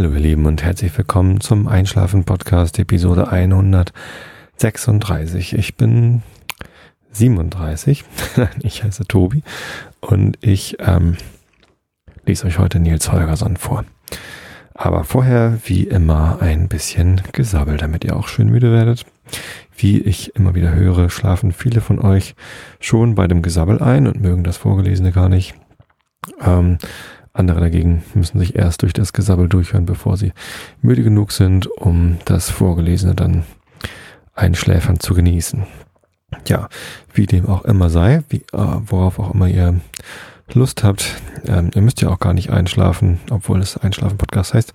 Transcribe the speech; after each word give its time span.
Hallo 0.00 0.14
ihr 0.14 0.20
Lieben 0.20 0.46
und 0.46 0.62
herzlich 0.62 0.96
willkommen 0.96 1.42
zum 1.42 1.68
Einschlafen 1.68 2.24
Podcast 2.24 2.78
Episode 2.78 3.30
136. 3.30 5.52
Ich 5.52 5.76
bin 5.76 6.22
37, 7.10 8.06
ich 8.62 8.82
heiße 8.82 9.04
Tobi 9.04 9.42
und 10.00 10.38
ich 10.40 10.78
ähm, 10.80 11.18
lese 12.24 12.46
euch 12.46 12.58
heute 12.58 12.80
Nils 12.80 13.12
Holgersson 13.12 13.58
vor. 13.58 13.84
Aber 14.72 15.04
vorher 15.04 15.58
wie 15.66 15.84
immer 15.84 16.40
ein 16.40 16.68
bisschen 16.68 17.20
Gesabbel, 17.32 17.76
damit 17.76 18.02
ihr 18.02 18.16
auch 18.16 18.28
schön 18.28 18.48
müde 18.48 18.72
werdet. 18.72 19.04
Wie 19.76 20.00
ich 20.00 20.34
immer 20.34 20.54
wieder 20.54 20.74
höre, 20.74 21.10
schlafen 21.10 21.52
viele 21.52 21.82
von 21.82 21.98
euch 21.98 22.34
schon 22.80 23.16
bei 23.16 23.28
dem 23.28 23.42
Gesabbel 23.42 23.82
ein 23.82 24.06
und 24.06 24.18
mögen 24.18 24.44
das 24.44 24.56
Vorgelesene 24.56 25.12
gar 25.12 25.28
nicht. 25.28 25.54
Ähm, 26.40 26.78
andere 27.40 27.60
dagegen 27.60 28.04
müssen 28.14 28.38
sich 28.38 28.54
erst 28.54 28.82
durch 28.82 28.92
das 28.92 29.12
Gesabbel 29.12 29.48
durchhören, 29.48 29.86
bevor 29.86 30.16
sie 30.16 30.32
müde 30.80 31.02
genug 31.02 31.32
sind, 31.32 31.66
um 31.66 32.18
das 32.24 32.50
Vorgelesene 32.50 33.14
dann 33.14 33.44
einschläfern 34.34 35.00
zu 35.00 35.14
genießen. 35.14 35.66
Ja, 36.46 36.68
wie 37.12 37.26
dem 37.26 37.46
auch 37.46 37.64
immer 37.64 37.90
sei, 37.90 38.22
wie, 38.28 38.44
äh, 38.52 38.76
worauf 38.86 39.18
auch 39.18 39.34
immer 39.34 39.48
ihr 39.48 39.80
Lust 40.54 40.84
habt. 40.84 41.16
Ähm, 41.46 41.70
ihr 41.74 41.82
müsst 41.82 42.00
ja 42.02 42.08
auch 42.08 42.18
gar 42.18 42.32
nicht 42.32 42.50
einschlafen, 42.50 43.20
obwohl 43.30 43.60
es 43.60 43.76
Einschlafen-Podcast 43.76 44.54
heißt. 44.54 44.72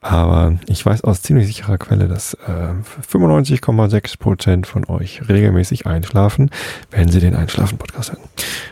Aber 0.00 0.58
ich 0.66 0.84
weiß 0.84 1.04
aus 1.04 1.22
ziemlich 1.22 1.46
sicherer 1.46 1.78
Quelle, 1.78 2.08
dass 2.08 2.34
äh, 2.34 2.74
95,6 3.10 4.18
Prozent 4.18 4.66
von 4.66 4.84
euch 4.86 5.28
regelmäßig 5.28 5.86
einschlafen, 5.86 6.50
wenn 6.90 7.08
sie 7.08 7.20
den 7.20 7.34
Einschlafen-Podcast 7.34 8.12
hören. 8.12 8.22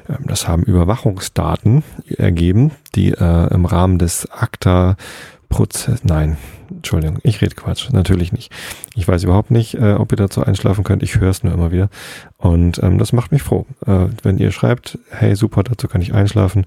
Ähm, 0.08 0.26
das 0.26 0.48
haben 0.48 0.62
Überwachungsdaten 0.62 1.82
ergeben, 2.16 2.72
die 2.94 3.12
äh, 3.12 3.54
im 3.54 3.64
Rahmen 3.64 3.98
des 3.98 4.30
ACTA 4.30 4.96
Prozess, 5.48 6.04
nein, 6.04 6.36
Entschuldigung, 6.70 7.18
ich 7.22 7.40
rede 7.40 7.54
Quatsch, 7.54 7.90
natürlich 7.92 8.32
nicht. 8.32 8.52
Ich 8.94 9.06
weiß 9.06 9.24
überhaupt 9.24 9.50
nicht, 9.50 9.74
äh, 9.74 9.94
ob 9.94 10.12
ihr 10.12 10.16
dazu 10.16 10.44
einschlafen 10.44 10.84
könnt. 10.84 11.02
Ich 11.02 11.18
höre 11.18 11.30
es 11.30 11.42
nur 11.42 11.52
immer 11.52 11.72
wieder. 11.72 11.88
Und 12.38 12.82
ähm, 12.82 12.98
das 12.98 13.12
macht 13.12 13.32
mich 13.32 13.42
froh. 13.42 13.66
Äh, 13.86 14.06
wenn 14.22 14.38
ihr 14.38 14.52
schreibt, 14.52 14.98
hey 15.10 15.34
super, 15.34 15.62
dazu 15.62 15.88
kann 15.88 16.02
ich 16.02 16.14
einschlafen, 16.14 16.64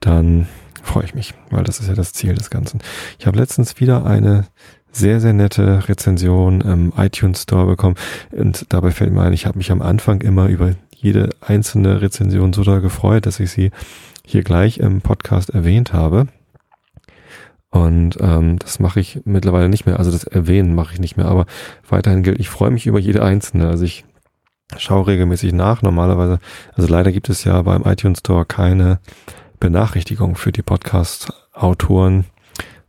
dann 0.00 0.48
freue 0.82 1.04
ich 1.04 1.14
mich, 1.14 1.34
weil 1.50 1.64
das 1.64 1.80
ist 1.80 1.88
ja 1.88 1.94
das 1.94 2.12
Ziel 2.12 2.34
des 2.34 2.50
Ganzen. 2.50 2.80
Ich 3.18 3.26
habe 3.26 3.38
letztens 3.38 3.78
wieder 3.80 4.04
eine 4.04 4.46
sehr, 4.90 5.20
sehr 5.20 5.32
nette 5.32 5.88
Rezension 5.88 6.60
im 6.60 6.92
iTunes 6.96 7.42
Store 7.42 7.66
bekommen. 7.66 7.96
Und 8.30 8.66
dabei 8.68 8.90
fällt 8.90 9.12
mir 9.12 9.22
ein, 9.22 9.32
ich 9.32 9.46
habe 9.46 9.58
mich 9.58 9.72
am 9.72 9.82
Anfang 9.82 10.20
immer 10.20 10.48
über 10.48 10.74
jede 10.94 11.30
einzelne 11.40 12.00
Rezension 12.00 12.52
so 12.52 12.62
da 12.62 12.78
gefreut, 12.78 13.26
dass 13.26 13.40
ich 13.40 13.50
sie 13.50 13.70
hier 14.24 14.42
gleich 14.42 14.78
im 14.78 15.00
Podcast 15.00 15.50
erwähnt 15.50 15.92
habe. 15.92 16.28
Und 17.72 18.18
ähm, 18.20 18.58
das 18.58 18.80
mache 18.80 19.00
ich 19.00 19.22
mittlerweile 19.24 19.70
nicht 19.70 19.86
mehr. 19.86 19.98
Also 19.98 20.10
das 20.10 20.24
Erwähnen 20.24 20.74
mache 20.74 20.92
ich 20.92 21.00
nicht 21.00 21.16
mehr. 21.16 21.26
Aber 21.26 21.46
weiterhin 21.88 22.22
gilt, 22.22 22.38
ich 22.38 22.50
freue 22.50 22.70
mich 22.70 22.86
über 22.86 22.98
jede 22.98 23.22
einzelne. 23.24 23.66
Also 23.66 23.84
ich 23.84 24.04
schaue 24.76 25.06
regelmäßig 25.06 25.54
nach. 25.54 25.80
Normalerweise, 25.80 26.38
also 26.74 26.86
leider 26.86 27.12
gibt 27.12 27.30
es 27.30 27.44
ja 27.44 27.62
beim 27.62 27.82
iTunes 27.84 28.18
Store 28.18 28.44
keine 28.44 29.00
Benachrichtigung 29.58 30.36
für 30.36 30.52
die 30.52 30.60
Podcast-Autoren 30.60 32.26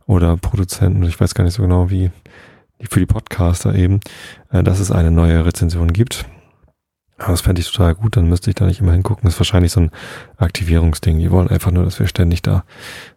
oder 0.04 0.36
Produzenten. 0.36 1.02
Ich 1.04 1.18
weiß 1.18 1.34
gar 1.34 1.44
nicht 1.44 1.54
so 1.54 1.62
genau, 1.62 1.88
wie 1.88 2.10
für 2.90 3.00
die 3.00 3.06
Podcaster 3.06 3.74
eben, 3.74 4.00
äh, 4.50 4.62
dass 4.62 4.80
es 4.80 4.90
eine 4.90 5.10
neue 5.10 5.46
Rezension 5.46 5.94
gibt. 5.94 6.26
Aber 7.16 7.30
das 7.30 7.40
fände 7.40 7.62
ich 7.62 7.70
total 7.72 7.94
gut, 7.94 8.18
dann 8.18 8.28
müsste 8.28 8.50
ich 8.50 8.56
da 8.56 8.66
nicht 8.66 8.80
immer 8.80 8.92
hingucken. 8.92 9.22
Das 9.24 9.34
ist 9.34 9.40
wahrscheinlich 9.40 9.72
so 9.72 9.80
ein 9.80 9.90
Aktivierungsding. 10.36 11.18
Die 11.20 11.30
wollen 11.30 11.48
einfach 11.48 11.70
nur, 11.70 11.84
dass 11.84 12.00
wir 12.00 12.06
ständig 12.06 12.42
da 12.42 12.64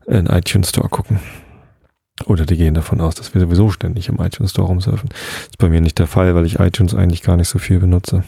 in 0.06 0.28
iTunes 0.28 0.70
Store 0.70 0.88
gucken. 0.88 1.20
Oder 2.26 2.46
die 2.46 2.58
gehen 2.58 2.74
davon 2.74 3.00
aus, 3.00 3.16
dass 3.16 3.34
wir 3.34 3.42
sowieso 3.42 3.70
ständig 3.70 4.10
im 4.10 4.20
iTunes 4.20 4.52
Store 4.52 4.68
rumsurfen. 4.68 5.10
Das 5.10 5.48
ist 5.50 5.58
bei 5.58 5.70
mir 5.70 5.82
nicht 5.82 6.00
der 6.00 6.08
Fall, 6.08 6.34
weil 6.34 6.46
ich 6.46 6.60
iTunes 6.60 6.96
eigentlich 6.96 7.22
gar 7.22 7.38
nicht 7.38 7.48
so 7.48 7.60
viel 7.60 7.80
benutze. 7.80 8.24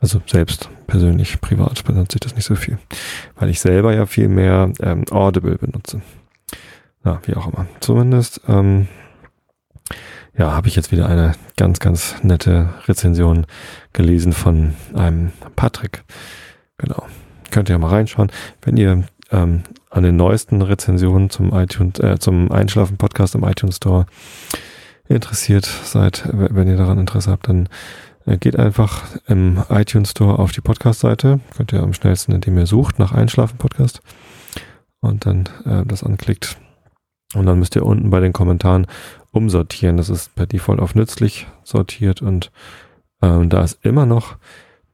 Also 0.00 0.22
selbst 0.26 0.70
persönlich, 0.86 1.40
privat 1.40 1.84
benutze 1.84 2.16
ich 2.16 2.20
das 2.20 2.36
nicht 2.36 2.46
so 2.46 2.54
viel. 2.54 2.78
Weil 3.36 3.50
ich 3.50 3.60
selber 3.60 3.94
ja 3.94 4.06
viel 4.06 4.28
mehr 4.28 4.72
ähm, 4.80 5.04
Audible 5.10 5.56
benutze. 5.56 6.00
Ja, 7.04 7.20
wie 7.26 7.34
auch 7.34 7.52
immer. 7.52 7.66
Zumindest, 7.80 8.40
ähm, 8.48 8.88
ja, 10.36 10.52
habe 10.52 10.68
ich 10.68 10.76
jetzt 10.76 10.92
wieder 10.92 11.08
eine 11.08 11.32
ganz, 11.56 11.80
ganz 11.80 12.16
nette 12.22 12.70
Rezension 12.86 13.44
gelesen 13.92 14.32
von 14.32 14.74
einem 14.94 15.32
Patrick. 15.54 16.04
Genau. 16.78 17.06
Könnt 17.50 17.68
ihr 17.68 17.74
ja 17.74 17.78
mal 17.78 17.90
reinschauen. 17.90 18.30
Wenn 18.62 18.76
ihr 18.76 19.04
ähm, 19.30 19.64
an 19.90 20.02
den 20.02 20.16
neuesten 20.16 20.62
Rezensionen 20.62 21.30
zum 21.30 21.52
iTunes, 21.52 21.98
äh, 22.00 22.18
zum 22.18 22.50
Einschlafen-Podcast 22.50 23.34
im 23.34 23.44
iTunes 23.44 23.76
Store 23.76 24.06
interessiert 25.08 25.64
seid, 25.64 26.28
wenn 26.32 26.68
ihr 26.68 26.76
daran 26.76 26.98
Interesse 26.98 27.30
habt, 27.30 27.48
dann 27.48 27.68
äh, 28.26 28.36
geht 28.36 28.58
einfach 28.58 29.04
im 29.26 29.62
iTunes 29.70 30.10
Store 30.10 30.38
auf 30.38 30.52
die 30.52 30.60
Podcast-Seite. 30.60 31.40
Könnt 31.56 31.72
ihr 31.72 31.82
am 31.82 31.94
schnellsten, 31.94 32.32
indem 32.32 32.58
ihr 32.58 32.66
sucht 32.66 32.98
nach 32.98 33.12
Einschlafen-Podcast 33.12 34.02
und 35.00 35.26
dann 35.26 35.48
äh, 35.64 35.84
das 35.86 36.04
anklickt. 36.04 36.58
Und 37.34 37.46
dann 37.46 37.58
müsst 37.58 37.76
ihr 37.76 37.84
unten 37.84 38.10
bei 38.10 38.20
den 38.20 38.32
Kommentaren 38.32 38.86
umsortieren. 39.32 39.96
Das 39.96 40.08
ist 40.08 40.34
per 40.34 40.46
Default 40.46 40.80
auf 40.80 40.94
nützlich 40.94 41.46
sortiert 41.62 42.22
und 42.22 42.50
ähm, 43.22 43.48
da 43.48 43.62
ist 43.62 43.78
immer 43.82 44.06
noch 44.06 44.36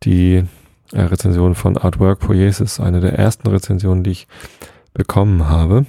die 0.02 0.44
äh, 0.92 1.00
Rezension 1.00 1.54
von 1.54 1.76
Artwork 1.76 2.20
Poiesis, 2.20 2.80
eine 2.80 3.00
der 3.00 3.18
ersten 3.18 3.48
Rezensionen, 3.48 4.02
die 4.02 4.10
ich 4.10 4.26
bekommen 4.94 5.48
habe, 5.48 5.84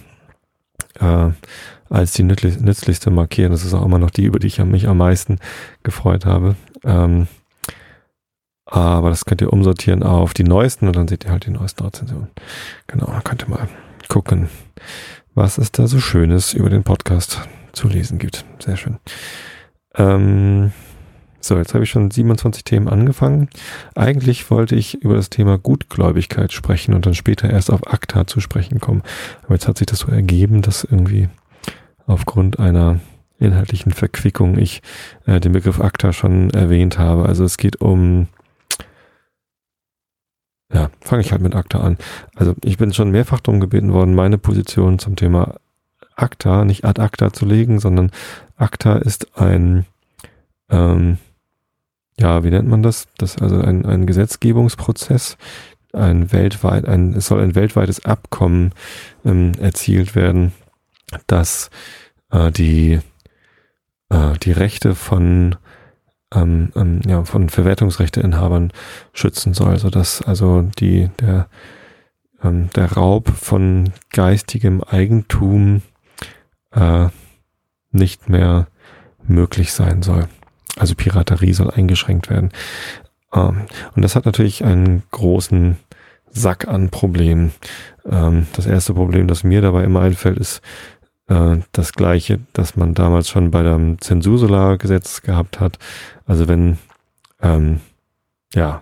äh, 0.99 1.29
als 1.89 2.13
die 2.13 2.23
nützlich, 2.23 2.59
nützlichste 2.59 3.11
markieren. 3.11 3.51
Das 3.51 3.63
ist 3.63 3.73
auch 3.73 3.85
immer 3.85 3.99
noch 3.99 4.09
die, 4.09 4.25
über 4.25 4.39
die 4.39 4.47
ich 4.47 4.59
mich 4.59 4.87
am 4.87 4.97
meisten 4.97 5.39
gefreut 5.83 6.25
habe. 6.25 6.55
Ähm, 6.83 7.27
aber 8.65 9.09
das 9.09 9.25
könnt 9.25 9.41
ihr 9.41 9.53
umsortieren 9.53 10.03
auf 10.03 10.33
die 10.33 10.43
neuesten 10.43 10.87
und 10.87 10.95
dann 10.95 11.07
seht 11.07 11.23
ihr 11.23 11.31
halt 11.31 11.45
die 11.45 11.51
neuesten 11.51 11.83
Rezensionen. 11.83 12.29
Genau, 12.87 13.05
dann 13.05 13.23
könnt 13.23 13.43
ihr 13.43 13.49
mal 13.49 13.69
gucken, 14.09 14.49
was 15.35 15.57
es 15.57 15.71
da 15.71 15.87
so 15.87 15.99
Schönes 15.99 16.53
über 16.53 16.69
den 16.69 16.83
Podcast 16.83 17.47
zu 17.73 17.87
lesen 17.87 18.17
gibt. 18.17 18.43
Sehr 18.59 18.77
schön. 18.77 18.97
Ähm, 19.95 20.71
so, 21.47 21.57
jetzt 21.57 21.73
habe 21.73 21.83
ich 21.83 21.89
schon 21.89 22.11
27 22.11 22.63
Themen 22.63 22.87
angefangen. 22.87 23.49
Eigentlich 23.95 24.49
wollte 24.49 24.75
ich 24.75 25.01
über 25.01 25.15
das 25.15 25.29
Thema 25.29 25.57
Gutgläubigkeit 25.57 26.51
sprechen 26.53 26.93
und 26.93 27.05
dann 27.05 27.13
später 27.13 27.49
erst 27.49 27.71
auf 27.71 27.91
ACTA 27.91 28.27
zu 28.27 28.39
sprechen 28.39 28.79
kommen. 28.79 29.03
Aber 29.43 29.55
jetzt 29.55 29.67
hat 29.67 29.77
sich 29.77 29.87
das 29.87 29.99
so 29.99 30.07
ergeben, 30.07 30.61
dass 30.61 30.83
irgendwie 30.83 31.29
aufgrund 32.07 32.59
einer 32.59 32.99
inhaltlichen 33.37 33.91
Verquickung 33.91 34.57
ich 34.57 34.81
äh, 35.25 35.39
den 35.39 35.51
Begriff 35.51 35.79
ACTA 35.79 36.13
schon 36.13 36.49
erwähnt 36.51 36.97
habe. 36.97 37.25
Also 37.25 37.43
es 37.43 37.57
geht 37.57 37.81
um 37.81 38.27
ja, 40.73 40.89
fange 41.01 41.21
ich 41.21 41.31
halt 41.31 41.41
mit 41.41 41.55
ACTA 41.55 41.79
an. 41.79 41.97
Also 42.35 42.55
ich 42.63 42.77
bin 42.77 42.93
schon 42.93 43.11
mehrfach 43.11 43.39
darum 43.39 43.59
gebeten 43.59 43.93
worden, 43.93 44.15
meine 44.15 44.37
Position 44.37 44.99
zum 44.99 45.15
Thema 45.15 45.55
ACTA 46.15 46.65
nicht 46.65 46.85
ad 46.85 47.01
ACTA 47.01 47.33
zu 47.33 47.45
legen, 47.45 47.79
sondern 47.79 48.11
ACTA 48.57 48.97
ist 48.97 49.37
ein 49.37 49.85
ähm, 50.69 51.17
ja, 52.19 52.43
wie 52.43 52.49
nennt 52.49 52.69
man 52.69 52.83
das? 52.83 53.07
Das 53.17 53.35
ist 53.35 53.41
also 53.41 53.59
ein, 53.59 53.85
ein 53.85 54.05
Gesetzgebungsprozess, 54.05 55.37
ein 55.93 56.31
weltweit, 56.31 56.87
ein, 56.87 57.13
es 57.13 57.27
soll 57.27 57.41
ein 57.41 57.55
weltweites 57.55 58.05
Abkommen 58.05 58.71
ähm, 59.25 59.53
erzielt 59.59 60.15
werden, 60.15 60.53
das 61.27 61.69
äh, 62.31 62.51
die, 62.51 62.99
äh, 64.09 64.33
die 64.41 64.51
Rechte 64.51 64.95
von 64.95 65.55
ähm, 66.33 66.71
ähm, 66.75 67.01
ja, 67.05 67.23
von 67.23 67.49
Verwertungsrechteinhabern 67.49 68.71
schützen 69.13 69.53
soll, 69.53 69.77
so 69.79 69.89
dass 69.89 70.21
also 70.21 70.63
die, 70.79 71.09
der, 71.19 71.47
ähm, 72.43 72.69
der 72.75 72.91
Raub 72.93 73.29
von 73.29 73.91
geistigem 74.11 74.83
Eigentum 74.83 75.81
äh, 76.71 77.07
nicht 77.91 78.29
mehr 78.29 78.67
möglich 79.27 79.71
sein 79.71 80.01
soll. 80.01 80.27
Also 80.77 80.95
Piraterie 80.95 81.53
soll 81.53 81.71
eingeschränkt 81.71 82.29
werden. 82.29 82.51
Ähm, 83.33 83.65
und 83.95 84.01
das 84.01 84.15
hat 84.15 84.25
natürlich 84.25 84.63
einen 84.63 85.03
großen 85.11 85.77
Sack 86.31 86.67
an 86.67 86.89
Problemen. 86.89 87.53
Ähm, 88.05 88.47
das 88.53 88.65
erste 88.65 88.93
Problem, 88.93 89.27
das 89.27 89.43
mir 89.43 89.61
dabei 89.61 89.83
immer 89.83 90.01
einfällt, 90.01 90.37
ist 90.37 90.61
äh, 91.27 91.57
das 91.71 91.93
gleiche, 91.93 92.39
das 92.53 92.75
man 92.75 92.93
damals 92.93 93.29
schon 93.29 93.51
bei 93.51 93.63
dem 93.63 93.99
Zensursolargesetz 94.01 95.21
gehabt 95.21 95.59
hat. 95.59 95.79
Also 96.25 96.47
wenn 96.47 96.77
ähm, 97.41 97.81
ja 98.53 98.81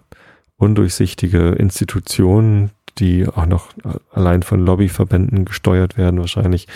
undurchsichtige 0.58 1.50
Institutionen, 1.50 2.72
die 3.00 3.28
auch 3.28 3.46
noch 3.46 3.70
allein 4.12 4.44
von 4.44 4.64
Lobbyverbänden 4.64 5.46
gesteuert 5.46 5.98
werden, 5.98 6.20
wahrscheinlich 6.20 6.68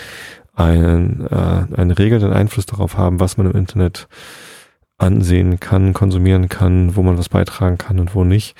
einen, 0.54 1.26
äh, 1.30 1.76
einen 1.76 1.92
regelnden 1.92 2.32
Einfluss 2.32 2.66
darauf 2.66 2.96
haben, 2.98 3.20
was 3.20 3.36
man 3.36 3.46
im 3.46 3.56
Internet 3.56 4.08
ansehen 4.98 5.60
kann, 5.60 5.94
konsumieren 5.94 6.48
kann, 6.48 6.96
wo 6.96 7.02
man 7.02 7.16
was 7.16 7.28
beitragen 7.28 7.78
kann 7.78 8.00
und 8.00 8.14
wo 8.14 8.24
nicht. 8.24 8.56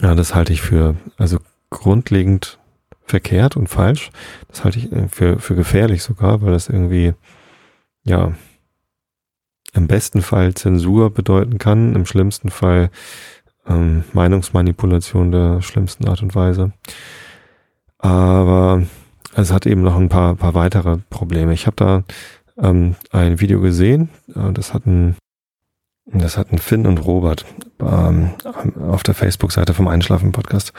Ja, 0.00 0.14
das 0.14 0.34
halte 0.34 0.52
ich 0.52 0.62
für 0.62 0.96
also 1.18 1.38
grundlegend 1.70 2.58
verkehrt 3.04 3.56
und 3.56 3.68
falsch. 3.68 4.10
Das 4.48 4.64
halte 4.64 4.78
ich 4.78 4.92
äh, 4.92 5.08
für, 5.08 5.38
für 5.38 5.54
gefährlich 5.54 6.02
sogar, 6.02 6.40
weil 6.40 6.52
das 6.52 6.68
irgendwie 6.68 7.14
ja, 8.04 8.32
im 9.74 9.86
besten 9.86 10.22
Fall 10.22 10.54
Zensur 10.54 11.10
bedeuten 11.10 11.58
kann, 11.58 11.94
im 11.94 12.06
schlimmsten 12.06 12.50
Fall 12.50 12.90
ähm, 13.66 14.04
Meinungsmanipulation 14.12 15.30
der 15.30 15.62
schlimmsten 15.62 16.08
Art 16.08 16.22
und 16.22 16.34
Weise. 16.34 16.72
Aber 17.98 18.82
es 19.34 19.52
hat 19.52 19.66
eben 19.66 19.82
noch 19.82 19.96
ein 19.96 20.08
paar, 20.08 20.34
paar 20.34 20.54
weitere 20.54 20.98
Probleme. 21.10 21.52
Ich 21.54 21.66
habe 21.66 21.76
da 21.76 22.04
ähm, 22.58 22.96
ein 23.10 23.40
Video 23.40 23.60
gesehen, 23.60 24.10
äh, 24.34 24.52
das 24.52 24.74
hatten 24.74 25.16
das 26.06 26.36
hatten 26.36 26.58
Finn 26.58 26.86
und 26.86 26.98
Robert 26.98 27.46
ähm, 27.80 28.30
auf 28.88 29.02
der 29.02 29.14
Facebook-Seite 29.14 29.72
vom 29.72 29.86
Einschlafen-Podcast 29.86 30.72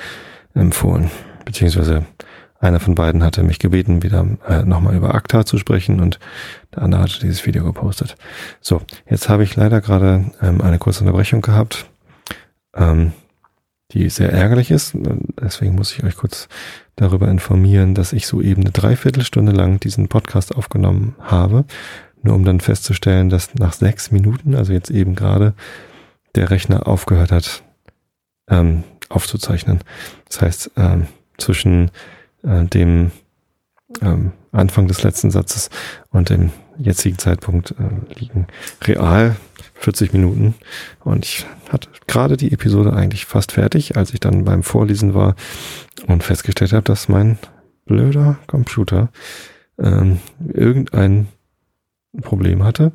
empfohlen. 0.53 1.09
Beziehungsweise 1.45 2.05
einer 2.59 2.79
von 2.79 2.95
beiden 2.95 3.23
hatte 3.23 3.43
mich 3.43 3.59
gebeten, 3.59 4.03
wieder 4.03 4.25
äh, 4.47 4.63
nochmal 4.63 4.95
über 4.95 5.13
ACTA 5.15 5.45
zu 5.45 5.57
sprechen 5.57 5.99
und 5.99 6.19
der 6.73 6.83
andere 6.83 7.01
hatte 7.01 7.19
dieses 7.19 7.45
Video 7.45 7.63
gepostet. 7.63 8.15
So, 8.61 8.81
jetzt 9.09 9.27
habe 9.27 9.43
ich 9.43 9.55
leider 9.55 9.81
gerade 9.81 10.25
ähm, 10.41 10.61
eine 10.61 10.77
kurze 10.77 11.01
Unterbrechung 11.01 11.41
gehabt, 11.41 11.85
ähm, 12.75 13.11
die 13.93 14.09
sehr 14.09 14.31
ärgerlich 14.31 14.71
ist. 14.71 14.93
Deswegen 15.41 15.75
muss 15.75 15.93
ich 15.93 16.03
euch 16.03 16.15
kurz 16.15 16.47
darüber 16.95 17.27
informieren, 17.27 17.95
dass 17.95 18.13
ich 18.13 18.27
soeben 18.27 18.61
eine 18.61 18.71
Dreiviertelstunde 18.71 19.51
lang 19.51 19.79
diesen 19.79 20.07
Podcast 20.07 20.55
aufgenommen 20.55 21.15
habe, 21.19 21.65
nur 22.21 22.35
um 22.35 22.45
dann 22.45 22.59
festzustellen, 22.59 23.29
dass 23.29 23.53
nach 23.55 23.73
sechs 23.73 24.11
Minuten, 24.11 24.55
also 24.55 24.73
jetzt 24.73 24.89
eben 24.89 25.15
gerade, 25.15 25.53
der 26.35 26.49
Rechner 26.49 26.87
aufgehört 26.87 27.31
hat 27.31 27.63
ähm, 28.49 28.83
aufzuzeichnen. 29.09 29.79
Das 30.27 30.41
heißt, 30.41 30.71
ähm, 30.77 31.07
zwischen 31.37 31.91
äh, 32.43 32.63
dem 32.65 33.11
ähm, 34.01 34.31
Anfang 34.51 34.87
des 34.87 35.03
letzten 35.03 35.31
Satzes 35.31 35.69
und 36.09 36.29
dem 36.29 36.51
jetzigen 36.77 37.17
Zeitpunkt 37.17 37.71
äh, 37.71 38.19
liegen 38.19 38.47
real 38.83 39.35
40 39.83 40.13
Minuten. 40.13 40.55
Und 41.03 41.25
ich 41.25 41.45
hatte 41.69 41.89
gerade 42.07 42.37
die 42.37 42.51
Episode 42.51 42.93
eigentlich 42.93 43.25
fast 43.25 43.51
fertig, 43.51 43.97
als 43.97 44.13
ich 44.13 44.19
dann 44.19 44.45
beim 44.45 44.63
Vorlesen 44.63 45.13
war 45.13 45.35
und 46.07 46.23
festgestellt 46.23 46.73
habe, 46.73 46.83
dass 46.83 47.09
mein 47.09 47.37
blöder 47.85 48.37
Computer 48.47 49.09
ähm, 49.77 50.19
irgendein 50.53 51.27
Problem 52.21 52.63
hatte. 52.63 52.93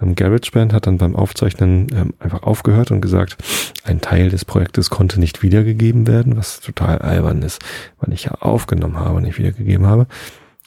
Ähm, 0.00 0.14
GarageBand 0.14 0.72
hat 0.72 0.86
dann 0.86 0.98
beim 0.98 1.16
Aufzeichnen 1.16 1.88
ähm, 1.92 2.14
einfach 2.18 2.42
aufgehört 2.42 2.90
und 2.90 3.00
gesagt, 3.00 3.36
ein 3.84 4.00
Teil 4.00 4.30
des 4.30 4.44
Projektes 4.44 4.90
konnte 4.90 5.18
nicht 5.18 5.42
wiedergegeben 5.42 6.06
werden, 6.06 6.36
was 6.36 6.60
total 6.60 6.98
albern 6.98 7.42
ist, 7.42 7.60
weil 7.98 8.12
ich 8.12 8.24
ja 8.24 8.32
aufgenommen 8.32 8.96
habe 8.96 9.16
und 9.16 9.22
nicht 9.24 9.38
wiedergegeben 9.38 9.86
habe. 9.86 10.06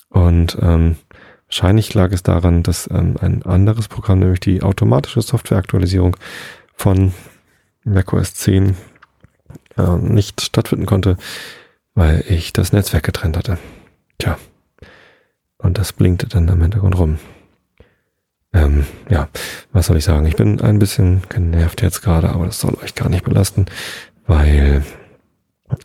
Und 0.09 0.57
ähm, 0.61 0.97
wahrscheinlich 1.51 1.93
lag 1.93 2.13
es 2.13 2.23
daran, 2.23 2.63
dass 2.63 2.89
ähm, 2.89 3.17
ein 3.19 3.43
anderes 3.43 3.89
Programm, 3.89 4.19
nämlich 4.19 4.39
die 4.39 4.63
automatische 4.63 5.21
Softwareaktualisierung 5.21 6.15
von 6.75 7.13
macOS 7.83 8.33
10 8.35 8.77
äh, 9.77 9.97
nicht 9.97 10.39
stattfinden 10.39 10.85
konnte, 10.85 11.17
weil 11.93 12.23
ich 12.29 12.53
das 12.53 12.71
Netzwerk 12.71 13.03
getrennt 13.03 13.35
hatte. 13.35 13.57
Tja. 14.17 14.37
Und 15.57 15.77
das 15.77 15.91
blinkte 15.91 16.27
dann 16.27 16.47
im 16.47 16.61
Hintergrund 16.61 16.97
rum. 16.97 17.19
Ähm, 18.53 18.85
ja, 19.09 19.27
was 19.73 19.87
soll 19.87 19.97
ich 19.97 20.05
sagen? 20.05 20.25
Ich 20.25 20.37
bin 20.37 20.61
ein 20.61 20.79
bisschen 20.79 21.21
genervt 21.27 21.81
jetzt 21.81 22.01
gerade, 22.01 22.29
aber 22.29 22.45
das 22.45 22.61
soll 22.61 22.75
euch 22.81 22.95
gar 22.95 23.09
nicht 23.09 23.25
belasten, 23.25 23.65
weil 24.25 24.83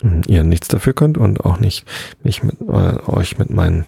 hm, 0.01 0.23
ihr 0.29 0.45
nichts 0.45 0.69
dafür 0.69 0.93
könnt 0.93 1.19
und 1.19 1.45
auch 1.45 1.59
nicht 1.59 1.85
mich 2.23 2.45
mit 2.45 2.61
äh, 2.61 2.99
euch 3.09 3.37
mit 3.37 3.51
meinen 3.51 3.87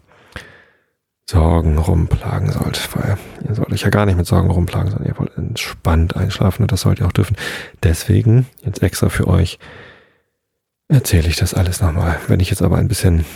Sorgen 1.28 1.76
rumplagen 1.76 2.50
sollt, 2.50 2.88
weil 2.96 3.18
ihr 3.46 3.54
sollt 3.54 3.70
euch 3.70 3.82
ja 3.82 3.90
gar 3.90 4.06
nicht 4.06 4.16
mit 4.16 4.26
Sorgen 4.26 4.50
rumplagen, 4.50 4.90
sondern 4.90 5.08
ihr 5.08 5.18
wollt 5.18 5.36
entspannt 5.36 6.16
einschlafen 6.16 6.62
und 6.62 6.72
das 6.72 6.80
sollt 6.80 7.00
ihr 7.00 7.06
auch 7.06 7.12
dürfen. 7.12 7.36
Deswegen 7.82 8.46
jetzt 8.62 8.82
extra 8.82 9.10
für 9.10 9.28
euch 9.28 9.58
erzähle 10.88 11.28
ich 11.28 11.36
das 11.36 11.52
alles 11.52 11.82
nochmal. 11.82 12.18
Wenn 12.28 12.40
ich 12.40 12.48
jetzt 12.48 12.62
aber 12.62 12.78
ein 12.78 12.88
bisschen 12.88 13.26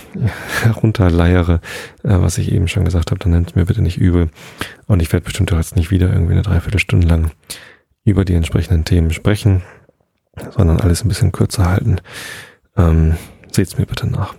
herunterleiere, 0.63 1.61
äh, 2.03 2.19
was 2.19 2.39
ich 2.39 2.51
eben 2.51 2.67
schon 2.67 2.83
gesagt 2.83 3.11
habe, 3.11 3.19
dann 3.19 3.31
nennt 3.31 3.55
mir 3.55 3.65
bitte 3.65 3.83
nicht 3.83 3.99
übel. 3.99 4.29
Und 4.87 5.01
ich 5.01 5.13
werde 5.13 5.25
bestimmt 5.25 5.53
auch 5.53 5.57
jetzt 5.57 5.75
nicht 5.75 5.91
wieder 5.91 6.11
irgendwie 6.11 6.33
eine 6.33 6.41
Dreiviertelstunde 6.41 7.05
lang 7.05 7.29
über 8.05 8.25
die 8.25 8.33
entsprechenden 8.33 8.85
Themen 8.85 9.13
sprechen, 9.13 9.61
sondern 10.49 10.81
alles 10.81 11.05
ein 11.05 11.09
bisschen 11.09 11.31
kürzer 11.31 11.69
halten. 11.69 11.97
Ähm, 12.75 13.17
Seht's 13.51 13.77
mir 13.77 13.85
bitte 13.85 14.07
nach. 14.07 14.33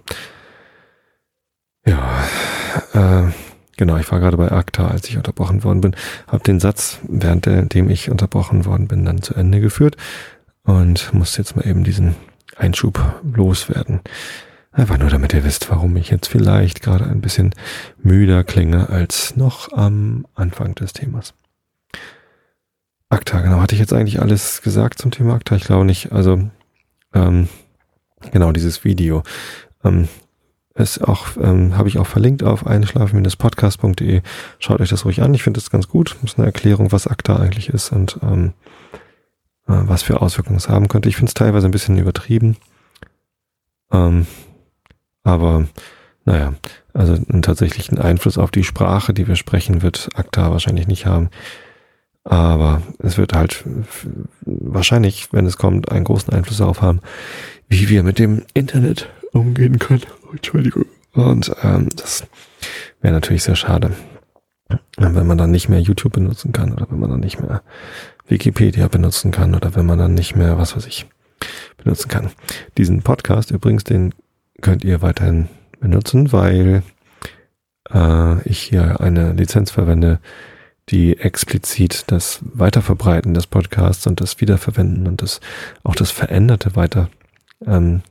Ja, 1.87 2.25
äh, 2.95 3.31
genau, 3.77 3.97
ich 3.97 4.11
war 4.11 4.21
gerade 4.21 4.37
bei 4.37 4.51
ACTA, 4.51 4.89
als 4.89 5.09
ich 5.09 5.17
unterbrochen 5.17 5.65
worden 5.65 5.81
bin, 5.81 5.97
habe 6.27 6.45
den 6.45 6.61
Satz, 6.61 6.99
während 7.09 7.47
dem 7.47 7.91
ich 7.91 8.11
unterbrochen 8.11 8.65
worden 8.65 8.89
bin, 8.89 9.05
dann 9.05 9.23
zu 9.23 9.35
Ende 9.35 9.61
geführt 9.61 9.97
und 10.65 11.13
muss 11.13 11.37
jetzt 11.37 11.57
mal 11.57 11.67
eben 11.67 11.85
diesen 11.85 12.17
Einschub 12.57 13.01
loswerden. 13.23 14.01
Einfach 14.73 14.99
nur, 14.99 15.09
damit 15.09 15.33
ihr 15.33 15.45
wisst, 15.45 15.71
warum 15.71 15.97
ich 15.97 16.11
jetzt 16.11 16.27
vielleicht 16.27 16.83
gerade 16.83 17.05
ein 17.05 17.21
bisschen 17.21 17.55
müder 18.03 18.43
klinge 18.43 18.89
als 18.89 19.37
noch 19.37 19.73
am 19.73 20.27
Anfang 20.35 20.75
des 20.75 20.93
Themas. 20.93 21.35
ACTA, 23.09 23.43
genau, 23.43 23.61
hatte 23.61 23.75
ich 23.75 23.81
jetzt 23.81 23.93
eigentlich 23.93 24.21
alles 24.21 24.63
gesagt 24.63 24.99
zum 24.99 25.13
Thema 25.13 25.35
ACTA? 25.35 25.55
Ich 25.55 25.65
glaube 25.65 25.85
nicht. 25.85 26.11
Also, 26.11 26.51
ähm, 27.15 27.49
genau, 28.33 28.51
dieses 28.51 28.85
Video. 28.85 29.23
Ähm, 29.85 30.09
ist 30.75 31.03
auch, 31.07 31.29
ähm, 31.41 31.77
habe 31.77 31.89
ich 31.89 31.99
auch 31.99 32.07
verlinkt 32.07 32.43
auf 32.43 32.67
einschlafen-podcast.de. 32.67 34.23
Schaut 34.59 34.81
euch 34.81 34.89
das 34.89 35.05
ruhig 35.05 35.23
an. 35.23 35.33
Ich 35.35 35.43
finde 35.43 35.61
das 35.61 35.71
ganz 35.71 35.89
gut. 35.89 36.17
Das 36.23 36.33
ist 36.33 36.39
eine 36.39 36.47
Erklärung, 36.47 36.91
was 36.91 37.07
ACTA 37.07 37.37
eigentlich 37.37 37.69
ist 37.69 37.93
und 37.93 38.19
ähm, 38.23 38.55
äh, 39.69 39.73
was 39.87 40.03
für 40.03 40.21
Auswirkungen 40.21 40.57
es 40.57 40.69
haben 40.69 40.89
könnte. 40.89 41.09
Ich 41.09 41.17
finde 41.17 41.31
es 41.31 41.35
teilweise 41.35 41.69
ein 41.69 41.73
bisschen 41.73 41.97
übertrieben. 41.97 42.57
Ähm, 43.93 44.27
aber 45.23 45.67
naja, 46.25 46.55
also 46.93 47.13
einen 47.13 47.43
tatsächlichen 47.43 47.99
Einfluss 47.99 48.37
auf 48.37 48.51
die 48.51 48.65
Sprache, 48.65 49.15
die 49.15 49.29
wir 49.29 49.37
sprechen, 49.37 49.83
wird 49.83 50.09
ACTA 50.15 50.51
wahrscheinlich 50.51 50.89
nicht 50.89 51.07
haben. 51.07 51.31
Aber 52.25 52.83
es 52.99 53.19
wird 53.19 53.35
halt 53.35 53.65
wahrscheinlich, 54.45 55.33
wenn 55.33 55.47
es 55.47 55.59
kommt, 55.59 55.93
einen 55.93 56.05
großen 56.05 56.33
Einfluss 56.33 56.59
darauf 56.59 56.81
haben, 56.81 57.01
wie 57.69 57.89
wir 57.89 58.03
mit 58.03 58.19
dem 58.19 58.43
Internet 58.55 59.11
umgehen 59.33 59.79
können. 59.79 60.03
Entschuldigung. 60.37 60.87
Und 61.13 61.55
ähm, 61.63 61.89
das 61.97 62.25
wäre 63.01 63.15
natürlich 63.15 63.45
sehr 63.45 63.57
schade, 63.57 63.93
wenn 64.97 65.27
man 65.27 65.39
dann 65.39 65.51
nicht 65.51 65.69
mehr 65.69 65.81
YouTube 65.81 66.15
benutzen 66.15 66.53
kann 66.53 66.73
oder 66.73 66.87
wenn 66.91 66.99
man 66.99 67.11
dann 67.11 67.21
nicht 67.21 67.41
mehr 67.41 67.63
Wikipedia 68.27 68.89
benutzen 68.89 69.31
kann 69.31 69.55
oder 69.55 69.75
wenn 69.75 69.87
man 69.87 69.99
dann 69.99 70.15
nicht 70.15 70.35
mehr, 70.35 70.59
was 70.59 70.77
weiß 70.77 70.87
ich, 70.87 71.07
benutzen 71.77 72.09
kann. 72.09 72.31
Diesen 72.79 73.03
Podcast 73.03 73.51
übrigens, 73.51 73.85
den 73.85 74.15
könnt 74.61 74.85
ihr 74.85 75.03
weiterhin 75.03 75.49
benutzen, 75.81 76.33
weil 76.33 76.83
äh, 77.93 78.49
ich 78.49 78.61
hier 78.61 79.01
eine 79.01 79.33
Lizenz 79.33 79.71
verwende, 79.71 80.21
die 80.91 81.19
explizit 81.19 82.05
das 82.09 82.41
Weiterverbreiten 82.43 83.35
des 83.35 83.47
Podcasts 83.47 84.07
und 84.07 84.21
das 84.21 84.41
Wiederverwenden 84.41 85.07
und 85.07 85.23
das 85.23 85.41
auch 85.83 85.95
das 85.95 86.11
veränderte 86.11 86.77
Weiter 86.77 87.09
ähm, 87.67 88.03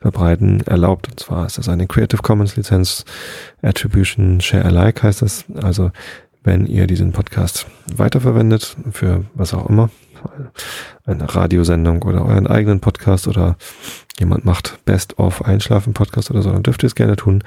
verbreiten 0.00 0.60
erlaubt. 0.66 1.08
Und 1.08 1.20
zwar 1.20 1.46
ist 1.46 1.58
das 1.58 1.68
eine 1.68 1.86
Creative 1.86 2.22
Commons 2.22 2.56
Lizenz 2.56 3.04
Attribution 3.62 4.40
Share 4.40 4.64
Alike 4.64 5.02
heißt 5.02 5.22
das. 5.22 5.44
Also 5.62 5.90
wenn 6.42 6.66
ihr 6.66 6.86
diesen 6.86 7.12
Podcast 7.12 7.66
weiterverwendet 7.94 8.76
für 8.92 9.24
was 9.34 9.52
auch 9.52 9.68
immer, 9.68 9.90
eine 11.04 11.34
Radiosendung 11.34 12.02
oder 12.02 12.24
euren 12.24 12.46
eigenen 12.46 12.80
Podcast 12.80 13.28
oder 13.28 13.56
jemand 14.18 14.44
macht 14.44 14.84
Best 14.84 15.18
of 15.18 15.44
Einschlafen 15.44 15.94
Podcast 15.94 16.30
oder 16.30 16.42
so, 16.42 16.50
dann 16.50 16.62
dürft 16.62 16.82
ihr 16.82 16.88
es 16.88 16.94
gerne 16.94 17.16
tun. 17.16 17.42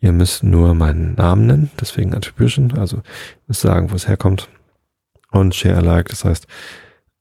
Ihr 0.00 0.12
müsst 0.12 0.42
nur 0.42 0.74
meinen 0.74 1.14
Namen 1.14 1.46
nennen, 1.46 1.70
deswegen 1.80 2.14
Attribution, 2.14 2.76
also 2.78 3.02
müsst 3.46 3.60
sagen, 3.60 3.90
wo 3.90 3.96
es 3.96 4.08
herkommt 4.08 4.48
und 5.30 5.54
Share 5.54 5.76
Alike, 5.76 6.10
das 6.10 6.24
heißt, 6.24 6.46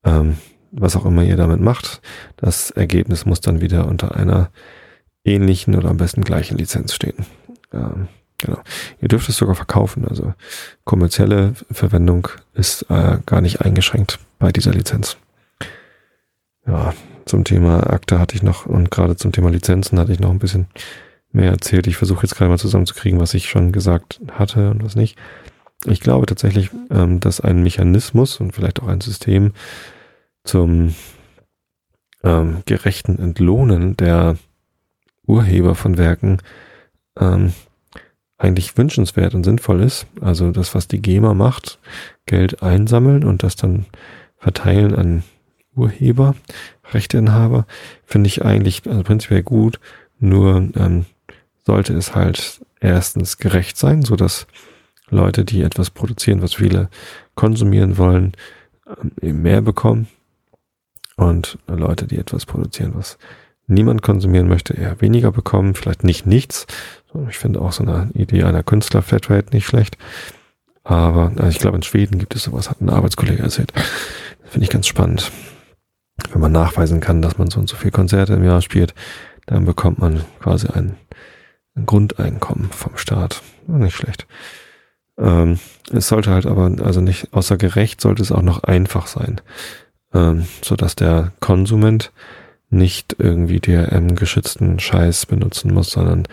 ähm, 0.04 0.38
was 0.72 0.96
auch 0.96 1.06
immer 1.06 1.24
ihr 1.24 1.38
damit 1.38 1.60
macht, 1.60 2.02
das 2.38 2.72
Ergebnis 2.72 3.26
muss 3.26 3.42
dann 3.42 3.62
wieder 3.62 3.88
unter 3.88 4.16
einer 4.16 4.50
ähnlichen 5.24 5.76
oder 5.76 5.90
am 5.90 5.98
besten 5.98 6.24
gleichen 6.24 6.58
Lizenz 6.58 6.94
stehen. 6.94 7.26
Ähm, 7.74 8.08
Genau. 8.42 8.60
Ihr 9.00 9.08
dürft 9.08 9.30
es 9.30 9.38
sogar 9.38 9.56
verkaufen. 9.56 10.06
Also 10.08 10.34
kommerzielle 10.84 11.54
Verwendung 11.72 12.28
ist 12.54 12.84
äh, 12.90 13.20
gar 13.26 13.42
nicht 13.42 13.62
eingeschränkt 13.62 14.20
bei 14.40 14.52
dieser 14.52 14.72
Lizenz. 14.72 15.18
Ja, 16.66 16.94
zum 17.26 17.44
Thema 17.44 17.92
Akte 17.92 18.20
hatte 18.20 18.36
ich 18.36 18.44
noch 18.44 18.66
und 18.66 18.92
gerade 18.92 19.16
zum 19.16 19.32
Thema 19.32 19.50
Lizenzen 19.50 20.00
hatte 20.00 20.12
ich 20.12 20.20
noch 20.20 20.32
ein 20.32 20.40
bisschen 20.40 20.68
mehr 21.32 21.52
erzählt. 21.52 21.88
Ich 21.88 21.98
versuche 21.98 22.24
jetzt 22.24 22.36
gerade 22.36 22.50
mal 22.50 22.58
zusammenzukriegen, 22.58 23.20
was 23.20 23.34
ich 23.34 23.48
schon 23.48 23.72
gesagt 23.72 24.20
hatte 24.32 24.72
und 24.72 24.84
was 24.84 24.96
nicht. 24.96 25.18
Ich 25.86 26.02
glaube 26.02 26.26
tatsächlich, 26.26 26.72
ähm, 26.90 27.20
dass 27.20 27.42
ein 27.42 27.62
Mechanismus 27.62 28.40
und 28.40 28.54
vielleicht 28.54 28.82
auch 28.82 28.88
ein 28.88 29.02
System 29.02 29.54
zum 30.44 30.96
ähm, 32.24 32.64
gerechten 32.66 33.20
Entlohnen 33.20 33.98
der 33.98 34.38
Urheber 35.26 35.76
von 35.76 35.98
Werken 35.98 36.40
ähm, 37.20 37.54
eigentlich 38.38 38.76
wünschenswert 38.78 39.36
und 39.36 39.44
sinnvoll 39.44 39.82
ist. 39.82 40.08
Also 40.20 40.52
das, 40.52 40.74
was 40.74 40.88
die 40.88 41.02
GEMA 41.02 41.34
macht, 41.34 41.80
Geld 42.26 42.64
einsammeln 42.64 43.24
und 43.24 43.44
das 43.44 43.56
dann 43.56 43.86
verteilen 44.38 44.96
an 44.96 45.24
Urheber, 45.76 46.36
Rechteinhaber, 46.92 47.66
finde 48.04 48.28
ich 48.28 48.44
eigentlich 48.44 48.88
also 48.88 49.04
prinzipiell 49.04 49.44
gut. 49.44 49.80
Nur 50.20 50.70
ähm, 50.76 51.06
sollte 51.66 51.94
es 51.94 52.16
halt 52.16 52.62
erstens 52.80 53.38
gerecht 53.38 53.78
sein, 53.78 54.02
so 54.02 54.16
dass 54.16 54.48
Leute, 55.10 55.46
die 55.46 55.62
etwas 55.62 55.90
produzieren, 55.90 56.42
was 56.42 56.56
viele 56.56 56.90
konsumieren 57.36 57.98
wollen, 57.98 58.34
ähm, 59.22 59.42
mehr 59.42 59.62
bekommen. 59.62 60.08
Und 61.22 61.60
Leute, 61.68 62.08
die 62.08 62.18
etwas 62.18 62.48
produzieren, 62.48 62.94
was 62.96 63.20
niemand 63.68 64.02
konsumieren 64.02 64.48
möchte, 64.48 64.74
eher 64.74 65.02
weniger 65.02 65.32
bekommen. 65.32 65.76
Vielleicht 65.76 66.04
nicht 66.04 66.26
nichts. 66.26 66.66
Ich 67.30 67.38
finde 67.38 67.62
auch 67.62 67.74
so 67.74 67.84
eine 67.84 68.10
Idee 68.16 68.42
einer 68.42 68.64
Künstler-Flatrate 68.64 69.52
nicht 69.54 69.68
schlecht. 69.68 70.00
Aber 70.84 71.32
also 71.36 71.50
ich 71.50 71.60
glaube, 71.60 71.78
in 71.78 71.84
Schweden 71.84 72.18
gibt 72.18 72.34
es 72.34 72.46
sowas, 72.46 72.72
hat 72.72 72.82
ein 72.82 72.90
Arbeitskollege 72.90 73.44
erzählt. 73.44 73.72
Finde 74.46 74.64
ich 74.64 74.72
ganz 74.72 74.88
spannend. 74.88 75.32
Wenn 76.32 76.42
man 76.42 76.52
nachweisen 76.52 77.02
kann, 77.02 77.22
dass 77.22 77.38
man 77.38 77.52
so 77.52 77.60
und 77.60 77.70
so 77.70 77.76
viele 77.76 77.92
Konzerte 77.92 78.34
im 78.34 78.44
Jahr 78.44 78.64
spielt, 78.64 78.96
dann 79.46 79.66
bekommt 79.66 80.00
man 80.00 80.26
quasi 80.40 80.70
ein, 80.70 80.96
ein 81.76 81.86
Grundeinkommen 81.86 82.72
vom 82.72 82.98
Staat. 82.98 83.44
Nicht 83.68 83.96
schlecht. 83.96 84.26
Ähm, 85.20 85.60
es 85.94 86.08
sollte 86.08 86.32
halt 86.32 86.48
aber, 86.48 86.72
also 86.84 87.00
nicht 87.00 87.32
außer 87.32 87.58
gerecht, 87.58 88.02
sollte 88.02 88.24
es 88.24 88.32
auch 88.32 88.42
noch 88.42 88.64
einfach 88.64 89.06
sein, 89.06 89.40
ähm, 90.14 90.48
so 90.62 90.76
dass 90.76 90.96
der 90.96 91.32
Konsument 91.40 92.12
nicht 92.70 93.16
irgendwie 93.20 93.60
DRM 93.60 94.16
geschützten 94.16 94.80
Scheiß 94.80 95.26
benutzen 95.26 95.74
muss, 95.74 95.92
sondern 95.92 96.28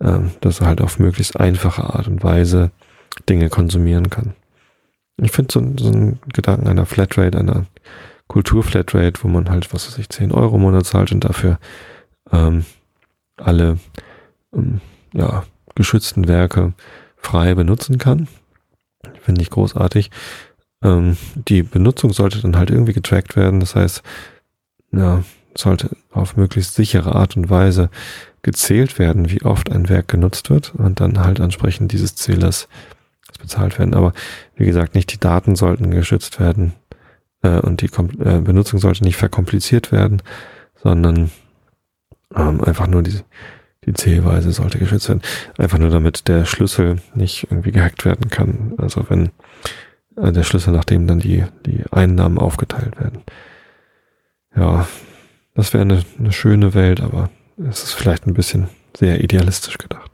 ähm, 0.00 0.32
dass 0.40 0.60
er 0.60 0.66
halt 0.66 0.80
auf 0.80 0.98
möglichst 0.98 1.38
einfache 1.38 1.84
Art 1.84 2.08
und 2.08 2.22
Weise 2.22 2.70
Dinge 3.28 3.48
konsumieren 3.48 4.10
kann. 4.10 4.34
Ich 5.18 5.32
finde 5.32 5.52
so, 5.52 5.60
so 5.78 5.90
einen 5.90 6.20
Gedanken 6.32 6.68
einer 6.68 6.84
Flatrate, 6.84 7.38
einer 7.38 7.66
Kulturflatrate, 8.28 9.22
wo 9.22 9.28
man 9.28 9.48
halt, 9.48 9.72
was 9.72 9.86
weiß 9.86 9.98
ich, 9.98 10.08
10 10.10 10.32
Euro 10.32 10.56
im 10.56 10.62
Monat 10.62 10.84
zahlt 10.84 11.12
und 11.12 11.24
dafür 11.24 11.58
ähm, 12.32 12.66
alle 13.36 13.78
ähm, 14.54 14.80
ja, 15.14 15.44
geschützten 15.74 16.28
Werke 16.28 16.74
frei 17.16 17.54
benutzen 17.54 17.98
kann. 17.98 18.28
Finde 19.22 19.42
ich 19.42 19.50
großartig. 19.50 20.10
Ähm, 20.82 21.16
die 21.48 21.62
Benutzung 21.62 22.12
sollte 22.12 22.40
dann 22.40 22.56
halt 22.56 22.70
irgendwie 22.70 22.92
getrackt 22.92 23.36
werden. 23.36 23.60
Das 23.60 23.74
heißt, 23.74 24.02
ja, 24.92 25.22
sollte 25.58 25.90
auf 26.12 26.36
möglichst 26.36 26.74
sichere 26.74 27.14
Art 27.14 27.36
und 27.36 27.50
Weise 27.50 27.90
gezählt 28.42 28.98
werden, 28.98 29.30
wie 29.30 29.42
oft 29.42 29.72
ein 29.72 29.88
Werk 29.88 30.08
genutzt 30.08 30.50
wird 30.50 30.74
und 30.76 31.00
dann 31.00 31.18
halt 31.20 31.40
entsprechend 31.40 31.92
dieses 31.92 32.14
Zählers 32.14 32.68
bezahlt 33.40 33.78
werden. 33.78 33.94
Aber 33.94 34.12
wie 34.54 34.66
gesagt, 34.66 34.94
nicht 34.94 35.12
die 35.12 35.18
Daten 35.18 35.56
sollten 35.56 35.90
geschützt 35.90 36.38
werden 36.38 36.72
äh, 37.42 37.58
und 37.58 37.80
die 37.80 37.88
Kom 37.88 38.10
äh, 38.20 38.40
Benutzung 38.40 38.78
sollte 38.78 39.04
nicht 39.04 39.16
verkompliziert 39.16 39.92
werden, 39.92 40.22
sondern 40.82 41.30
ähm, 42.34 42.62
einfach 42.62 42.86
nur 42.86 43.02
die, 43.02 43.18
die 43.84 43.94
Zählweise 43.94 44.52
sollte 44.52 44.78
geschützt 44.78 45.08
werden. 45.08 45.22
Einfach 45.58 45.78
nur 45.78 45.90
damit 45.90 46.28
der 46.28 46.44
Schlüssel 46.44 47.00
nicht 47.14 47.48
irgendwie 47.50 47.72
gehackt 47.72 48.04
werden 48.04 48.30
kann. 48.30 48.74
Also 48.78 49.04
wenn 49.08 49.30
der 50.16 50.42
Schlüssel, 50.42 50.72
nachdem 50.72 51.06
dann 51.06 51.20
die, 51.20 51.44
die 51.66 51.84
Einnahmen 51.90 52.38
aufgeteilt 52.38 52.98
werden. 52.98 53.22
Ja, 54.54 54.88
das 55.54 55.72
wäre 55.72 55.82
eine, 55.82 56.02
eine 56.18 56.32
schöne 56.32 56.74
Welt, 56.74 57.00
aber 57.00 57.30
es 57.58 57.84
ist 57.84 57.92
vielleicht 57.92 58.26
ein 58.26 58.34
bisschen 58.34 58.68
sehr 58.96 59.22
idealistisch 59.22 59.78
gedacht, 59.78 60.10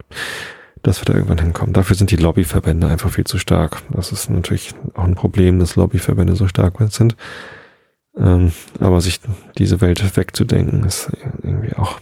dass 0.82 1.00
wir 1.00 1.04
da 1.04 1.14
irgendwann 1.14 1.38
hinkommen. 1.38 1.73
Dafür 1.73 1.97
sind 1.97 2.11
die 2.11 2.16
Lobbyverbände 2.16 2.88
einfach 2.88 3.11
viel 3.11 3.25
zu 3.25 3.38
stark. 3.38 3.82
Das 3.90 4.12
ist 4.12 4.28
natürlich 4.30 4.75
auch 4.94 5.04
ein 5.04 5.14
Problem, 5.14 5.59
dass 5.59 5.76
Lobbyverbände 5.76 6.37
so 6.37 6.49
stark 6.49 6.75
sind. 6.90 7.16
Ähm, 8.16 8.52
aber 8.78 9.00
sich 9.00 9.21
diese 9.56 9.80
Welt 9.80 10.16
wegzudenken, 10.16 10.85
ist 10.85 11.11
irgendwie 11.42 11.75
auch 11.75 12.00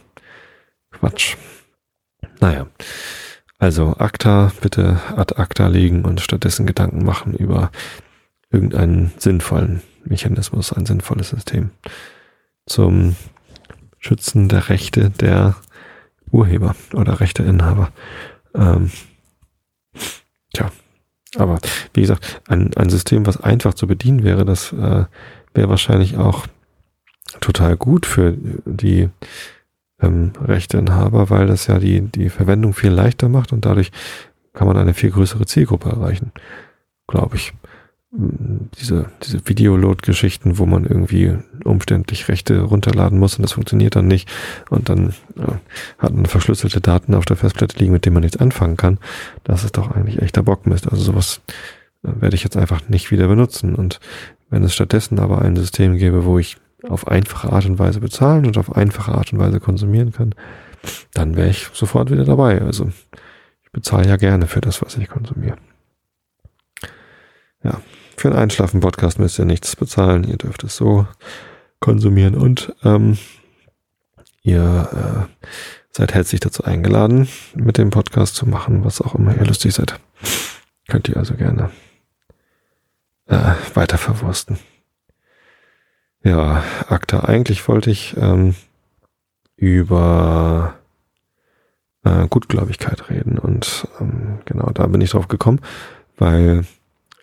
Quatsch. 0.91 1.37
Naja. 2.41 2.67
Also 3.61 3.95
ACTA 3.99 4.53
bitte 4.63 4.99
ad 5.17 5.37
acta 5.37 5.67
legen 5.67 6.07
und 6.07 6.23
stattdessen 6.23 6.67
Gedanken 6.67 7.05
machen 7.05 7.35
über 7.35 7.71
irgendeinen 8.51 9.13
sinnvollen 9.19 9.83
Mechanismus, 10.05 10.73
ein 10.73 10.87
sinnvolles 10.87 11.29
System 11.29 11.71
zum 12.65 13.17
Schützen 13.99 14.49
der 14.49 14.71
Rechte 14.71 15.11
der 15.11 15.57
Urheber 16.31 16.75
oder 16.95 17.21
Rechteinhaber. 17.21 17.93
Ähm, 18.55 18.91
tja, 20.55 20.73
aber 21.37 21.59
wie 21.93 22.01
gesagt, 22.01 22.41
ein, 22.49 22.75
ein 22.79 22.89
System, 22.89 23.27
was 23.27 23.43
einfach 23.43 23.75
zu 23.75 23.87
bedienen 23.87 24.25
wäre, 24.25 24.47
das 24.47 24.73
äh, 24.73 25.05
wäre 25.53 25.69
wahrscheinlich 25.69 26.17
auch 26.17 26.47
total 27.41 27.77
gut 27.77 28.07
für 28.07 28.35
die 28.65 29.11
ähm, 30.03 30.33
Rechteinhaber, 30.43 31.31
weil 31.31 31.47
das 31.47 31.67
ja 31.67 31.79
die, 31.79 32.01
die 32.01 32.29
Verwendung 32.29 32.75
viel 32.75 32.91
leichter 32.91 33.29
macht 33.29 33.53
und 33.53 33.65
dadurch 33.65 33.91
kann 34.53 34.67
man 34.67 34.77
eine 34.77 34.95
viel 34.95 35.11
größere 35.11 35.47
Zielgruppe 35.47 35.91
erreichen, 35.91 36.33
glaube 37.07 37.37
ich 37.37 37.53
diese, 38.13 39.07
diese 39.23 39.47
Videoload-Geschichten, 39.47 40.59
wo 40.59 40.67
man 40.67 40.85
irgendwie 40.85 41.37
umständlich 41.65 42.29
Rechte 42.29 42.61
runterladen 42.63 43.19
muss 43.19 43.37
und 43.37 43.43
das 43.43 43.53
funktioniert 43.53 43.95
dann 43.95 44.09
nicht 44.09 44.29
und 44.69 44.89
dann 44.89 45.15
ja, 45.37 45.61
hat 45.99 46.13
man 46.13 46.27
verschlüsselte 46.27 46.81
Daten 46.81 47.15
auf 47.15 47.25
der 47.25 47.37
Festplatte 47.37 47.79
liegen, 47.79 47.93
mit 47.93 48.05
denen 48.05 48.15
man 48.15 48.23
nichts 48.23 48.39
anfangen 48.39 48.77
kann. 48.77 48.99
Das 49.45 49.63
ist 49.63 49.77
doch 49.77 49.93
eigentlich 49.93 50.21
echter 50.21 50.43
Bockmist. 50.43 50.91
Also 50.91 51.05
sowas 51.05 51.41
äh, 52.03 52.09
werde 52.21 52.35
ich 52.35 52.43
jetzt 52.43 52.57
einfach 52.57 52.89
nicht 52.89 53.13
wieder 53.13 53.29
benutzen. 53.29 53.77
Und 53.77 54.01
wenn 54.49 54.65
es 54.65 54.75
stattdessen 54.75 55.21
aber 55.21 55.41
ein 55.41 55.55
System 55.55 55.97
gäbe, 55.97 56.25
wo 56.25 56.39
ich 56.41 56.57
auf 56.89 57.09
einfache 57.09 57.53
Art 57.53 57.67
und 57.67 57.79
Weise 57.79 58.01
bezahlen 58.01 58.47
und 58.47 58.59
auf 58.59 58.75
einfache 58.77 59.13
Art 59.13 59.33
und 59.33 59.39
Weise 59.39 59.61
konsumieren 59.61 60.13
kann, 60.13 60.35
dann 61.13 61.37
wäre 61.37 61.51
ich 61.51 61.69
sofort 61.73 62.11
wieder 62.11 62.25
dabei. 62.25 62.61
Also 62.63 62.91
ich 63.63 63.73
bezahle 63.73 64.09
ja 64.09 64.17
gerne 64.17 64.47
für 64.47 64.61
das, 64.61 64.83
was 64.83 64.97
ich 64.97 65.09
konsumiere. 65.09 65.57
Ja, 67.63 67.81
für 68.17 68.29
einen 68.29 68.39
Einschlafen-Podcast 68.39 69.19
müsst 69.19 69.39
ihr 69.39 69.45
nichts 69.45 69.77
bezahlen. 69.77 70.25
Ihr 70.25 70.37
dürft 70.37 70.65
es 70.65 70.77
so 70.77 71.07
konsumieren 71.79 72.35
und 72.35 72.75
ähm, 72.85 73.19
ihr 74.43 75.29
äh, 75.29 75.47
seid 75.91 76.15
herzlich 76.15 76.41
dazu 76.41 76.65
eingeladen, 76.65 77.29
mit 77.55 77.79
dem 77.79 77.91
Podcast 77.91 78.37
zu 78.37 78.47
machen, 78.47 78.85
was 78.85 79.01
auch 79.01 79.15
immer 79.15 79.37
ihr 79.37 79.45
lustig 79.45 79.75
seid. 79.75 79.99
Könnt 80.89 81.09
ihr 81.09 81.17
also 81.17 81.35
gerne 81.35 81.71
äh, 83.27 83.55
weiter 83.75 83.99
verwursten. 83.99 84.59
Ja, 86.23 86.63
Akta, 86.89 87.21
eigentlich 87.21 87.67
wollte 87.67 87.91
ich 87.91 88.15
ähm, 88.19 88.55
über 89.57 90.75
äh, 92.05 92.27
Gutgläubigkeit 92.29 93.09
reden 93.09 93.39
und 93.39 93.89
ähm, 94.01 94.39
genau 94.45 94.71
da 94.71 94.87
bin 94.87 95.01
ich 95.01 95.11
drauf 95.11 95.29
gekommen, 95.29 95.61
weil 96.19 96.67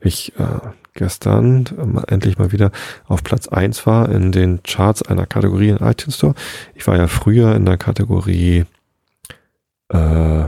ich 0.02 0.34
äh, 0.40 0.60
gestern 0.96 1.66
äh, 1.78 2.12
endlich 2.12 2.40
mal 2.40 2.52
wieder 2.52 2.72
auf 3.06 3.24
Platz 3.24 3.48
eins 3.48 3.86
war 3.86 4.10
in 4.10 4.32
den 4.32 4.64
Charts 4.64 5.04
einer 5.04 5.28
Kategorie 5.28 5.70
in 5.70 5.78
iTunes 5.78 6.18
Store. 6.18 6.34
Ich 6.74 6.88
war 6.88 6.98
ja 6.98 7.08
früher 7.08 7.56
in 7.56 7.66
der 7.66 7.78
Kategorie, 7.78 8.66
äh, 9.90 10.46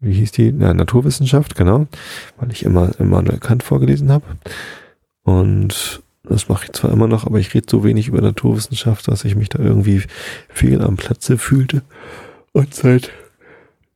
wie 0.00 0.14
hieß 0.14 0.32
die? 0.32 0.50
Ja, 0.50 0.74
Naturwissenschaft, 0.74 1.54
genau, 1.54 1.86
weil 2.38 2.50
ich 2.50 2.64
immer 2.64 2.90
Immanuel 2.98 3.38
Kant 3.38 3.62
vorgelesen 3.62 4.10
habe. 4.10 4.24
Und 5.22 6.02
das 6.24 6.48
mache 6.48 6.66
ich 6.66 6.72
zwar 6.72 6.92
immer 6.92 7.08
noch, 7.08 7.26
aber 7.26 7.38
ich 7.38 7.52
rede 7.52 7.66
so 7.68 7.82
wenig 7.84 8.08
über 8.08 8.20
Naturwissenschaft, 8.20 9.08
dass 9.08 9.24
ich 9.24 9.34
mich 9.34 9.48
da 9.48 9.58
irgendwie 9.58 10.02
fehl 10.48 10.80
am 10.80 10.96
Platze 10.96 11.36
fühlte. 11.36 11.82
Und 12.52 12.74
seit 12.74 13.10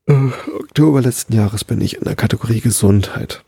äh, 0.07 0.31
Oktober 0.61 1.03
letzten 1.03 1.35
Jahres 1.35 1.65
bin 1.65 1.81
ich 1.81 1.97
in 1.99 2.05
der 2.05 2.17
Kategorie 2.17 2.61
Gesundheit. 2.61 3.43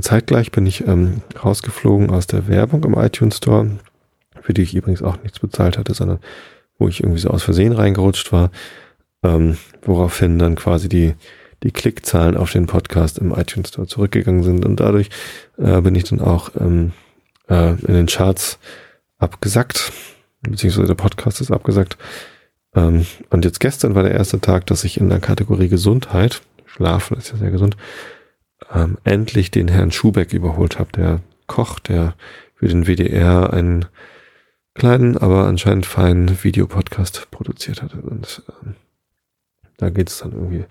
Zeitgleich 0.00 0.52
bin 0.52 0.66
ich 0.66 0.86
ähm, 0.86 1.22
rausgeflogen 1.42 2.10
aus 2.10 2.26
der 2.26 2.48
Werbung 2.48 2.84
im 2.84 2.94
iTunes 2.94 3.38
Store, 3.38 3.70
für 4.42 4.54
die 4.54 4.62
ich 4.62 4.74
übrigens 4.74 5.02
auch 5.02 5.22
nichts 5.22 5.38
bezahlt 5.38 5.78
hatte, 5.78 5.94
sondern 5.94 6.18
wo 6.78 6.88
ich 6.88 7.02
irgendwie 7.02 7.20
so 7.20 7.30
aus 7.30 7.42
Versehen 7.42 7.72
reingerutscht 7.72 8.32
war, 8.32 8.50
ähm, 9.22 9.56
woraufhin 9.82 10.38
dann 10.38 10.54
quasi 10.54 10.88
die, 10.88 11.14
die 11.62 11.72
Klickzahlen 11.72 12.36
auf 12.36 12.52
den 12.52 12.66
Podcast 12.66 13.18
im 13.18 13.32
iTunes 13.32 13.70
Store 13.70 13.86
zurückgegangen 13.86 14.42
sind 14.42 14.64
und 14.64 14.80
dadurch 14.80 15.10
äh, 15.56 15.80
bin 15.80 15.94
ich 15.94 16.04
dann 16.04 16.20
auch 16.20 16.50
ähm, 16.58 16.92
äh, 17.48 17.70
in 17.70 17.94
den 17.94 18.06
Charts 18.06 18.58
abgesackt, 19.18 19.92
beziehungsweise 20.42 20.86
der 20.86 20.94
Podcast 20.94 21.40
ist 21.40 21.50
abgesackt 21.50 21.98
ähm, 22.74 23.06
und 23.30 23.44
jetzt 23.44 23.60
gestern 23.60 23.94
war 23.94 24.02
der 24.02 24.12
erste 24.12 24.40
Tag, 24.40 24.66
dass 24.66 24.84
ich 24.84 25.00
in 25.00 25.08
der 25.08 25.20
Kategorie 25.20 25.68
Gesundheit, 25.68 26.42
Schlafen 26.66 27.16
ist 27.16 27.30
ja 27.32 27.36
sehr 27.36 27.50
gesund, 27.50 27.76
ähm, 28.72 28.98
endlich 29.04 29.50
den 29.50 29.68
Herrn 29.68 29.90
Schubeck 29.90 30.32
überholt 30.32 30.78
habe, 30.78 30.92
der 30.92 31.20
Koch, 31.46 31.78
der 31.78 32.14
für 32.54 32.68
den 32.68 32.86
WDR 32.86 33.52
einen 33.52 33.86
kleinen, 34.74 35.16
aber 35.16 35.46
anscheinend 35.46 35.86
feinen 35.86 36.42
Videopodcast 36.42 37.30
produziert 37.30 37.82
hatte. 37.82 37.98
Und 37.98 38.42
ähm, 38.62 38.74
da 39.76 39.90
geht 39.90 40.10
es 40.10 40.18
dann 40.18 40.32
irgendwie 40.32 40.64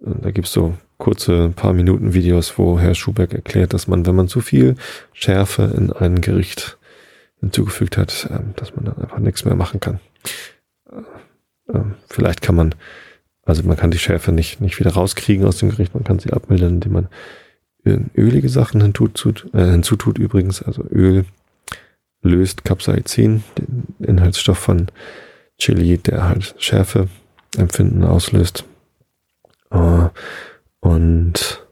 da 0.00 0.30
gibt's 0.30 0.52
so 0.52 0.74
kurze 0.96 1.50
paar 1.54 1.72
Minuten 1.72 2.14
Videos, 2.14 2.58
wo 2.58 2.78
Herr 2.78 2.94
Schubeck 2.94 3.32
erklärt, 3.32 3.72
dass 3.72 3.88
man, 3.88 4.06
wenn 4.06 4.14
man 4.14 4.28
zu 4.28 4.40
viel 4.40 4.76
Schärfe 5.12 5.72
in 5.76 5.92
ein 5.92 6.20
Gericht 6.20 6.78
hinzugefügt 7.40 7.96
hat, 7.96 8.28
ähm, 8.30 8.54
dass 8.56 8.74
man 8.74 8.84
dann 8.84 8.98
einfach 8.98 9.18
nichts 9.18 9.44
mehr 9.44 9.54
machen 9.54 9.80
kann. 9.80 10.00
Äh, 10.90 11.72
ähm, 11.74 11.94
vielleicht 12.08 12.42
kann 12.42 12.56
man, 12.56 12.74
also 13.44 13.62
man 13.62 13.76
kann 13.76 13.90
die 13.90 13.98
Schärfe 13.98 14.32
nicht, 14.32 14.60
nicht 14.60 14.78
wieder 14.80 14.92
rauskriegen 14.92 15.46
aus 15.46 15.58
dem 15.58 15.70
Gericht, 15.70 15.94
man 15.94 16.04
kann 16.04 16.18
sie 16.18 16.32
abmildern, 16.32 16.74
indem 16.74 16.92
man 16.92 17.08
ölige 18.14 18.50
Sachen 18.50 18.82
hinzutut, 18.82 19.46
äh, 19.54 19.70
hinzutut 19.70 20.18
übrigens, 20.18 20.62
also 20.62 20.84
Öl 20.90 21.24
löst 22.22 22.64
Capsaicin, 22.64 23.44
den 23.56 23.94
Inhaltsstoff 24.00 24.58
von 24.58 24.88
Chili, 25.58 25.96
der 25.96 26.28
halt 26.28 26.54
Schärfe 26.58 27.08
empfinden 27.56 28.04
auslöst. 28.04 28.64
Uh, 29.70 30.08
und 30.80 31.66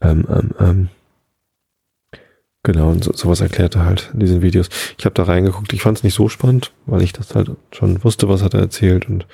ähm, 0.00 0.26
ähm, 0.28 0.50
ähm, 0.58 0.88
genau, 2.62 2.90
und 2.90 3.04
so, 3.04 3.12
sowas 3.12 3.40
erklärt 3.40 3.76
er 3.76 3.84
halt 3.84 4.10
in 4.12 4.20
diesen 4.20 4.42
Videos. 4.42 4.68
Ich 4.98 5.04
habe 5.04 5.14
da 5.14 5.24
reingeguckt, 5.24 5.72
ich 5.72 5.82
fand 5.82 5.98
es 5.98 6.04
nicht 6.04 6.14
so 6.14 6.28
spannend, 6.28 6.72
weil 6.86 7.02
ich 7.02 7.12
das 7.12 7.34
halt 7.34 7.50
schon 7.72 8.02
wusste, 8.04 8.28
was 8.28 8.42
hat 8.42 8.54
er 8.54 8.60
erzählt 8.60 9.08
und 9.08 9.26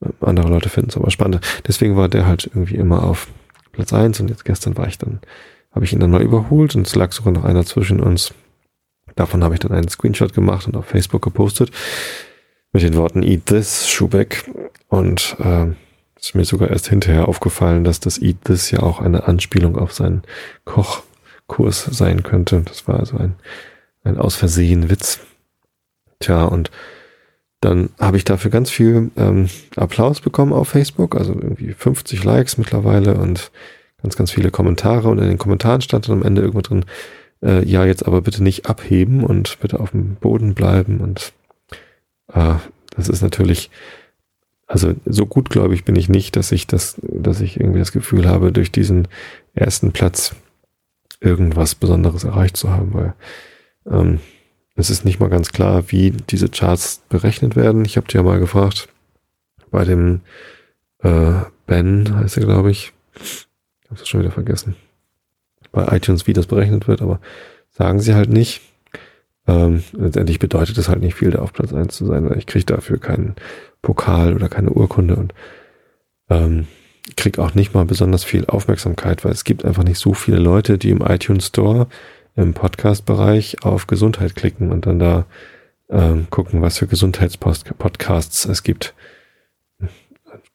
äh, 0.00 0.10
andere 0.20 0.48
Leute 0.48 0.68
finden 0.68 0.90
es 0.90 0.96
aber 0.96 1.10
spannend. 1.10 1.40
Deswegen 1.66 1.96
war 1.96 2.08
der 2.08 2.26
halt 2.26 2.46
irgendwie 2.46 2.76
immer 2.76 3.02
auf 3.02 3.28
Platz 3.72 3.92
eins 3.92 4.20
und 4.20 4.28
jetzt 4.28 4.44
gestern 4.44 4.76
war 4.76 4.86
ich 4.86 4.98
dann, 4.98 5.20
habe 5.72 5.84
ich 5.84 5.92
ihn 5.92 6.00
dann 6.00 6.10
mal 6.10 6.22
überholt 6.22 6.74
und 6.74 6.86
es 6.86 6.94
lag 6.94 7.12
sogar 7.12 7.32
noch 7.32 7.44
einer 7.44 7.64
zwischen 7.64 8.00
uns. 8.00 8.34
Davon 9.16 9.44
habe 9.44 9.54
ich 9.54 9.60
dann 9.60 9.72
einen 9.72 9.88
Screenshot 9.88 10.32
gemacht 10.32 10.66
und 10.66 10.76
auf 10.76 10.86
Facebook 10.86 11.22
gepostet 11.22 11.70
mit 12.72 12.82
den 12.82 12.96
Worten 12.96 13.22
Eat 13.22 13.46
This, 13.46 13.88
Schubeck. 13.88 14.50
Und 14.88 15.36
äh, 15.38 15.66
ist 16.22 16.34
mir 16.36 16.44
sogar 16.44 16.70
erst 16.70 16.88
hinterher 16.88 17.28
aufgefallen, 17.28 17.82
dass 17.82 17.98
das 17.98 18.20
Eat 18.22 18.44
This 18.44 18.70
ja 18.70 18.80
auch 18.80 19.00
eine 19.00 19.26
Anspielung 19.26 19.76
auf 19.76 19.92
seinen 19.92 20.22
Kochkurs 20.64 21.84
sein 21.84 22.22
könnte. 22.22 22.62
Das 22.64 22.86
war 22.86 23.00
also 23.00 23.16
ein, 23.16 23.34
ein 24.04 24.18
aus 24.18 24.36
Versehen 24.36 24.88
Witz. 24.88 25.20
Tja, 26.20 26.44
und 26.44 26.70
dann 27.60 27.90
habe 27.98 28.16
ich 28.16 28.24
dafür 28.24 28.52
ganz 28.52 28.70
viel 28.70 29.10
ähm, 29.16 29.48
Applaus 29.74 30.20
bekommen 30.20 30.52
auf 30.52 30.68
Facebook, 30.68 31.16
also 31.16 31.32
irgendwie 31.32 31.72
50 31.72 32.22
Likes 32.22 32.56
mittlerweile 32.56 33.14
und 33.14 33.50
ganz, 34.00 34.16
ganz 34.16 34.30
viele 34.30 34.52
Kommentare. 34.52 35.08
Und 35.08 35.18
in 35.18 35.28
den 35.28 35.38
Kommentaren 35.38 35.80
stand 35.80 36.08
dann 36.08 36.18
am 36.18 36.24
Ende 36.24 36.42
irgendwo 36.42 36.60
drin, 36.60 36.84
äh, 37.42 37.64
ja, 37.64 37.84
jetzt 37.84 38.06
aber 38.06 38.20
bitte 38.20 38.44
nicht 38.44 38.66
abheben 38.66 39.24
und 39.24 39.58
bitte 39.60 39.80
auf 39.80 39.90
dem 39.90 40.14
Boden 40.14 40.54
bleiben. 40.54 41.00
Und 41.00 41.32
äh, 42.32 42.54
das 42.94 43.08
ist 43.08 43.22
natürlich 43.22 43.70
also 44.72 44.94
so 45.04 45.26
gut 45.26 45.50
glaube 45.50 45.74
ich 45.74 45.84
bin 45.84 45.96
ich 45.96 46.08
nicht, 46.08 46.34
dass 46.34 46.50
ich 46.50 46.66
das, 46.66 46.96
dass 47.02 47.42
ich 47.42 47.60
irgendwie 47.60 47.78
das 47.78 47.92
Gefühl 47.92 48.26
habe, 48.26 48.52
durch 48.52 48.72
diesen 48.72 49.06
ersten 49.52 49.92
Platz 49.92 50.34
irgendwas 51.20 51.74
Besonderes 51.74 52.24
erreicht 52.24 52.56
zu 52.56 52.70
haben, 52.70 52.94
weil 52.94 53.14
ähm, 53.86 54.20
es 54.74 54.88
ist 54.88 55.04
nicht 55.04 55.20
mal 55.20 55.28
ganz 55.28 55.52
klar, 55.52 55.84
wie 55.88 56.10
diese 56.10 56.48
Charts 56.48 57.02
berechnet 57.10 57.54
werden. 57.54 57.84
Ich 57.84 57.98
habe 57.98 58.06
dir 58.06 58.18
ja 58.18 58.22
mal 58.22 58.40
gefragt, 58.40 58.88
bei 59.70 59.84
dem 59.84 60.22
äh, 61.00 61.34
Ben 61.66 62.16
heißt 62.16 62.38
er, 62.38 62.46
glaube 62.46 62.70
ich. 62.70 62.94
Ich 63.14 63.90
habe 63.90 64.00
es 64.00 64.08
schon 64.08 64.20
wieder 64.20 64.30
vergessen. 64.30 64.74
Bei 65.70 65.94
iTunes, 65.94 66.26
wie 66.26 66.32
das 66.32 66.46
berechnet 66.46 66.88
wird, 66.88 67.02
aber 67.02 67.20
sagen 67.68 68.00
sie 68.00 68.14
halt 68.14 68.30
nicht. 68.30 68.62
Ähm, 69.46 69.82
letztendlich 69.92 70.38
bedeutet 70.38 70.78
es 70.78 70.88
halt 70.88 71.00
nicht 71.00 71.14
viel, 71.14 71.30
da 71.30 71.40
auf 71.40 71.52
Platz 71.52 71.72
eins 71.72 71.96
zu 71.96 72.06
sein, 72.06 72.28
weil 72.28 72.38
ich 72.38 72.46
kriege 72.46 72.64
dafür 72.64 72.98
keinen 72.98 73.34
Pokal 73.82 74.34
oder 74.34 74.48
keine 74.48 74.70
Urkunde 74.70 75.16
und 75.16 75.34
ähm, 76.30 76.66
krieg 77.16 77.38
auch 77.38 77.54
nicht 77.54 77.74
mal 77.74 77.84
besonders 77.84 78.22
viel 78.24 78.46
Aufmerksamkeit, 78.46 79.24
weil 79.24 79.32
es 79.32 79.44
gibt 79.44 79.64
einfach 79.64 79.82
nicht 79.82 79.98
so 79.98 80.14
viele 80.14 80.38
Leute, 80.38 80.78
die 80.78 80.90
im 80.90 81.00
iTunes 81.00 81.48
Store 81.48 81.88
im 82.36 82.54
Podcast-Bereich 82.54 83.64
auf 83.64 83.86
Gesundheit 83.86 84.36
klicken 84.36 84.70
und 84.70 84.86
dann 84.86 84.98
da 84.98 85.26
ähm, 85.90 86.28
gucken, 86.30 86.62
was 86.62 86.78
für 86.78 86.86
Gesundheitspodcasts 86.86 88.46
es 88.46 88.62
gibt. 88.62 88.94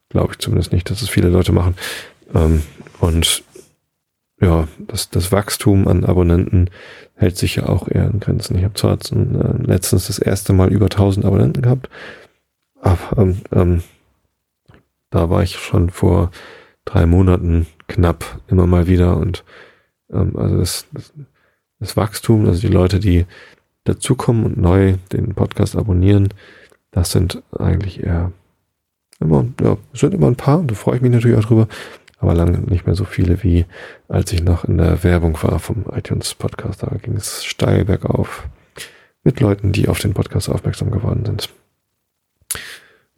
Glaube 0.08 0.32
ich 0.32 0.38
zumindest 0.38 0.72
nicht, 0.72 0.90
dass 0.90 1.02
es 1.02 1.08
viele 1.08 1.28
Leute 1.28 1.52
machen. 1.52 1.76
Ähm, 2.34 2.62
und 3.00 3.44
ja, 4.40 4.68
das, 4.78 5.10
das 5.10 5.32
Wachstum 5.32 5.88
an 5.88 6.04
Abonnenten 6.04 6.70
hält 7.14 7.36
sich 7.36 7.56
ja 7.56 7.68
auch 7.68 7.88
eher 7.88 8.08
in 8.08 8.20
Grenzen. 8.20 8.56
Ich 8.56 8.64
habe 8.64 8.74
zwar 8.74 8.92
äh, 8.94 9.62
letztens 9.62 10.06
das 10.06 10.18
erste 10.18 10.52
Mal 10.52 10.72
über 10.72 10.86
1000 10.86 11.26
Abonnenten 11.26 11.62
gehabt, 11.62 11.88
aber 12.80 13.22
ähm, 13.22 13.40
ähm, 13.52 13.82
da 15.10 15.30
war 15.30 15.42
ich 15.42 15.56
schon 15.56 15.90
vor 15.90 16.30
drei 16.84 17.06
Monaten 17.06 17.66
knapp 17.88 18.40
immer 18.46 18.66
mal 18.66 18.86
wieder 18.86 19.16
und 19.16 19.44
ähm, 20.12 20.36
also 20.36 20.58
das, 20.58 20.86
das, 20.92 21.12
das 21.80 21.96
Wachstum, 21.96 22.46
also 22.46 22.60
die 22.60 22.72
Leute, 22.72 23.00
die 23.00 23.26
dazukommen 23.84 24.44
und 24.44 24.56
neu 24.56 24.94
den 25.12 25.34
Podcast 25.34 25.74
abonnieren, 25.74 26.28
das 26.90 27.10
sind 27.10 27.42
eigentlich 27.58 28.02
eher 28.02 28.32
immer, 29.20 29.46
ja, 29.60 29.76
es 29.92 30.00
sind 30.00 30.14
immer 30.14 30.28
ein 30.28 30.36
paar 30.36 30.58
und 30.58 30.70
da 30.70 30.74
freue 30.74 30.96
ich 30.96 31.02
mich 31.02 31.10
natürlich 31.10 31.38
auch 31.38 31.44
drüber, 31.44 31.68
aber 32.18 32.34
lange 32.34 32.58
nicht 32.58 32.86
mehr 32.86 32.94
so 32.94 33.04
viele 33.04 33.42
wie 33.42 33.64
als 34.08 34.32
ich 34.32 34.42
noch 34.42 34.64
in 34.64 34.78
der 34.78 35.02
Werbung 35.04 35.38
war 35.42 35.58
vom 35.58 35.84
iTunes 35.92 36.34
Podcast. 36.34 36.82
Da 36.82 36.88
ging 37.00 37.16
es 37.16 37.44
steil 37.44 37.84
bergauf 37.84 38.48
mit 39.22 39.40
Leuten, 39.40 39.72
die 39.72 39.88
auf 39.88 40.00
den 40.00 40.14
Podcast 40.14 40.48
aufmerksam 40.48 40.90
geworden 40.90 41.24
sind. 41.24 41.50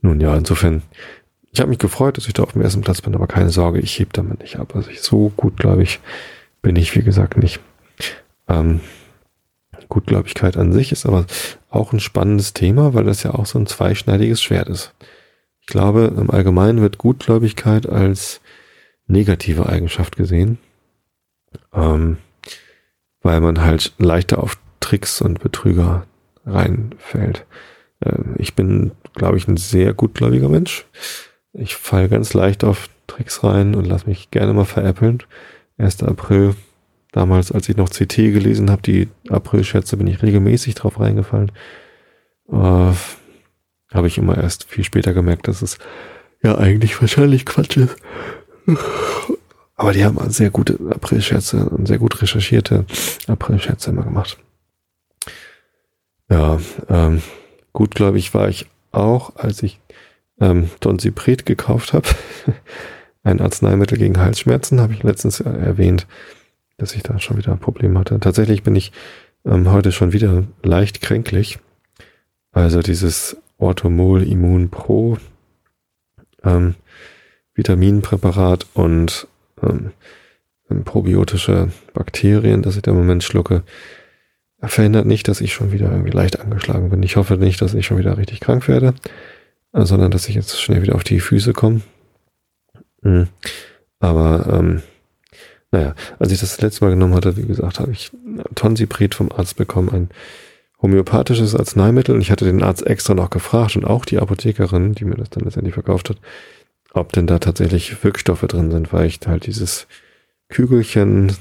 Nun 0.03 0.21
ja, 0.21 0.37
insofern, 0.37 0.83
ich 1.53 1.61
habe 1.61 1.71
mich 1.71 1.79
gefreut, 1.79 2.17
dass 2.17 2.27
ich 2.27 2.35
da 2.35 2.43
auf 2.43 2.53
dem 2.53 2.63
ersten 2.63 2.81
Platz 2.81 3.01
bin, 3.01 3.15
aber 3.15 3.27
keine 3.27 3.51
Sorge, 3.51 3.81
ich 3.81 3.99
heb 3.99 4.13
damit 4.13 4.41
nicht 4.41 4.57
ab. 4.57 4.75
Also 4.75 4.91
ich, 4.91 5.03
so 5.03 5.31
gut, 5.37 5.57
glaube 5.57 5.83
ich, 5.83 6.01
bin 6.63 6.77
ich, 6.77 6.95
wie 6.95 7.03
gesagt, 7.03 7.37
nicht. 7.37 7.61
Ähm, 8.49 8.81
Gutgläubigkeit 9.89 10.57
an 10.57 10.73
sich 10.73 10.93
ist 10.93 11.05
aber 11.05 11.27
auch 11.69 11.93
ein 11.93 12.01
spannendes 12.01 12.55
Thema, 12.55 12.95
weil 12.95 13.05
das 13.05 13.23
ja 13.23 13.35
auch 13.35 13.47
so 13.47 13.59
ein 13.59 13.67
zweischneidiges 13.67 14.43
Schwert 14.43 14.69
ist. 14.69 14.95
Ich 15.61 15.67
glaube, 15.67 16.13
im 16.17 16.31
Allgemeinen 16.31 16.81
wird 16.81 16.99
Gutgläubigkeit 16.99 17.89
als 17.89 18.41
negative 19.11 19.69
Eigenschaft 19.69 20.17
gesehen, 20.17 20.59
ähm, 21.73 22.19
weil 23.23 23.41
man 23.41 23.63
halt 23.63 23.93
leichter 23.99 24.43
auf 24.43 24.59
Tricks 24.81 25.21
und 25.21 25.41
Betrüger 25.41 26.07
reinfällt. 26.47 27.47
Ähm, 28.05 28.35
ich 28.39 28.55
bin, 28.55 28.93
glaube 29.15 29.37
ich, 29.37 29.49
ein 29.49 29.57
sehr 29.57 29.93
gutgläubiger 29.93 30.49
Mensch. 30.49 30.87
Ich 31.53 31.75
falle 31.75 32.09
ganz 32.09 32.35
leicht 32.35 32.65
auf 32.65 32.89
Tricks 33.07 33.43
rein 33.43 33.75
und 33.75 33.87
lasse 33.87 34.09
mich 34.09 34.31
gerne 34.31 34.53
mal 34.53 34.65
veräppeln. 34.65 35.23
1. 35.79 36.03
April, 36.05 36.55
damals, 37.13 37.51
als 37.51 37.69
ich 37.69 37.77
noch 37.77 37.91
CT 37.91 38.17
gelesen 38.17 38.71
habe, 38.71 38.83
die 38.83 39.09
April-Schätze, 39.29 39.97
bin 39.97 40.07
ich 40.07 40.23
regelmäßig 40.23 40.75
drauf 40.75 41.01
reingefallen. 41.01 41.51
Äh, 42.51 42.93
habe 43.93 44.07
ich 44.07 44.19
immer 44.19 44.37
erst 44.37 44.65
viel 44.65 44.85
später 44.85 45.13
gemerkt, 45.13 45.49
dass 45.49 45.63
es 45.63 45.79
ja 46.43 46.57
eigentlich 46.57 47.01
wahrscheinlich 47.01 47.45
Quatsch 47.45 47.77
ist. 47.77 47.97
Aber 49.77 49.93
die 49.93 50.05
haben 50.05 50.19
sehr 50.31 50.51
gute 50.51 50.79
April-Schätze 50.91 51.69
und 51.71 51.87
sehr 51.87 51.99
gut 51.99 52.21
recherchierte 52.21 52.85
April-Schätze 53.27 53.91
immer 53.91 54.03
gemacht. 54.03 54.39
Ja, 56.29 56.61
ähm, 56.89 57.23
gutgläubig 57.73 58.35
war 58.35 58.49
ich 58.49 58.67
auch, 58.93 59.37
als 59.37 59.63
ich 59.63 59.81
ähm, 60.39 60.71
Donsipret 60.81 61.47
gekauft 61.47 61.93
habe. 61.93 62.09
Ein 63.23 63.41
Arzneimittel 63.41 63.99
gegen 63.99 64.19
Halsschmerzen, 64.19 64.81
habe 64.81 64.93
ich 64.93 65.03
letztens 65.03 65.41
erwähnt, 65.41 66.07
dass 66.79 66.95
ich 66.95 67.03
da 67.03 67.19
schon 67.19 67.37
wieder 67.37 67.53
ein 67.53 67.59
Problem 67.59 67.99
hatte. 67.99 68.19
Tatsächlich 68.21 68.63
bin 68.63 68.77
ich 68.77 68.93
ähm, 69.45 69.71
heute 69.71 69.93
schon 69.93 70.13
wieder 70.13 70.45
leicht 70.63 71.01
kränklich. 71.01 71.59
Also 72.53 72.81
dieses 72.81 73.37
Orthomol 73.59 74.23
Immun 74.23 74.71
Pro 74.71 75.19
ähm, 76.43 76.75
Vitaminpräparat 77.61 78.67
und 78.73 79.29
ähm, 79.63 79.93
probiotische 80.85 81.69
Bakterien, 81.93 82.63
das 82.63 82.77
ich 82.77 82.83
da 82.83 82.93
im 82.93 82.97
Moment 82.97 83.23
schlucke, 83.23 83.65
verhindert 84.63 85.05
nicht, 85.05 85.29
dass 85.29 85.43
ich 85.43 85.53
schon 85.53 85.73
wieder 85.73 85.91
irgendwie 85.91 86.17
leicht 86.17 86.41
angeschlagen 86.41 86.89
bin. 86.89 87.03
Ich 87.03 87.17
hoffe 87.17 87.37
nicht, 87.37 87.61
dass 87.61 87.75
ich 87.75 87.85
schon 87.85 87.99
wieder 87.99 88.17
richtig 88.17 88.41
krank 88.41 88.67
werde, 88.67 88.95
äh, 89.75 89.85
sondern 89.85 90.11
dass 90.11 90.29
ich 90.29 90.35
jetzt 90.35 90.59
schnell 90.61 90.81
wieder 90.81 90.95
auf 90.95 91.05
die 91.05 91.21
Füße 91.21 91.53
komme. 91.53 91.83
Mhm. 93.03 93.29
Aber 93.99 94.49
ähm, 94.51 94.83
naja, 95.71 95.95
als 96.19 96.33
ich 96.33 96.41
das, 96.41 96.61
letzte 96.63 96.85
Mal 96.85 96.93
genommen 96.93 97.15
hatte, 97.15 97.37
wie 97.37 97.47
gesagt, 97.47 97.79
habe 97.79 97.93
ich 97.93 98.11
Tonsipret 98.55 99.15
vom 99.15 99.31
Arzt 99.31 99.57
bekommen, 99.57 99.91
ein 99.91 100.09
homöopathisches 100.81 101.55
Arzneimittel. 101.55 102.15
Und 102.15 102.23
ich 102.23 102.31
hatte 102.31 102.47
den 102.47 102.63
Arzt 102.63 102.87
extra 102.87 103.15
noch 103.15 103.31
gefragt 103.31 103.77
und 103.77 103.85
auch 103.85 104.07
die 104.07 104.19
Apothekerin, 104.19 104.95
die 104.95 105.05
mir 105.05 105.17
das 105.17 105.31
dann 105.31 105.45
letztendlich 105.45 105.75
verkauft 105.75 106.09
hat, 106.11 106.17
ob 106.93 107.13
denn 107.13 107.27
da 107.27 107.39
tatsächlich 107.39 108.03
Wirkstoffe 108.03 108.43
drin 108.43 108.71
sind, 108.71 108.93
weil 108.93 109.07
ich 109.07 109.21
halt 109.27 109.47
dieses 109.47 109.87
Kügelchen 110.49 111.33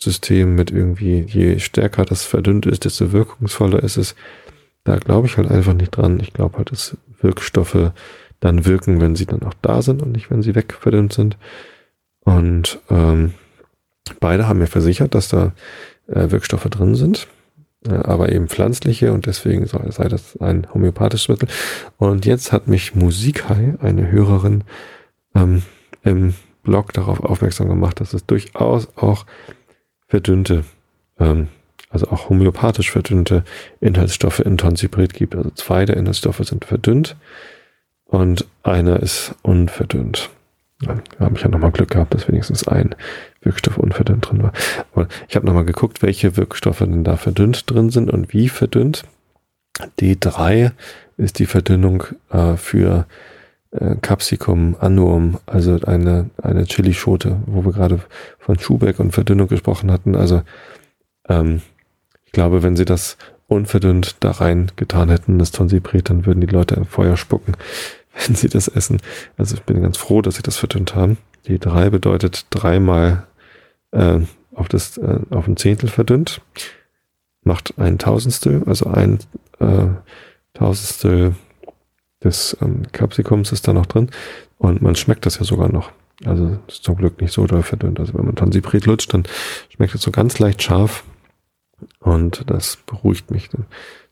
System 0.00 0.54
mit 0.54 0.70
irgendwie, 0.70 1.20
je 1.20 1.58
stärker 1.58 2.04
das 2.04 2.24
verdünnt 2.24 2.66
ist, 2.66 2.84
desto 2.84 3.12
wirkungsvoller 3.12 3.82
ist 3.82 3.96
es. 3.96 4.14
Da 4.82 4.96
glaube 4.96 5.26
ich 5.26 5.36
halt 5.36 5.50
einfach 5.50 5.74
nicht 5.74 5.90
dran. 5.90 6.20
Ich 6.20 6.32
glaube 6.32 6.58
halt, 6.58 6.72
dass 6.72 6.96
Wirkstoffe 7.20 7.92
dann 8.40 8.66
wirken, 8.66 9.00
wenn 9.00 9.16
sie 9.16 9.26
dann 9.26 9.42
auch 9.42 9.54
da 9.62 9.80
sind 9.82 10.02
und 10.02 10.12
nicht, 10.12 10.30
wenn 10.30 10.42
sie 10.42 10.54
wegverdünnt 10.54 11.12
sind. 11.12 11.38
Und 12.20 12.80
ähm, 12.90 13.34
beide 14.20 14.48
haben 14.48 14.58
mir 14.58 14.66
versichert, 14.66 15.14
dass 15.14 15.28
da 15.28 15.52
äh, 16.06 16.30
Wirkstoffe 16.30 16.64
drin 16.64 16.94
sind, 16.94 17.28
aber 17.88 18.32
eben 18.32 18.48
pflanzliche 18.48 19.12
und 19.12 19.26
deswegen 19.26 19.66
sei 19.66 20.08
das 20.08 20.36
ein 20.40 20.66
homöopathisches 20.72 21.28
Mittel. 21.28 21.48
Und 21.98 22.24
jetzt 22.26 22.52
hat 22.52 22.66
mich 22.66 22.94
Musikhai, 22.94 23.74
eine 23.80 24.10
Hörerin, 24.10 24.64
ähm, 25.34 25.62
im 26.02 26.34
Blog 26.62 26.92
darauf 26.92 27.20
aufmerksam 27.20 27.68
gemacht, 27.68 28.00
dass 28.00 28.14
es 28.14 28.24
durchaus 28.26 28.88
auch 28.96 29.26
verdünnte, 30.06 30.64
ähm, 31.18 31.48
also 31.90 32.08
auch 32.08 32.28
homöopathisch 32.28 32.90
verdünnte 32.90 33.44
Inhaltsstoffe 33.80 34.40
in 34.40 34.56
Tonsibrid 34.56 35.14
gibt. 35.14 35.34
Also 35.36 35.50
zwei 35.50 35.84
der 35.84 35.96
Inhaltsstoffe 35.96 36.40
sind 36.44 36.64
verdünnt 36.64 37.16
und 38.06 38.46
einer 38.62 39.00
ist 39.00 39.34
unverdünnt. 39.42 40.30
Da 40.86 41.24
habe 41.24 41.36
ich 41.36 41.42
ja 41.42 41.48
nochmal 41.48 41.72
Glück 41.72 41.90
gehabt, 41.90 42.14
dass 42.14 42.28
wenigstens 42.28 42.66
ein 42.68 42.94
Wirkstoff 43.42 43.78
unverdünnt 43.78 44.28
drin 44.28 44.42
war. 44.42 44.52
Aber 44.94 45.08
ich 45.28 45.36
habe 45.36 45.46
nochmal 45.46 45.64
geguckt, 45.64 46.02
welche 46.02 46.36
Wirkstoffe 46.36 46.78
denn 46.78 47.04
da 47.04 47.16
verdünnt 47.16 47.70
drin 47.70 47.90
sind 47.90 48.10
und 48.10 48.32
wie 48.32 48.48
verdünnt. 48.48 49.04
D3 50.00 50.72
ist 51.16 51.38
die 51.38 51.46
Verdünnung 51.46 52.04
äh, 52.30 52.56
für 52.56 53.06
äh, 53.72 53.96
Capsicum 54.00 54.76
annuum, 54.78 55.38
also 55.46 55.78
eine, 55.84 56.30
eine 56.42 56.64
Chilischote, 56.64 57.40
wo 57.46 57.64
wir 57.64 57.72
gerade 57.72 58.00
von 58.38 58.58
Schubeck 58.58 59.00
und 59.00 59.12
Verdünnung 59.12 59.48
gesprochen 59.48 59.90
hatten. 59.90 60.14
Also 60.16 60.42
ähm, 61.28 61.62
ich 62.24 62.32
glaube, 62.32 62.62
wenn 62.62 62.76
sie 62.76 62.84
das 62.84 63.16
unverdünnt 63.46 64.16
da 64.20 64.30
rein 64.32 64.70
getan 64.76 65.10
hätten, 65.10 65.38
das 65.38 65.50
Tonsibret, 65.50 66.08
dann 66.10 66.26
würden 66.26 66.40
die 66.40 66.46
Leute 66.46 66.74
im 66.76 66.86
Feuer 66.86 67.16
spucken, 67.16 67.54
wenn 68.14 68.34
sie 68.34 68.48
das 68.48 68.68
essen. 68.68 69.00
Also 69.36 69.54
ich 69.56 69.62
bin 69.62 69.82
ganz 69.82 69.96
froh, 69.96 70.22
dass 70.22 70.36
sie 70.36 70.42
das 70.42 70.56
verdünnt 70.56 70.94
haben. 70.94 71.18
Die 71.46 71.58
drei 71.58 71.90
bedeutet 71.90 72.46
dreimal 72.50 73.26
äh, 73.90 74.20
auf 74.54 74.68
das 74.68 74.96
äh, 74.98 75.20
auf 75.30 75.46
ein 75.46 75.56
Zehntel 75.56 75.88
verdünnt, 75.88 76.40
macht 77.42 77.74
ein 77.78 77.98
Tausendstel, 77.98 78.62
also 78.66 78.86
ein 78.86 79.18
äh, 79.58 79.86
Tausendstel 80.54 81.34
des 82.22 82.56
ähm, 82.62 82.84
Capsicums 82.92 83.52
ist 83.52 83.68
da 83.68 83.72
noch 83.72 83.86
drin 83.86 84.10
und 84.58 84.80
man 84.80 84.96
schmeckt 84.96 85.26
das 85.26 85.38
ja 85.38 85.44
sogar 85.44 85.70
noch. 85.70 85.92
Also 86.24 86.58
ist 86.68 86.84
zum 86.84 86.96
Glück 86.96 87.20
nicht 87.20 87.32
so 87.32 87.46
doll 87.46 87.62
verdünnt. 87.62 87.98
Also 87.98 88.14
wenn 88.14 88.24
man 88.24 88.36
Tansipret 88.36 88.86
lutscht, 88.86 89.12
dann 89.12 89.24
schmeckt 89.68 89.94
es 89.94 90.02
so 90.02 90.10
ganz 90.10 90.38
leicht 90.38 90.62
scharf 90.62 91.04
und 91.98 92.44
das 92.46 92.78
beruhigt 92.86 93.30
mich. 93.30 93.50
Dann 93.50 93.66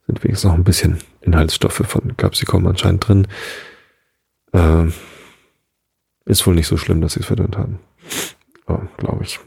sind 0.06 0.22
wenigstens 0.22 0.50
noch 0.50 0.58
ein 0.58 0.64
bisschen 0.64 0.98
Inhaltsstoffe 1.22 1.82
von 1.86 2.16
Capsicum 2.16 2.66
anscheinend 2.66 3.06
drin. 3.06 3.28
Ähm, 4.52 4.92
ist 6.24 6.46
wohl 6.46 6.54
nicht 6.54 6.66
so 6.66 6.76
schlimm, 6.76 7.00
dass 7.00 7.14
sie 7.14 7.20
es 7.20 7.26
verdünnt 7.26 7.56
haben. 7.56 7.78
Oh, 8.66 8.80
Glaube 8.96 9.24
ich. 9.24 9.40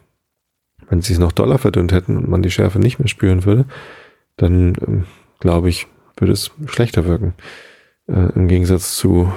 Wenn 0.90 1.02
sie 1.02 1.14
es 1.14 1.20
noch 1.20 1.32
doller 1.32 1.58
verdünnt 1.58 1.92
hätten 1.92 2.18
und 2.18 2.30
man 2.30 2.44
die 2.44 2.52
Schärfe 2.52 2.80
nicht 2.80 3.00
mehr 3.00 3.08
spüren 3.08 3.46
würde, 3.46 3.66
dann 4.38 4.76
ähm, 4.86 5.06
glaube 5.40 5.70
ich, 5.70 5.88
würde 6.18 6.34
es 6.34 6.52
schlechter 6.68 7.06
wirken. 7.06 7.34
Äh, 8.08 8.32
Im 8.36 8.48
Gegensatz 8.48 8.96
zu 8.96 9.32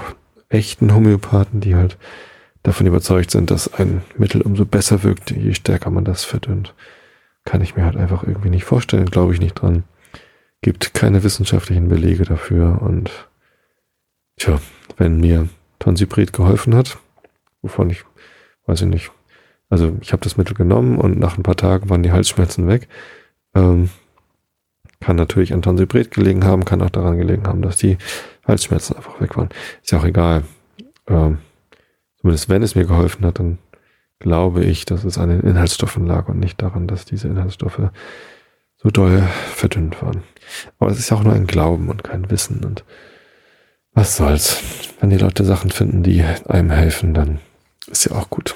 echten 0.49 0.95
Homöopathen, 0.95 1.61
die 1.61 1.75
halt 1.75 1.97
davon 2.63 2.87
überzeugt 2.87 3.31
sind, 3.31 3.51
dass 3.51 3.73
ein 3.75 4.03
Mittel 4.17 4.43
umso 4.43 4.65
besser 4.65 5.03
wirkt, 5.03 5.31
je 5.31 5.55
stärker 5.55 5.91
man 5.91 6.05
das 6.05 6.25
verdünnt. 6.25 6.75
Kann 7.45 7.63
ich 7.63 7.77
mir 7.77 7.85
halt 7.85 7.97
einfach 7.97 8.25
irgendwie 8.25 8.51
nicht 8.51 8.65
vorstellen, 8.65 9.07
glaube 9.07 9.33
ich 9.33 9.41
nicht 9.41 9.55
dran. 9.55 9.85
Gibt 10.61 10.93
keine 10.93 11.23
wissenschaftlichen 11.23 11.89
Belege 11.89 12.25
dafür 12.25 12.83
und 12.83 13.11
tja, 14.39 14.61
wenn 14.97 15.21
mir 15.21 15.49
Tansipret 15.79 16.33
geholfen 16.33 16.75
hat, 16.75 16.99
wovon 17.63 17.91
ich, 17.91 18.05
weiß 18.67 18.83
ich 18.83 18.89
nicht, 18.89 19.11
also 19.71 19.97
ich 20.01 20.13
habe 20.13 20.23
das 20.23 20.37
Mittel 20.37 20.55
genommen 20.55 20.99
und 20.99 21.19
nach 21.19 21.37
ein 21.37 21.43
paar 21.43 21.57
Tagen 21.57 21.91
waren 21.91 22.03
die 22.03 22.13
Halsschmerzen 22.13 22.69
weg. 22.69 22.89
Ähm, 23.55 23.91
kann 25.01 25.17
natürlich 25.17 25.53
an 25.53 25.63
Tansipret 25.63 26.11
gelegen 26.11 26.45
haben, 26.45 26.65
kann 26.65 26.83
auch 26.83 26.91
daran 26.91 27.19
gelegen 27.19 27.47
haben, 27.47 27.63
dass 27.63 27.77
die 27.77 27.99
Halsschmerzen 28.47 28.97
einfach 28.97 29.21
weg 29.21 29.37
waren. 29.37 29.51
Ist 29.83 29.93
ja 29.93 29.99
auch 29.99 30.05
egal. 30.05 30.45
Ähm, 31.07 31.39
zumindest 32.17 32.49
wenn 32.49 32.63
es 32.63 32.75
mir 32.75 32.85
geholfen 32.85 33.25
hat, 33.25 33.39
dann 33.39 33.59
glaube 34.19 34.65
ich, 34.65 34.85
dass 34.85 35.05
es 35.05 35.19
an 35.19 35.29
den 35.29 35.41
Inhaltsstoffen 35.41 36.07
lag 36.07 36.29
und 36.29 36.41
nicht 36.41 36.61
daran, 36.61 36.89
dass 36.89 37.05
diese 37.05 37.29
Inhaltsstoffe 37.29 37.81
so 38.77 38.91
doll 38.91 39.23
verdünnt 39.55 40.01
waren. 40.03 40.23
Aber 40.79 40.91
es 40.91 40.99
ist 40.99 41.11
ja 41.11 41.17
auch 41.17 41.23
nur 41.23 41.35
ein 41.35 41.47
Glauben 41.47 41.89
und 41.89 42.03
kein 42.03 42.31
Wissen 42.31 42.65
und 42.65 42.85
was 43.99 44.17
soll's. 44.17 44.63
Wenn 45.01 45.11
die 45.11 45.19
Leute 45.19 45.45
Sachen 45.45 45.73
finden, 45.73 46.05
die 46.05 46.23
einem 46.23 46.71
helfen, 46.71 47.15
dann 47.15 47.41
ist 47.89 48.05
ja 48.05 48.13
auch 48.13 48.31
gut. 48.31 48.55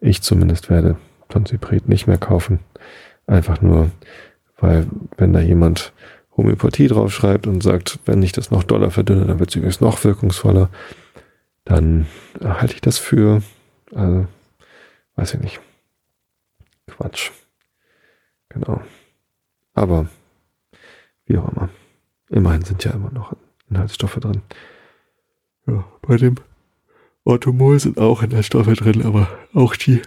Ich 0.00 0.20
zumindest 0.20 0.68
werde 0.68 0.98
Tonsipret 1.30 1.88
nicht 1.88 2.06
mehr 2.06 2.18
kaufen. 2.18 2.60
Einfach 3.26 3.62
nur, 3.62 3.90
weil 4.58 4.86
wenn 5.16 5.32
da 5.32 5.40
jemand 5.40 5.94
Homöopathie 6.36 6.88
draufschreibt 6.88 7.46
und 7.46 7.62
sagt, 7.62 8.00
wenn 8.04 8.22
ich 8.22 8.32
das 8.32 8.50
noch 8.50 8.62
doller 8.62 8.90
verdünne, 8.90 9.24
dann 9.24 9.38
wird 9.38 9.48
es 9.48 9.56
übrigens 9.56 9.80
noch 9.80 10.04
wirkungsvoller, 10.04 10.68
dann 11.64 12.06
halte 12.42 12.74
ich 12.74 12.82
das 12.82 12.98
für, 12.98 13.42
also, 13.94 14.26
weiß 15.16 15.34
ich 15.34 15.40
nicht, 15.40 15.60
Quatsch. 16.86 17.30
Genau. 18.50 18.82
Aber, 19.72 20.06
wie 21.24 21.38
auch 21.38 21.48
immer. 21.48 21.70
Immerhin 22.28 22.62
sind 22.62 22.84
ja 22.84 22.90
immer 22.90 23.10
noch 23.10 23.32
Inhaltsstoffe 23.70 24.16
drin. 24.16 24.42
Ja, 25.66 25.84
bei 26.02 26.16
dem 26.16 26.36
Orthomol 27.24 27.78
sind 27.78 27.98
auch 27.98 28.22
Inhaltsstoffe 28.22 28.72
drin, 28.74 29.04
aber 29.04 29.28
auch 29.54 29.76
die 29.76 30.02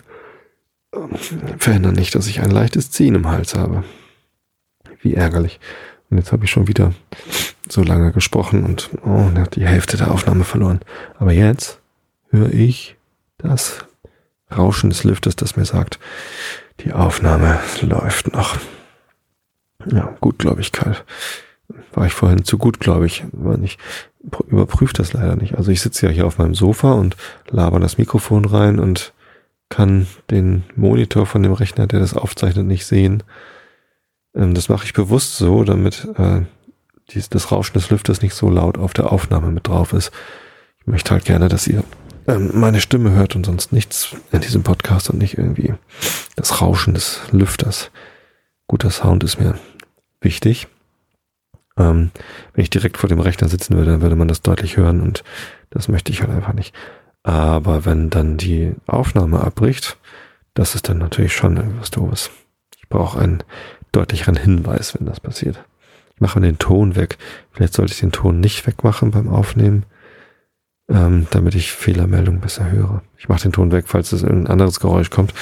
ähm, 0.94 1.16
verhindern 1.58 1.96
nicht, 1.96 2.16
dass 2.16 2.28
ich 2.28 2.42
ein 2.42 2.52
leichtes 2.52 2.92
Ziehen 2.92 3.16
im 3.16 3.28
Hals 3.28 3.56
habe. 3.56 3.84
Wie 5.02 5.16
ärgerlich. 5.16 5.60
Und 6.10 6.18
jetzt 6.18 6.32
habe 6.32 6.46
ich 6.46 6.52
schon 6.52 6.68
wieder 6.68 6.94
so 7.70 7.82
lange 7.82 8.12
gesprochen 8.12 8.64
und 8.64 8.90
oh, 9.04 9.30
die 9.56 9.66
Hälfte 9.66 9.98
der 9.98 10.12
Aufnahme 10.12 10.44
verloren. 10.44 10.82
Aber 11.18 11.32
jetzt 11.32 11.80
höre 12.30 12.54
ich 12.54 12.96
das 13.38 13.86
Rauschen 14.56 14.90
des 14.90 15.04
Lüftes, 15.04 15.36
das 15.36 15.56
mir 15.56 15.66
sagt, 15.66 16.00
die 16.82 16.94
Aufnahme 16.94 17.60
läuft 17.82 18.34
noch. 18.34 18.58
Ja, 19.86 20.16
Gutgläubigkeit. 20.22 21.04
War 21.94 22.06
ich 22.06 22.14
vorhin 22.14 22.44
zu 22.44 22.58
gut, 22.58 22.80
glaube 22.80 23.06
ich. 23.06 23.24
Ich 23.64 23.78
überprüfe 24.48 24.94
das 24.94 25.14
leider 25.14 25.36
nicht. 25.36 25.56
Also 25.58 25.72
ich 25.72 25.82
sitze 25.82 26.08
ja 26.08 26.12
hier 26.12 26.26
auf 26.26 26.38
meinem 26.38 26.56
Sofa 26.56 26.94
und 26.94 27.16
laber 27.50 27.80
das 27.80 27.98
Mikrofon 27.98 28.46
rein 28.46 28.80
und 28.80 29.14
kann 29.70 30.08
den 30.30 30.64
Monitor 30.76 31.26
von 31.26 31.44
dem 31.44 31.54
Rechner, 31.54 31.88
der 31.88 32.00
das 32.00 32.14
aufzeichnet, 32.14 32.66
nicht 32.66 32.86
sehen. 32.86 33.24
Ähm, 34.36 34.54
das 34.54 34.70
mache 34.70 34.86
ich 34.86 34.94
bewusst 34.94 35.38
so, 35.38 35.64
damit 35.64 36.08
äh, 36.18 36.42
das 37.30 37.52
Rauschen 37.52 37.74
des 37.74 37.90
Lüfters 37.90 38.22
nicht 38.22 38.34
so 38.34 38.50
laut 38.50 38.78
auf 38.78 38.94
der 38.94 39.12
Aufnahme 39.12 39.52
mit 39.52 39.68
drauf 39.68 39.94
ist. 39.94 40.12
Ich 40.80 40.88
möchte 40.88 41.12
halt 41.12 41.26
gerne, 41.26 41.50
dass 41.50 41.68
ihr 41.68 41.84
ähm, 42.28 42.52
meine 42.54 42.82
Stimme 42.82 43.12
hört 43.12 43.36
und 43.36 43.46
sonst 43.46 43.72
nichts 43.74 44.16
in 44.32 44.42
diesem 44.42 44.64
Podcast 44.64 45.10
und 45.10 45.20
nicht 45.20 45.38
irgendwie 45.38 45.74
das 46.36 46.62
Rauschen 46.62 46.94
des 46.94 47.20
Lüfters. 47.32 47.92
Guter 48.68 48.92
Sound 48.92 49.24
ist 49.24 49.40
mir 49.40 49.58
wichtig. 50.22 50.68
Ähm, 51.78 52.12
wenn 52.54 52.64
ich 52.64 52.70
direkt 52.70 52.98
vor 52.98 53.10
dem 53.10 53.20
Rechner 53.20 53.48
sitzen 53.48 53.76
würde, 53.76 53.92
dann 53.92 54.02
würde 54.02 54.16
man 54.16 54.28
das 54.28 54.42
deutlich 54.42 54.78
hören 54.78 55.02
und 55.02 55.24
das 55.70 55.88
möchte 55.88 56.12
ich 56.12 56.22
halt 56.22 56.32
einfach 56.32 56.54
nicht. 56.54 56.74
Aber 57.24 57.86
wenn 57.86 58.10
dann 58.10 58.38
die 58.38 58.74
Aufnahme 58.86 59.42
abbricht, 59.42 59.98
das 60.54 60.76
ist 60.76 60.90
dann 60.90 61.00
natürlich 61.00 61.34
schon 61.34 61.58
irgendwas 61.58 61.90
doofes. 61.90 62.30
Ich 62.78 62.90
brauche 62.90 63.20
einen 63.20 63.44
deutlicheren 63.92 64.36
Hinweis, 64.36 64.94
wenn 64.98 65.08
das 65.08 65.20
passiert. 65.20 65.64
Ich 66.14 66.22
mache 66.22 66.40
den 66.42 66.60
Ton 66.60 66.96
weg. 66.96 67.18
Vielleicht 67.52 67.74
sollte 67.74 67.94
ich 67.94 68.00
den 68.00 68.12
Ton 68.12 68.40
nicht 68.40 68.68
wegmachen 68.68 69.12
beim 69.12 69.30
Aufnehmen, 69.30 69.86
ähm, 70.90 71.28
damit 71.32 71.56
ich 71.56 71.72
Fehlermeldungen 71.72 72.42
besser 72.42 72.70
höre. 72.70 73.02
Ich 73.18 73.30
mache 73.30 73.44
den 73.44 73.52
Ton 73.52 73.72
weg, 73.72 73.86
falls 73.88 74.12
es 74.12 74.24
ein 74.24 74.48
anderes 74.48 74.80
Geräusch 74.80 75.10
kommt. 75.10 75.34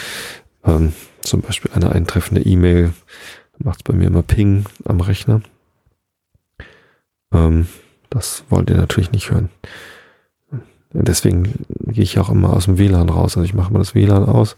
Ähm, 0.64 0.94
zum 1.22 1.42
Beispiel 1.42 1.72
eine 1.74 1.92
eintreffende 1.92 2.42
E-Mail. 2.42 2.94
Macht 3.58 3.80
es 3.80 3.84
bei 3.84 3.94
mir 3.94 4.08
immer 4.08 4.24
Ping 4.24 4.66
am 4.86 5.02
Rechner. 5.02 5.42
Ähm, 7.34 7.68
das 8.10 8.44
wollt 8.50 8.70
ihr 8.70 8.78
natürlich 8.78 9.12
nicht 9.12 9.32
hören. 9.32 9.50
Deswegen 10.94 11.66
gehe 11.86 12.04
ich 12.04 12.20
auch 12.20 12.30
immer 12.30 12.52
aus 12.52 12.66
dem 12.66 12.78
WLAN 12.78 13.10
raus. 13.10 13.38
Also 13.38 13.44
ich 13.44 13.54
mache 13.54 13.72
mal 13.72 13.80
das 13.80 13.96
WLAN 13.96 14.26
aus 14.26 14.58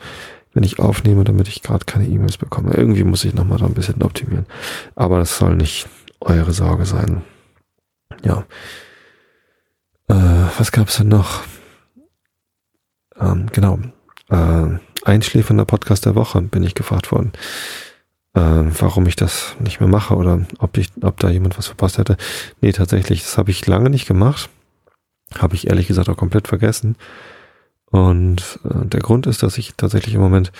wenn 0.53 0.63
ich 0.63 0.79
aufnehme, 0.79 1.23
damit 1.23 1.47
ich 1.47 1.61
gerade 1.61 1.85
keine 1.85 2.07
E-Mails 2.07 2.37
bekomme. 2.37 2.73
Irgendwie 2.73 3.03
muss 3.03 3.25
ich 3.25 3.33
nochmal 3.33 3.57
da 3.57 3.65
ein 3.65 3.73
bisschen 3.73 4.01
optimieren. 4.01 4.45
Aber 4.95 5.19
das 5.19 5.37
soll 5.37 5.55
nicht 5.55 5.87
eure 6.19 6.53
Sorge 6.53 6.85
sein. 6.85 7.23
Ja. 8.23 8.45
Äh, 10.07 10.47
was 10.57 10.71
gab's 10.71 10.97
denn 10.97 11.07
noch? 11.07 11.41
Ähm, 13.19 13.47
genau. 13.51 13.79
Äh, 14.29 14.77
einschläfernder 15.03 15.65
Podcast 15.65 16.05
der 16.05 16.15
Woche 16.15 16.41
bin 16.41 16.63
ich 16.63 16.75
gefragt 16.75 17.11
worden. 17.11 17.33
Äh, 18.35 18.39
warum 18.79 19.05
ich 19.05 19.15
das 19.15 19.55
nicht 19.59 19.79
mehr 19.79 19.89
mache 19.89 20.15
oder 20.15 20.41
ob 20.57 20.77
ich, 20.77 20.89
ob 21.01 21.19
da 21.19 21.29
jemand 21.29 21.57
was 21.57 21.67
verpasst 21.67 21.99
hätte. 21.99 22.17
Nee, 22.61 22.71
tatsächlich, 22.71 23.21
das 23.21 23.37
habe 23.37 23.51
ich 23.51 23.65
lange 23.67 23.89
nicht 23.89 24.07
gemacht. 24.07 24.49
Habe 25.37 25.55
ich 25.55 25.67
ehrlich 25.67 25.87
gesagt 25.87 26.09
auch 26.09 26.17
komplett 26.17 26.47
vergessen. 26.47 26.95
Und 27.85 28.59
äh, 28.63 28.85
der 28.85 29.01
Grund 29.01 29.27
ist, 29.27 29.43
dass 29.43 29.57
ich 29.59 29.75
tatsächlich 29.77 30.15
im 30.15 30.21
Moment 30.21 30.51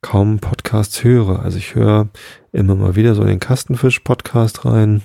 kaum 0.00 0.38
Podcasts 0.38 1.04
höre. 1.04 1.40
Also 1.40 1.58
ich 1.58 1.74
höre 1.74 2.08
immer 2.52 2.74
mal 2.74 2.96
wieder 2.96 3.14
so 3.14 3.22
in 3.22 3.28
den 3.28 3.40
Kastenfisch-Podcast 3.40 4.64
rein, 4.64 5.02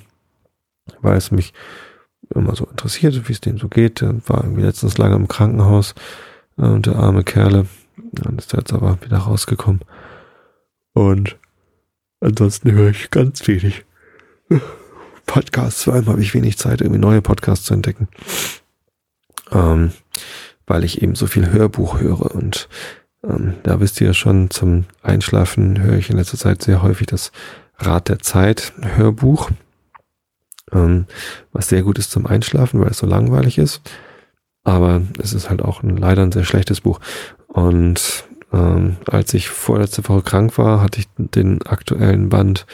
weil 1.02 1.18
es 1.18 1.32
mich 1.32 1.54
immer 2.34 2.56
so 2.56 2.66
interessiert, 2.66 3.28
wie 3.28 3.34
es 3.34 3.42
denen 3.42 3.58
so 3.58 3.68
geht. 3.68 4.00
Der 4.00 4.16
war 4.28 4.44
irgendwie 4.44 4.62
letztens 4.62 4.98
lange 4.98 5.16
im 5.16 5.28
Krankenhaus 5.28 5.96
äh, 6.58 6.62
und 6.62 6.86
der 6.86 6.96
arme 6.96 7.26
Kerle. 7.26 7.66
Dann 8.14 8.38
ist 8.38 8.54
er 8.54 8.60
jetzt 8.60 8.74
aber 8.74 8.98
wieder 9.02 9.18
rausgekommen. 9.18 9.82
Und 10.94 11.38
ansonsten 12.22 12.72
höre 12.72 12.90
ich 12.90 13.12
ganz 13.12 13.48
wenig 13.48 13.86
Podcasts. 15.26 15.84
Vor 15.84 15.94
allem 15.94 16.08
habe 16.08 16.22
ich 16.22 16.34
wenig 16.34 16.58
Zeit, 16.58 16.82
irgendwie 16.82 17.00
neue 17.00 17.22
Podcasts 17.22 17.66
zu 17.66 17.74
entdecken. 17.74 18.08
Ähm, 19.52 19.92
weil 20.66 20.84
ich 20.84 21.02
eben 21.02 21.16
so 21.16 21.28
viel 21.28 21.52
Hörbuch 21.52 22.00
höre. 22.00 22.34
Und 22.34 22.70
ähm, 23.24 23.56
da 23.64 23.80
wisst 23.80 24.00
ihr 24.02 24.08
ja 24.08 24.14
schon, 24.14 24.50
zum 24.50 24.86
Einschlafen 25.02 25.82
höre 25.82 25.98
ich 25.98 26.10
in 26.10 26.18
letzter 26.18 26.38
Zeit 26.38 26.62
sehr 26.62 26.82
häufig 26.82 27.08
das 27.08 27.32
Rat 27.78 28.10
der 28.10 28.20
Zeit 28.20 28.74
Hörbuch. 28.82 29.50
Ähm, 30.72 31.06
was 31.52 31.70
sehr 31.70 31.82
gut 31.82 31.98
ist 31.98 32.12
zum 32.12 32.28
Einschlafen, 32.28 32.80
weil 32.82 32.92
es 32.92 33.00
so 33.00 33.08
langweilig 33.08 33.58
ist. 33.58 33.82
Aber 34.64 35.02
es 35.20 35.34
ist 35.34 35.50
halt 35.50 35.62
auch 35.62 35.84
ein, 35.84 35.98
leider 35.98 36.22
ein 36.22 36.32
sehr 36.32 36.44
schlechtes 36.44 36.82
Buch. 36.82 37.00
Und 37.48 38.26
ähm, 38.52 38.98
als 39.06 39.34
ich 39.34 39.50
vorletzte 39.50 40.08
Woche 40.08 40.24
krank 40.24 40.58
war, 40.58 40.82
hatte 40.82 41.00
ich 41.00 41.08
den 41.18 41.62
aktuellen 41.64 42.30
Band 42.30 42.66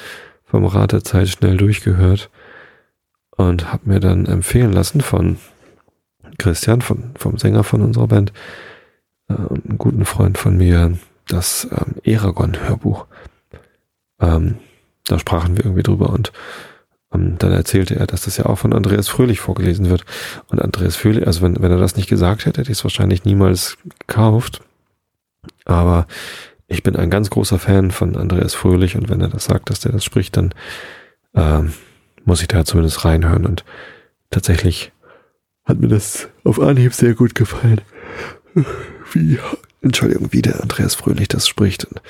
vom 0.45 0.65
Rat 0.65 0.93
der 0.93 1.03
Zeit 1.03 1.27
schnell 1.29 1.57
durchgehört 1.57 2.29
und 3.31 3.71
habe 3.71 3.89
mir 3.89 3.99
dann 3.99 4.25
empfehlen 4.25 4.71
lassen 4.71 5.01
von 5.01 5.37
Christian, 6.37 6.81
von, 6.81 7.11
vom 7.17 7.37
Sänger 7.37 7.63
von 7.63 7.81
unserer 7.81 8.07
Band, 8.07 8.31
äh, 9.27 9.33
und 9.33 9.65
einen 9.65 9.77
guten 9.77 10.05
Freund 10.05 10.37
von 10.37 10.57
mir, 10.57 10.97
das 11.27 11.67
ähm, 11.71 11.95
Eragon-Hörbuch. 12.03 13.05
Ähm, 14.19 14.57
da 15.05 15.19
sprachen 15.19 15.57
wir 15.57 15.65
irgendwie 15.65 15.83
drüber 15.83 16.09
und 16.11 16.31
ähm, 17.13 17.37
dann 17.37 17.51
erzählte 17.51 17.95
er, 17.95 18.07
dass 18.07 18.25
das 18.25 18.37
ja 18.37 18.45
auch 18.45 18.57
von 18.57 18.73
Andreas 18.73 19.07
Fröhlich 19.07 19.39
vorgelesen 19.39 19.89
wird. 19.89 20.05
Und 20.47 20.61
Andreas 20.61 20.95
Fröhlich, 20.95 21.25
also 21.27 21.41
wenn, 21.41 21.61
wenn 21.61 21.71
er 21.71 21.77
das 21.77 21.95
nicht 21.95 22.09
gesagt 22.09 22.45
hätte, 22.45 22.61
hätte 22.61 22.71
ich 22.71 22.79
es 22.79 22.83
wahrscheinlich 22.83 23.25
niemals 23.25 23.77
gekauft. 23.99 24.61
Aber 25.65 26.07
ich 26.67 26.83
bin 26.83 26.95
ein 26.95 27.09
ganz 27.09 27.29
großer 27.29 27.59
Fan 27.59 27.91
von 27.91 28.15
Andreas 28.15 28.53
Fröhlich 28.53 28.95
und 28.95 29.09
wenn 29.09 29.21
er 29.21 29.29
das 29.29 29.45
sagt, 29.45 29.69
dass 29.69 29.79
der 29.79 29.91
das 29.91 30.03
spricht, 30.03 30.37
dann 30.37 30.53
äh, 31.33 31.61
muss 32.23 32.41
ich 32.41 32.47
da 32.47 32.65
zumindest 32.65 33.05
reinhören 33.05 33.45
und 33.45 33.63
tatsächlich 34.31 34.91
hat 35.65 35.79
mir 35.79 35.87
das 35.87 36.27
auf 36.43 36.59
Anhieb 36.59 36.93
sehr 36.93 37.13
gut 37.13 37.35
gefallen. 37.35 37.81
Wie, 39.13 39.39
Entschuldigung, 39.81 40.29
wie 40.31 40.41
der 40.41 40.61
Andreas 40.61 40.95
Fröhlich 40.95 41.27
das 41.27 41.47
spricht. 41.47 41.85
Und, 41.85 42.01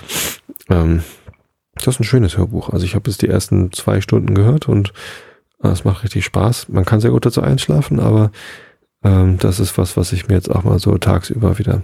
ähm, 0.70 1.04
das 1.76 1.88
ist 1.88 2.00
ein 2.00 2.06
schönes 2.06 2.38
Hörbuch. 2.38 2.70
Also 2.70 2.86
ich 2.86 2.96
habe 2.96 3.10
es 3.10 3.18
die 3.18 3.28
ersten 3.28 3.74
zwei 3.74 4.00
Stunden 4.00 4.34
gehört 4.34 4.70
und 4.70 4.94
äh, 5.62 5.68
es 5.68 5.84
macht 5.84 6.04
richtig 6.04 6.24
Spaß. 6.24 6.70
Man 6.70 6.86
kann 6.86 7.02
sehr 7.02 7.12
gut 7.12 7.26
dazu 7.26 7.42
einschlafen, 7.42 8.00
aber 8.00 8.32
ähm, 9.04 9.38
das 9.40 9.60
ist 9.60 9.78
was, 9.78 9.98
was 9.98 10.14
ich 10.14 10.28
mir 10.28 10.36
jetzt 10.36 10.50
auch 10.50 10.64
mal 10.64 10.80
so 10.80 10.98
tagsüber 10.98 11.60
wieder 11.60 11.84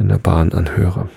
in 0.00 0.08
der 0.08 0.18
Bahn 0.18 0.52
anhöre. 0.52 1.08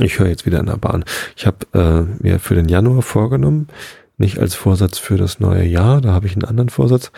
Ich 0.00 0.18
höre 0.18 0.28
jetzt 0.28 0.46
wieder 0.46 0.60
in 0.60 0.66
der 0.66 0.76
Bahn. 0.76 1.04
Ich 1.36 1.46
habe 1.46 1.58
äh, 1.72 2.22
mir 2.22 2.40
für 2.40 2.54
den 2.54 2.68
Januar 2.68 3.02
vorgenommen, 3.02 3.68
nicht 4.18 4.38
als 4.38 4.54
Vorsatz 4.54 4.98
für 4.98 5.16
das 5.16 5.40
neue 5.40 5.64
Jahr, 5.64 6.00
da 6.00 6.12
habe 6.12 6.26
ich 6.26 6.32
einen 6.32 6.44
anderen 6.44 6.70
Vorsatz, 6.70 7.12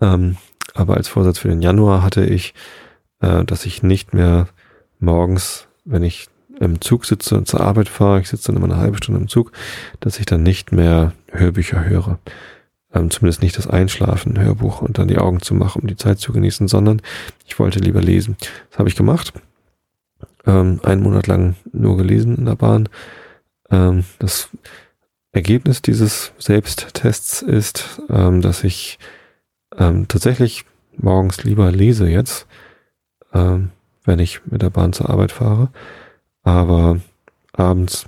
ähm, 0.00 0.36
aber 0.74 0.96
als 0.96 1.08
Vorsatz 1.08 1.38
für 1.38 1.48
den 1.48 1.62
Januar 1.62 2.02
hatte 2.02 2.24
ich, 2.24 2.54
äh, 3.20 3.44
dass 3.44 3.66
ich 3.66 3.82
nicht 3.82 4.14
mehr 4.14 4.48
morgens, 4.98 5.66
wenn 5.84 6.02
ich 6.02 6.28
im 6.60 6.80
Zug 6.80 7.04
sitze 7.04 7.36
und 7.36 7.48
zur 7.48 7.60
Arbeit 7.60 7.88
fahre, 7.88 8.20
ich 8.20 8.28
sitze 8.28 8.46
dann 8.46 8.56
immer 8.56 8.72
eine 8.72 8.80
halbe 8.80 8.96
Stunde 8.96 9.20
im 9.20 9.28
Zug, 9.28 9.52
dass 10.00 10.18
ich 10.18 10.26
dann 10.26 10.42
nicht 10.42 10.72
mehr 10.72 11.12
Hörbücher 11.30 11.84
höre. 11.84 12.18
Ähm, 12.94 13.10
zumindest 13.10 13.42
nicht 13.42 13.58
das 13.58 13.66
Einschlafen, 13.66 14.38
Hörbuch 14.38 14.80
und 14.80 14.98
dann 14.98 15.08
die 15.08 15.18
Augen 15.18 15.42
zu 15.42 15.54
machen, 15.54 15.82
um 15.82 15.88
die 15.88 15.96
Zeit 15.96 16.18
zu 16.18 16.32
genießen, 16.32 16.68
sondern 16.68 17.02
ich 17.46 17.58
wollte 17.58 17.78
lieber 17.78 18.00
lesen. 18.00 18.36
Das 18.70 18.78
habe 18.78 18.88
ich 18.88 18.96
gemacht. 18.96 19.34
Ähm, 20.46 20.80
einen 20.82 21.02
Monat 21.02 21.26
lang 21.26 21.56
nur 21.72 21.96
gelesen 21.96 22.36
in 22.36 22.44
der 22.46 22.56
Bahn. 22.56 22.88
Ähm, 23.70 24.04
das 24.18 24.48
Ergebnis 25.32 25.82
dieses 25.82 26.32
Selbsttests 26.38 27.42
ist, 27.42 28.00
ähm, 28.08 28.40
dass 28.40 28.64
ich 28.64 28.98
ähm, 29.76 30.08
tatsächlich 30.08 30.64
morgens 30.96 31.44
lieber 31.44 31.70
lese 31.70 32.08
jetzt, 32.08 32.46
ähm, 33.34 33.70
wenn 34.04 34.18
ich 34.18 34.40
mit 34.46 34.62
der 34.62 34.70
Bahn 34.70 34.92
zur 34.92 35.10
Arbeit 35.10 35.32
fahre. 35.32 35.70
Aber 36.42 37.00
abends 37.52 38.06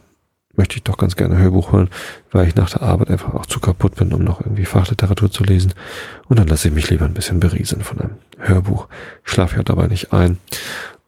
möchte 0.58 0.76
ich 0.76 0.82
doch 0.82 0.96
ganz 0.96 1.16
gerne 1.16 1.36
ein 1.36 1.42
Hörbuch 1.42 1.72
hören, 1.72 1.88
weil 2.32 2.48
ich 2.48 2.56
nach 2.56 2.70
der 2.70 2.82
Arbeit 2.82 3.10
einfach 3.10 3.34
auch 3.34 3.46
zu 3.46 3.60
kaputt 3.60 3.94
bin, 3.94 4.12
um 4.12 4.24
noch 4.24 4.40
irgendwie 4.40 4.64
Fachliteratur 4.64 5.30
zu 5.30 5.44
lesen. 5.44 5.72
Und 6.28 6.38
dann 6.38 6.48
lasse 6.48 6.68
ich 6.68 6.74
mich 6.74 6.90
lieber 6.90 7.04
ein 7.04 7.14
bisschen 7.14 7.40
berieseln 7.40 7.82
von 7.82 8.00
einem 8.00 8.16
Hörbuch. 8.38 8.88
Ich 9.24 9.32
schlafe 9.32 9.56
ja 9.56 9.62
dabei 9.62 9.86
nicht 9.86 10.12
ein. 10.12 10.38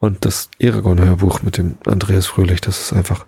Und 0.01 0.25
das 0.25 0.49
Eragon-Hörbuch 0.57 1.43
mit 1.43 1.59
dem 1.59 1.77
Andreas 1.85 2.25
Fröhlich, 2.25 2.59
das 2.59 2.81
ist 2.81 2.91
einfach 2.91 3.27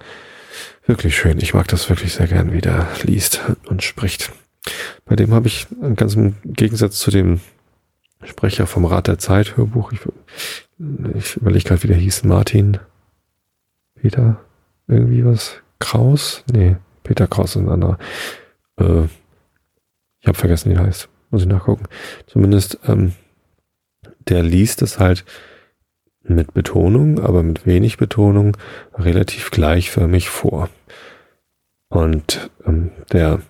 wirklich 0.87 1.15
schön. 1.15 1.37
Ich 1.37 1.53
mag 1.53 1.67
das 1.67 1.87
wirklich 1.87 2.13
sehr 2.13 2.25
gern, 2.25 2.51
wie 2.51 2.61
der 2.61 2.87
liest 3.03 3.41
und 3.67 3.83
spricht. 3.83 4.31
Bei 5.05 5.15
dem 5.15 5.35
habe 5.35 5.47
ich 5.47 5.67
ganz 5.95 6.15
im 6.15 6.35
Gegensatz 6.43 6.97
zu 6.97 7.11
dem 7.11 7.41
Sprecher 8.23 8.65
vom 8.65 8.85
Rat 8.85 9.07
der 9.07 9.19
Zeit 9.19 9.55
Hörbuch, 9.55 9.91
ich, 9.91 9.99
ich 11.15 11.37
überlege 11.37 11.63
gerade, 11.63 11.83
wie 11.83 11.89
der 11.89 11.97
hieß, 11.97 12.23
Martin 12.23 12.79
Peter, 13.93 14.41
irgendwie 14.87 15.23
was, 15.23 15.57
Kraus? 15.77 16.43
Nee, 16.51 16.77
Peter 17.03 17.27
Kraus 17.27 17.55
ist 17.55 17.61
ein 17.61 17.69
anderer. 17.69 17.99
Äh, 18.79 19.03
ich 20.21 20.27
habe 20.27 20.39
vergessen, 20.39 20.71
wie 20.71 20.75
er 20.75 20.87
heißt. 20.87 21.07
Muss 21.29 21.43
ich 21.43 21.47
nachgucken. 21.47 21.85
Zumindest, 22.25 22.79
ähm, 22.87 23.13
der 24.27 24.41
liest 24.41 24.81
es 24.81 24.97
halt 24.97 25.23
mit 26.23 26.53
Betonung, 26.53 27.19
aber 27.19 27.43
mit 27.43 27.65
wenig 27.65 27.97
Betonung 27.97 28.57
relativ 28.97 29.51
gleichförmig 29.51 30.29
vor. 30.29 30.69
Und 31.89 32.49
ähm, 32.65 32.91
der 33.11 33.41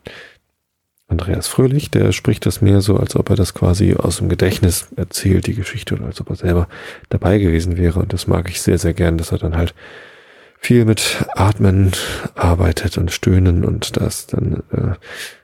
Andreas 1.08 1.48
Fröhlich, 1.48 1.92
der 1.92 2.12
spricht 2.12 2.46
das 2.46 2.62
mehr 2.62 2.82
so, 2.82 2.98
als 2.98 3.16
ob 3.16 3.30
er 3.30 3.36
das 3.36 3.54
quasi 3.54 3.94
aus 3.94 4.18
dem 4.18 4.30
Gedächtnis 4.30 4.88
erzählt, 4.96 5.46
die 5.48 5.54
Geschichte, 5.54 5.96
oder 5.96 6.06
als 6.06 6.20
ob 6.20 6.30
er 6.32 6.36
selber 6.36 6.68
dabei 7.10 7.38
gewesen 7.38 7.78
wäre. 7.78 8.00
Und 8.00 8.14
das 8.14 8.28
mag 8.28 8.50
ich 8.50 8.62
sehr, 8.62 8.80
sehr 8.80 8.94
gern, 8.94 9.18
dass 9.18 9.32
er 9.32 9.38
dann 9.38 9.56
halt 9.56 9.76
viel 10.58 10.86
mit 10.86 11.26
Atmen 11.36 11.92
arbeitet 12.36 12.98
und 12.98 13.12
Stöhnen 13.12 13.64
und 13.64 13.98
das 13.98 14.28
dann 14.28 14.64
äh, 14.72 14.96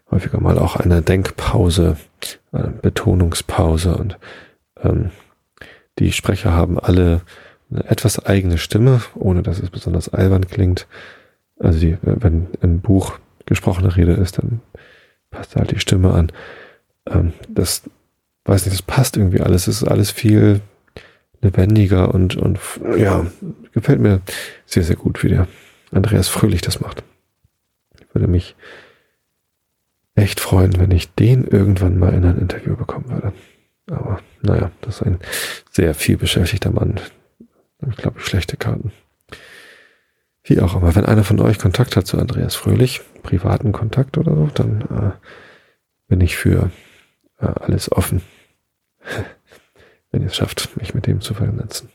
häufiger 0.10 0.40
mal 0.40 0.58
auch 0.58 0.78
eine 0.78 1.02
Denkpause, 1.02 1.98
eine 2.52 2.70
Betonungspause 2.82 3.96
und 3.96 4.18
ähm, 4.82 5.12
die 6.00 6.12
Sprecher 6.12 6.54
haben 6.54 6.80
alle 6.80 7.22
eine 7.72 7.88
etwas 7.90 8.26
eigene 8.26 8.58
Stimme, 8.58 9.02
ohne 9.16 9.44
dass 9.44 9.60
es 9.60 9.70
besonders 9.70 10.10
albern 10.10 10.48
klingt. 10.48 10.88
Also 11.60 11.80
die, 11.80 11.98
wenn 12.02 12.48
im 12.62 12.80
Buch 12.82 13.20
gesprochene 13.46 13.96
Rede 13.96 14.14
ist, 14.14 14.38
dann 14.38 14.62
passt 15.30 15.56
halt 15.56 15.72
die 15.72 15.80
Stimme 15.80 16.14
an. 16.14 16.32
Ähm, 17.06 17.34
das 17.48 17.84
weiß 18.46 18.66
nicht, 18.66 18.74
das 18.78 18.82
passt 18.82 19.18
irgendwie 19.18 19.42
alles. 19.42 19.68
Es 19.68 19.82
ist 19.82 19.88
alles 19.88 20.12
viel 20.12 20.62
lebendiger 21.42 22.14
und, 22.14 22.36
und 22.36 22.60
ja, 22.98 23.26
gefällt 23.74 24.00
mir 24.00 24.22
sehr, 24.66 24.84
sehr 24.84 24.96
gut, 24.96 25.24
wie 25.24 25.30
der 25.30 25.48
Andreas 25.92 26.28
Fröhlich 26.28 26.62
das 26.62 26.80
macht. 26.80 27.04
Ich 28.00 28.14
würde 28.14 28.28
mich 28.28 28.56
echt 30.16 30.40
freuen, 30.40 30.80
wenn 30.80 30.92
ich 30.92 31.14
den 31.14 31.46
irgendwann 31.46 31.98
mal 31.98 32.14
in 32.14 32.26
ein 32.26 32.40
Interview 32.40 32.76
bekommen 32.76 33.10
würde. 33.10 33.34
Aber 33.90 34.20
naja, 34.42 34.72
das 34.82 34.98
ist 34.98 35.08
ein 35.08 35.20
sehr 35.72 35.94
viel 35.94 36.18
beschäftigter 36.18 36.72
Mann. 36.72 37.00
Ich 37.90 37.98
glaube, 37.98 38.20
schlechte 38.20 38.58
Karten. 38.58 38.92
Wie 40.44 40.60
auch 40.60 40.76
immer, 40.76 40.96
wenn 40.96 41.06
einer 41.06 41.24
von 41.24 41.40
euch 41.40 41.60
Kontakt 41.60 41.96
hat 41.96 42.08
zu 42.08 42.18
Andreas 42.18 42.56
Fröhlich, 42.56 43.02
privaten 43.24 43.72
Kontakt 43.72 44.18
oder 44.18 44.36
so, 44.36 44.50
dann 44.54 44.82
äh, 44.82 45.12
bin 46.08 46.22
ich 46.22 46.36
für 46.36 46.72
äh, 47.40 47.46
alles 47.46 47.92
offen. 47.92 48.22
wenn 50.12 50.22
ihr 50.22 50.28
es 50.28 50.36
schafft, 50.36 50.76
mich 50.78 50.94
mit 50.94 51.06
dem 51.08 51.22
zu 51.22 51.34
vernetzen. 51.34 51.90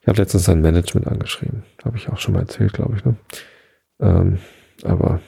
Ich 0.00 0.06
habe 0.06 0.18
letztens 0.18 0.44
sein 0.44 0.60
Management 0.60 1.06
angeschrieben. 1.08 1.64
Habe 1.84 1.96
ich 1.96 2.08
auch 2.08 2.18
schon 2.18 2.34
mal 2.34 2.40
erzählt, 2.40 2.74
glaube 2.74 2.96
ich. 2.96 3.04
Ne? 3.04 3.16
Ähm, 4.00 4.38
aber 4.82 5.20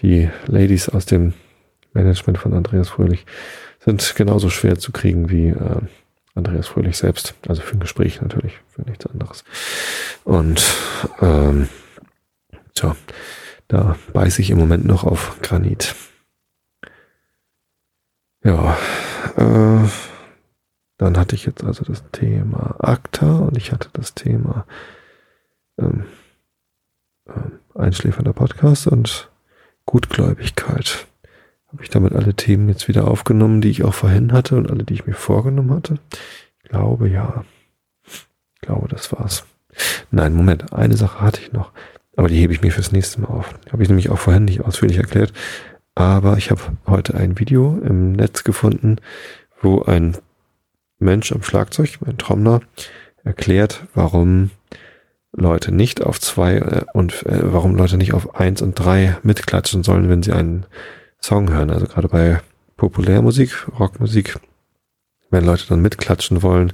die 0.00 0.28
Ladies 0.46 0.88
aus 0.88 1.06
dem 1.06 1.34
Management 1.92 2.38
von 2.38 2.54
Andreas 2.54 2.88
Fröhlich 2.88 3.24
sind 3.88 4.16
genauso 4.16 4.50
schwer 4.50 4.78
zu 4.78 4.92
kriegen 4.92 5.30
wie 5.30 5.48
äh, 5.48 5.80
Andreas 6.34 6.68
Fröhlich 6.68 6.98
selbst. 6.98 7.34
Also 7.48 7.62
für 7.62 7.74
ein 7.74 7.80
Gespräch 7.80 8.20
natürlich, 8.20 8.52
für 8.68 8.82
nichts 8.82 9.06
anderes. 9.06 9.44
Und 10.24 10.62
ähm, 11.22 11.68
tja, 12.74 12.94
da 13.68 13.96
beiße 14.12 14.42
ich 14.42 14.50
im 14.50 14.58
Moment 14.58 14.84
noch 14.84 15.04
auf 15.04 15.38
Granit. 15.40 15.94
Ja, 18.44 18.76
äh, 19.36 19.88
Dann 20.98 21.16
hatte 21.16 21.34
ich 21.34 21.46
jetzt 21.46 21.64
also 21.64 21.84
das 21.84 22.04
Thema 22.12 22.76
ACTA 22.80 23.38
und 23.38 23.56
ich 23.56 23.72
hatte 23.72 23.88
das 23.94 24.14
Thema 24.14 24.66
ähm, 25.78 26.04
ähm, 27.26 27.58
einschläfernder 27.74 28.34
Podcast 28.34 28.86
und 28.86 29.30
Gutgläubigkeit. 29.86 31.06
Habe 31.72 31.82
ich 31.82 31.90
damit 31.90 32.14
alle 32.14 32.34
Themen 32.34 32.68
jetzt 32.68 32.88
wieder 32.88 33.08
aufgenommen, 33.08 33.60
die 33.60 33.70
ich 33.70 33.84
auch 33.84 33.94
vorhin 33.94 34.32
hatte 34.32 34.56
und 34.56 34.70
alle, 34.70 34.84
die 34.84 34.94
ich 34.94 35.06
mir 35.06 35.14
vorgenommen 35.14 35.72
hatte? 35.72 35.98
Ich 36.62 36.70
glaube 36.70 37.08
ja. 37.08 37.44
Ich 38.04 38.60
glaube, 38.62 38.88
das 38.88 39.12
war's. 39.12 39.44
Nein, 40.10 40.34
Moment, 40.34 40.72
eine 40.72 40.96
Sache 40.96 41.20
hatte 41.20 41.40
ich 41.40 41.52
noch, 41.52 41.72
aber 42.16 42.28
die 42.28 42.38
hebe 42.38 42.52
ich 42.52 42.62
mir 42.62 42.72
fürs 42.72 42.90
nächste 42.90 43.20
Mal 43.20 43.28
auf. 43.28 43.54
Habe 43.70 43.82
ich 43.82 43.88
nämlich 43.88 44.10
auch 44.10 44.18
vorhin 44.18 44.46
nicht 44.46 44.62
ausführlich 44.62 44.98
erklärt. 44.98 45.32
Aber 45.94 46.36
ich 46.38 46.50
habe 46.50 46.60
heute 46.86 47.14
ein 47.14 47.38
Video 47.38 47.78
im 47.84 48.12
Netz 48.12 48.44
gefunden, 48.44 48.96
wo 49.60 49.82
ein 49.82 50.16
Mensch 50.98 51.32
am 51.32 51.42
Schlagzeug, 51.42 51.98
ein 52.06 52.18
Trommler, 52.18 52.60
erklärt, 53.24 53.84
warum 53.94 54.50
Leute 55.32 55.72
nicht 55.72 56.02
auf 56.02 56.20
zwei 56.20 56.56
äh, 56.56 56.84
und 56.94 57.26
äh, 57.26 57.52
warum 57.52 57.74
Leute 57.74 57.96
nicht 57.96 58.14
auf 58.14 58.34
eins 58.36 58.62
und 58.62 58.74
drei 58.74 59.16
mitklatschen 59.22 59.82
sollen, 59.82 60.08
wenn 60.08 60.22
sie 60.22 60.32
einen 60.32 60.66
Song 61.20 61.52
hören. 61.52 61.70
Also 61.70 61.86
gerade 61.86 62.08
bei 62.08 62.40
Populärmusik, 62.76 63.68
Rockmusik, 63.78 64.38
wenn 65.30 65.44
Leute 65.44 65.66
dann 65.68 65.82
mitklatschen 65.82 66.42
wollen, 66.42 66.72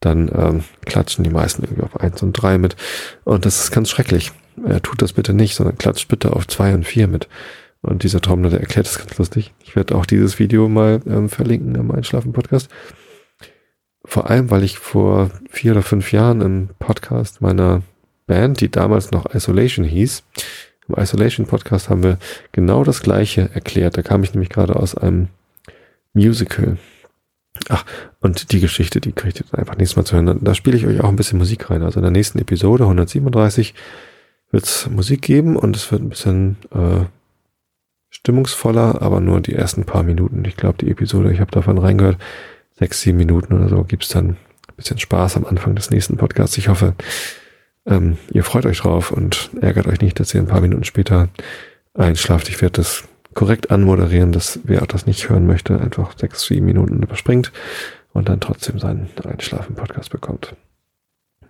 dann 0.00 0.30
ähm, 0.34 0.64
klatschen 0.84 1.24
die 1.24 1.30
meisten 1.30 1.64
irgendwie 1.64 1.82
auf 1.82 2.00
eins 2.00 2.22
und 2.22 2.32
drei 2.32 2.58
mit. 2.58 2.76
Und 3.24 3.46
das 3.46 3.60
ist 3.60 3.70
ganz 3.70 3.90
schrecklich. 3.90 4.32
Er 4.64 4.82
tut 4.82 5.02
das 5.02 5.12
bitte 5.12 5.32
nicht, 5.32 5.54
sondern 5.54 5.78
klatscht 5.78 6.08
bitte 6.08 6.32
auf 6.32 6.46
zwei 6.46 6.74
und 6.74 6.84
vier 6.84 7.08
mit. 7.08 7.28
Und 7.80 8.02
dieser 8.02 8.20
Trommler, 8.20 8.50
der 8.50 8.60
erklärt 8.60 8.86
das 8.86 8.98
ganz 8.98 9.16
lustig. 9.18 9.52
Ich 9.62 9.76
werde 9.76 9.94
auch 9.94 10.06
dieses 10.06 10.38
Video 10.38 10.68
mal 10.68 11.00
ähm, 11.06 11.28
verlinken 11.28 11.74
im 11.76 11.90
Einschlafen-Podcast. 11.90 12.68
Vor 14.04 14.30
allem, 14.30 14.50
weil 14.50 14.64
ich 14.64 14.78
vor 14.78 15.30
vier 15.50 15.72
oder 15.72 15.82
fünf 15.82 16.12
Jahren 16.12 16.40
im 16.40 16.70
Podcast 16.78 17.40
meiner 17.40 17.82
Band, 18.26 18.60
die 18.60 18.70
damals 18.70 19.10
noch 19.10 19.32
Isolation 19.34 19.84
hieß, 19.84 20.24
im 20.88 21.02
Isolation 21.02 21.46
Podcast 21.46 21.88
haben 21.90 22.02
wir 22.02 22.18
genau 22.52 22.84
das 22.84 23.02
gleiche 23.02 23.50
erklärt. 23.52 23.96
Da 23.96 24.02
kam 24.02 24.22
ich 24.22 24.32
nämlich 24.34 24.50
gerade 24.50 24.76
aus 24.76 24.96
einem 24.96 25.28
Musical. 26.12 26.78
Ach, 27.68 27.84
und 28.20 28.52
die 28.52 28.60
Geschichte, 28.60 29.00
die 29.00 29.12
kriegt 29.12 29.40
ihr 29.40 29.46
dann 29.50 29.60
einfach 29.60 29.76
nächstes 29.76 29.96
Mal 29.96 30.04
zu 30.04 30.16
hören. 30.16 30.38
Da 30.42 30.54
spiele 30.54 30.76
ich 30.76 30.86
euch 30.86 31.00
auch 31.00 31.08
ein 31.08 31.16
bisschen 31.16 31.38
Musik 31.38 31.70
rein. 31.70 31.82
Also 31.82 31.98
in 31.98 32.04
der 32.04 32.12
nächsten 32.12 32.38
Episode 32.38 32.84
137 32.84 33.74
wird 34.50 34.64
es 34.64 34.88
Musik 34.88 35.22
geben 35.22 35.56
und 35.56 35.76
es 35.76 35.90
wird 35.90 36.02
ein 36.02 36.08
bisschen 36.08 36.56
äh, 36.72 37.04
stimmungsvoller, 38.10 39.02
aber 39.02 39.20
nur 39.20 39.40
die 39.40 39.54
ersten 39.54 39.84
paar 39.84 40.02
Minuten. 40.02 40.44
Ich 40.46 40.56
glaube, 40.56 40.78
die 40.78 40.90
Episode, 40.90 41.32
ich 41.32 41.40
habe 41.40 41.50
davon 41.50 41.78
reingehört, 41.78 42.18
sechs, 42.78 43.00
sieben 43.00 43.18
Minuten 43.18 43.52
oder 43.54 43.68
so 43.68 43.84
gibt's 43.84 44.08
dann 44.08 44.30
ein 44.30 44.76
bisschen 44.76 44.98
Spaß 44.98 45.36
am 45.36 45.44
Anfang 45.44 45.74
des 45.74 45.90
nächsten 45.90 46.16
Podcasts. 46.16 46.56
Ich 46.58 46.68
hoffe, 46.68 46.94
ähm, 47.88 48.18
ihr 48.32 48.44
freut 48.44 48.66
euch 48.66 48.80
drauf 48.80 49.10
und 49.10 49.50
ärgert 49.60 49.86
euch 49.86 50.00
nicht, 50.00 50.20
dass 50.20 50.34
ihr 50.34 50.40
ein 50.40 50.46
paar 50.46 50.60
Minuten 50.60 50.84
später 50.84 51.28
einschlaft. 51.94 52.48
Ich 52.48 52.60
werde 52.60 52.76
das 52.76 53.04
korrekt 53.34 53.70
anmoderieren, 53.70 54.32
dass 54.32 54.60
wer 54.64 54.80
das 54.86 55.06
nicht 55.06 55.28
hören 55.28 55.46
möchte, 55.46 55.80
einfach 55.80 56.16
sechs, 56.18 56.44
sieben 56.46 56.66
Minuten 56.66 57.02
überspringt 57.02 57.52
und 58.12 58.28
dann 58.28 58.40
trotzdem 58.40 58.78
seinen 58.78 59.08
Einschlafen-Podcast 59.22 60.10
bekommt. 60.10 60.54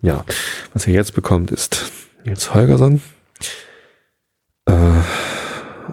Ja, 0.00 0.24
was 0.72 0.86
ihr 0.86 0.94
jetzt 0.94 1.14
bekommt, 1.14 1.50
ist 1.50 1.90
Nils 2.24 2.54
Holgersson. 2.54 3.02
Äh, 4.66 5.00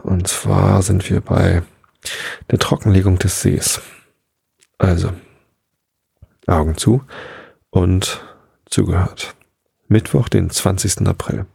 und 0.03 0.27
zwar 0.27 0.81
sind 0.81 1.09
wir 1.09 1.21
bei 1.21 1.63
der 2.51 2.59
Trockenlegung 2.59 3.17
des 3.17 3.41
Sees. 3.41 3.81
Also, 4.77 5.11
Augen 6.45 6.77
zu 6.77 7.03
und 7.71 8.21
zugehört. 8.69 9.35
Mittwoch, 9.87 10.29
den 10.29 10.49
20. 10.49 11.07
April. 11.07 11.45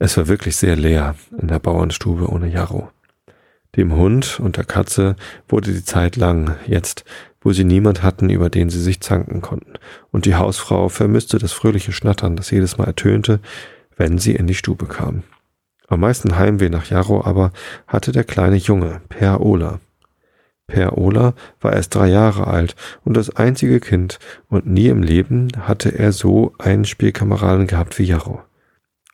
Es 0.00 0.16
war 0.16 0.26
wirklich 0.26 0.56
sehr 0.56 0.74
leer 0.74 1.14
in 1.40 1.46
der 1.46 1.60
Bauernstube 1.60 2.28
ohne 2.28 2.48
Jarro. 2.48 2.90
Dem 3.76 3.94
Hund 3.94 4.40
und 4.40 4.56
der 4.56 4.64
Katze 4.64 5.14
wurde 5.48 5.72
die 5.72 5.84
Zeit 5.84 6.16
lang, 6.16 6.56
jetzt, 6.66 7.04
wo 7.40 7.52
sie 7.52 7.62
niemand 7.62 8.02
hatten, 8.02 8.28
über 8.28 8.50
den 8.50 8.70
sie 8.70 8.82
sich 8.82 9.00
zanken 9.00 9.40
konnten, 9.40 9.74
und 10.10 10.26
die 10.26 10.34
Hausfrau 10.34 10.88
vermisste 10.88 11.38
das 11.38 11.52
fröhliche 11.52 11.92
Schnattern, 11.92 12.34
das 12.34 12.50
jedes 12.50 12.76
Mal 12.76 12.86
ertönte, 12.86 13.38
wenn 13.96 14.18
sie 14.18 14.34
in 14.34 14.48
die 14.48 14.56
Stube 14.56 14.86
kam. 14.86 15.22
Am 15.86 16.00
meisten 16.00 16.36
Heimweh 16.36 16.70
nach 16.70 16.86
Jarro 16.86 17.24
aber 17.24 17.52
hatte 17.86 18.10
der 18.10 18.24
kleine 18.24 18.56
Junge, 18.56 19.00
Per 19.08 19.40
Ola, 19.40 19.78
Per 20.66 20.96
Ola 20.96 21.34
war 21.60 21.72
erst 21.72 21.94
drei 21.94 22.08
Jahre 22.08 22.46
alt 22.46 22.76
und 23.04 23.16
das 23.16 23.36
einzige 23.36 23.80
Kind, 23.80 24.18
und 24.48 24.66
nie 24.66 24.88
im 24.88 25.02
Leben 25.02 25.48
hatte 25.60 25.98
er 25.98 26.12
so 26.12 26.54
einen 26.58 26.84
Spielkameraden 26.84 27.66
gehabt 27.66 27.98
wie 27.98 28.04
Jarro. 28.04 28.42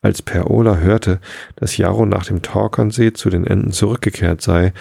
Als 0.00 0.22
Per 0.22 0.50
Ola 0.50 0.76
hörte, 0.76 1.20
dass 1.56 1.76
Jarro 1.76 2.06
nach 2.06 2.26
dem 2.26 2.42
Torkernsee 2.42 3.12
zu 3.12 3.30
den 3.30 3.46
Enten 3.46 3.72
zurückgekehrt 3.72 4.40
sei, 4.40 4.72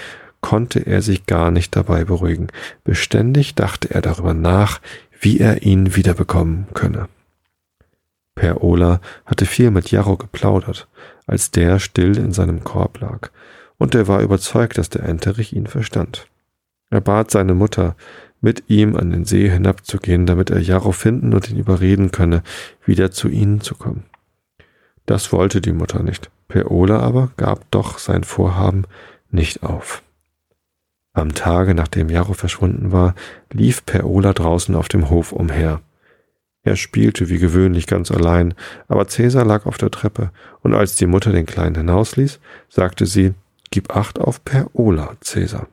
konnte 0.41 0.79
er 0.85 1.01
sich 1.01 1.25
gar 1.25 1.49
nicht 1.49 1.75
dabei 1.75 2.03
beruhigen. 2.03 2.47
Beständig 2.83 3.55
dachte 3.55 3.89
er 3.89 4.01
darüber 4.01 4.35
nach, 4.35 4.79
wie 5.19 5.39
er 5.39 5.63
ihn 5.63 5.95
wiederbekommen 5.95 6.67
könne. 6.73 7.09
Per 8.35 8.63
Ola 8.63 9.01
hatte 9.25 9.47
viel 9.47 9.71
mit 9.71 9.89
Jarro 9.89 10.15
geplaudert, 10.15 10.87
als 11.25 11.49
der 11.49 11.79
still 11.79 12.17
in 12.17 12.33
seinem 12.33 12.63
Korb 12.63 12.99
lag, 12.99 13.31
und 13.79 13.95
er 13.95 14.07
war 14.07 14.21
überzeugt, 14.21 14.77
dass 14.77 14.89
der 14.89 15.03
Enterich 15.03 15.53
ihn 15.53 15.65
verstand. 15.65 16.27
Er 16.89 17.01
bat 17.01 17.31
seine 17.31 17.53
Mutter, 17.53 17.95
mit 18.41 18.65
ihm 18.67 18.95
an 18.95 19.11
den 19.11 19.25
See 19.25 19.49
hinabzugehen, 19.49 20.25
damit 20.25 20.49
er 20.49 20.59
Jarro 20.59 20.91
finden 20.91 21.33
und 21.33 21.49
ihn 21.49 21.57
überreden 21.57 22.11
könne, 22.11 22.43
wieder 22.85 23.11
zu 23.11 23.27
ihnen 23.29 23.61
zu 23.61 23.75
kommen. 23.75 24.03
Das 25.05 25.31
wollte 25.31 25.61
die 25.61 25.73
Mutter 25.73 26.03
nicht. 26.03 26.29
Peola 26.47 26.99
aber 26.99 27.31
gab 27.37 27.69
doch 27.71 27.97
sein 27.97 28.23
Vorhaben 28.23 28.85
nicht 29.31 29.63
auf. 29.63 30.03
Am 31.13 31.33
Tage, 31.33 31.73
nachdem 31.73 32.09
Jarro 32.09 32.33
verschwunden 32.33 32.91
war, 32.91 33.15
lief 33.51 33.85
Peola 33.85 34.33
draußen 34.33 34.75
auf 34.75 34.87
dem 34.87 35.09
Hof 35.09 35.31
umher. 35.31 35.81
Er 36.63 36.75
spielte 36.75 37.29
wie 37.29 37.39
gewöhnlich 37.39 37.87
ganz 37.87 38.11
allein, 38.11 38.53
aber 38.87 39.07
Cäsar 39.07 39.45
lag 39.45 39.65
auf 39.65 39.77
der 39.77 39.89
Treppe, 39.89 40.31
und 40.61 40.75
als 40.75 40.95
die 40.95 41.07
Mutter 41.07 41.31
den 41.31 41.45
Kleinen 41.45 41.75
hinausließ, 41.75 42.39
sagte 42.69 43.05
sie, 43.05 43.33
Gib 43.71 43.95
Acht 43.95 44.19
auf 44.19 44.45
Peola, 44.45 45.15
Cäsar. 45.21 45.67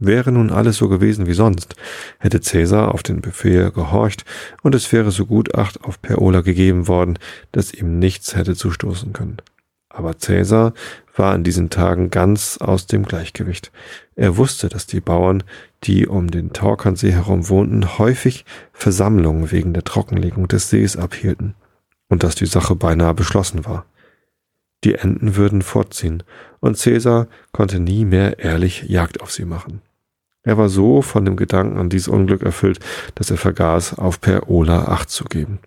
Wäre 0.00 0.30
nun 0.30 0.50
alles 0.50 0.76
so 0.76 0.88
gewesen 0.88 1.26
wie 1.26 1.34
sonst, 1.34 1.74
hätte 2.18 2.40
Cäsar 2.40 2.94
auf 2.94 3.02
den 3.02 3.20
Befehl 3.20 3.72
gehorcht, 3.72 4.24
und 4.62 4.74
es 4.76 4.92
wäre 4.92 5.10
so 5.10 5.26
gut 5.26 5.56
Acht 5.56 5.82
auf 5.82 6.00
Perola 6.00 6.40
gegeben 6.42 6.86
worden, 6.86 7.18
dass 7.50 7.74
ihm 7.74 7.98
nichts 7.98 8.36
hätte 8.36 8.54
zustoßen 8.54 9.12
können. 9.12 9.38
Aber 9.88 10.16
Cäsar 10.18 10.72
war 11.16 11.34
in 11.34 11.42
diesen 11.42 11.70
Tagen 11.70 12.10
ganz 12.10 12.58
aus 12.58 12.86
dem 12.86 13.04
Gleichgewicht. 13.04 13.72
Er 14.14 14.36
wusste, 14.36 14.68
dass 14.68 14.86
die 14.86 15.00
Bauern, 15.00 15.42
die 15.82 16.06
um 16.06 16.30
den 16.30 16.52
Taukernsee 16.52 17.10
herum 17.10 17.48
wohnten, 17.48 17.98
häufig 17.98 18.44
Versammlungen 18.72 19.50
wegen 19.50 19.72
der 19.72 19.82
Trockenlegung 19.82 20.46
des 20.46 20.70
Sees 20.70 20.96
abhielten 20.96 21.54
und 22.08 22.22
dass 22.22 22.36
die 22.36 22.46
Sache 22.46 22.76
beinahe 22.76 23.14
beschlossen 23.14 23.64
war. 23.64 23.84
Die 24.84 24.94
Enten 24.94 25.34
würden 25.34 25.62
fortziehen, 25.62 26.22
und 26.60 26.78
Cäsar 26.78 27.26
konnte 27.50 27.80
nie 27.80 28.04
mehr 28.04 28.38
ehrlich 28.38 28.84
Jagd 28.84 29.20
auf 29.20 29.32
sie 29.32 29.44
machen. 29.44 29.82
Er 30.42 30.56
war 30.56 30.68
so 30.68 31.02
von 31.02 31.24
dem 31.24 31.36
Gedanken 31.36 31.78
an 31.78 31.88
dieses 31.88 32.08
Unglück 32.08 32.42
erfüllt, 32.42 32.80
dass 33.14 33.30
er 33.30 33.36
vergaß, 33.36 33.98
auf 33.98 34.20
Per 34.20 34.48
Ola 34.48 34.84
Acht 34.84 35.10
zu 35.10 35.24
geben. 35.24 35.58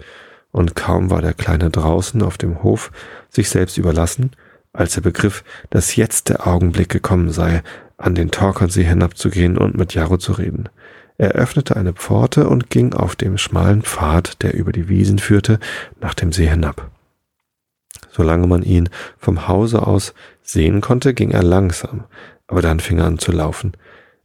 Und 0.51 0.75
kaum 0.75 1.09
war 1.09 1.21
der 1.21 1.33
Kleine 1.33 1.69
draußen 1.69 2.21
auf 2.21 2.37
dem 2.37 2.63
Hof 2.63 2.91
sich 3.29 3.49
selbst 3.49 3.77
überlassen, 3.77 4.31
als 4.73 4.95
er 4.95 5.01
begriff, 5.01 5.43
dass 5.69 5.95
jetzt 5.95 6.29
der 6.29 6.47
Augenblick 6.47 6.89
gekommen 6.89 7.31
sei, 7.31 7.63
an 7.97 8.15
den 8.15 8.31
Torkernsee 8.31 8.83
hinabzugehen 8.83 9.57
und 9.57 9.77
mit 9.77 9.93
Jaro 9.93 10.17
zu 10.17 10.33
reden. 10.33 10.69
Er 11.17 11.33
öffnete 11.33 11.75
eine 11.75 11.93
Pforte 11.93 12.49
und 12.49 12.69
ging 12.69 12.93
auf 12.93 13.15
dem 13.15 13.37
schmalen 13.37 13.83
Pfad, 13.83 14.41
der 14.41 14.55
über 14.55 14.71
die 14.71 14.89
Wiesen 14.89 15.19
führte, 15.19 15.59
nach 15.99 16.15
dem 16.15 16.31
See 16.31 16.47
hinab. 16.47 16.89
Solange 18.09 18.47
man 18.47 18.63
ihn 18.63 18.89
vom 19.17 19.47
Hause 19.47 19.85
aus 19.85 20.13
sehen 20.41 20.81
konnte, 20.81 21.13
ging 21.13 21.31
er 21.31 21.43
langsam, 21.43 22.05
aber 22.47 22.61
dann 22.61 22.79
fing 22.79 22.97
er 22.97 23.05
an 23.05 23.19
zu 23.19 23.31
laufen. 23.31 23.73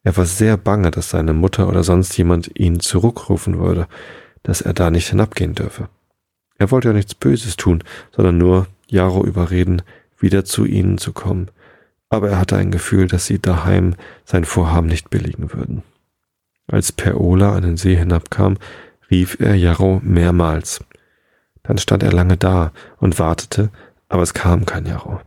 Er 0.07 0.17
war 0.17 0.25
sehr 0.25 0.57
bange, 0.57 0.93
dass 0.93 1.11
seine 1.11 1.33
Mutter 1.33 1.69
oder 1.69 1.83
sonst 1.83 2.17
jemand 2.17 2.57
ihn 2.57 2.79
zurückrufen 2.79 3.59
würde, 3.59 3.89
dass 4.45 4.61
er 4.61 4.73
da 4.73 4.89
nicht 4.89 5.09
hinabgehen 5.09 5.57
dürfe. 5.57 5.89
Er 6.59 6.71
wollte 6.71 6.91
ja 6.91 6.95
nichts 6.95 7.17
Böses 7.17 7.57
tun, 7.57 7.83
sondern 8.15 8.39
nur 8.39 8.69
Jaro 8.87 9.25
überreden, 9.25 9.83
wieder 10.17 10.45
zu 10.45 10.65
ihnen 10.65 10.99
zu 10.99 11.13
kommen. 11.13 11.51
Aber 12.09 12.31
er 12.31 12.39
hatte 12.39 12.57
ein 12.57 12.71
Gefühl, 12.71 13.09
dass 13.09 13.27
sie 13.27 13.41
daheim 13.41 13.97
sein 14.25 14.45
Vorhaben 14.45 14.87
nicht 14.87 15.11
billigen 15.11 15.53
würden. 15.53 15.83
Als 16.69 16.93
Perola 16.93 17.57
an 17.57 17.65
den 17.65 17.77
See 17.77 17.97
hinabkam, 17.97 18.59
rief 19.11 19.41
er 19.41 19.57
Jaro 19.57 20.01
mehrmals. 20.05 20.85
Dann 21.65 21.79
stand 21.79 22.05
er 22.05 22.13
lange 22.13 22.37
da 22.37 22.71
und 22.99 23.19
wartete, 23.19 23.71
aber 24.09 24.23
es 24.23 24.35
kam 24.35 24.67
kein 24.67 24.87
Jaro. 24.87 25.21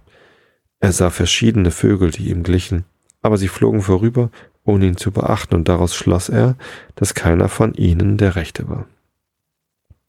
Er 0.79 0.93
sah 0.93 1.09
verschiedene 1.09 1.71
Vögel, 1.71 2.11
die 2.11 2.29
ihm 2.29 2.43
glichen, 2.43 2.85
aber 3.21 3.37
sie 3.37 3.49
flogen 3.49 3.81
vorüber 3.81 4.31
ohne 4.69 4.87
ihn 4.87 4.97
zu 4.97 5.11
beachten, 5.11 5.55
und 5.55 5.67
daraus 5.67 5.95
schloss 5.95 6.29
er, 6.29 6.55
dass 6.95 7.13
keiner 7.13 7.49
von 7.49 7.73
ihnen 7.73 8.17
der 8.17 8.35
Rechte 8.35 8.69
war. 8.69 8.85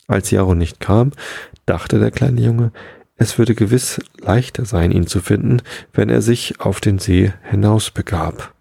Als 0.07 0.31
Jaro 0.31 0.55
nicht 0.55 0.81
kam, 0.81 1.13
dachte 1.67 1.99
der 1.99 2.11
kleine 2.11 2.41
Junge, 2.41 2.73
es 3.17 3.39
würde 3.39 3.55
gewiss 3.55 4.01
leichter 4.19 4.65
sein, 4.65 4.93
ihn 4.93 5.07
zu 5.07 5.21
finden, 5.21 5.63
wenn 5.93 6.09
er 6.09 6.23
sich 6.23 6.61
auf 6.61 6.81
den 6.81 6.99
See 6.99 7.33
hinausbegab. 7.43 8.55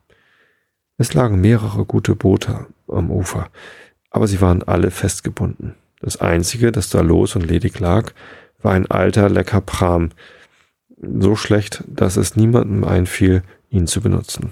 Es 0.97 1.13
lagen 1.13 1.39
mehrere 1.39 1.85
gute 1.85 2.15
Boote 2.15 2.67
am 2.87 3.09
Ufer, 3.09 3.49
aber 4.11 4.27
sie 4.27 4.41
waren 4.41 4.63
alle 4.63 4.91
festgebunden. 4.91 5.75
Das 6.01 6.17
einzige, 6.17 6.71
das 6.71 6.89
da 6.89 7.01
los 7.01 7.35
und 7.35 7.47
ledig 7.47 7.79
lag, 7.79 8.11
war 8.61 8.73
ein 8.73 8.89
alter, 8.91 9.29
lecker 9.29 9.61
Pram, 9.61 10.09
so 11.01 11.35
schlecht, 11.35 11.83
dass 11.87 12.17
es 12.17 12.35
niemandem 12.35 12.83
einfiel, 12.83 13.43
ihn 13.69 13.87
zu 13.87 14.01
benutzen. 14.01 14.51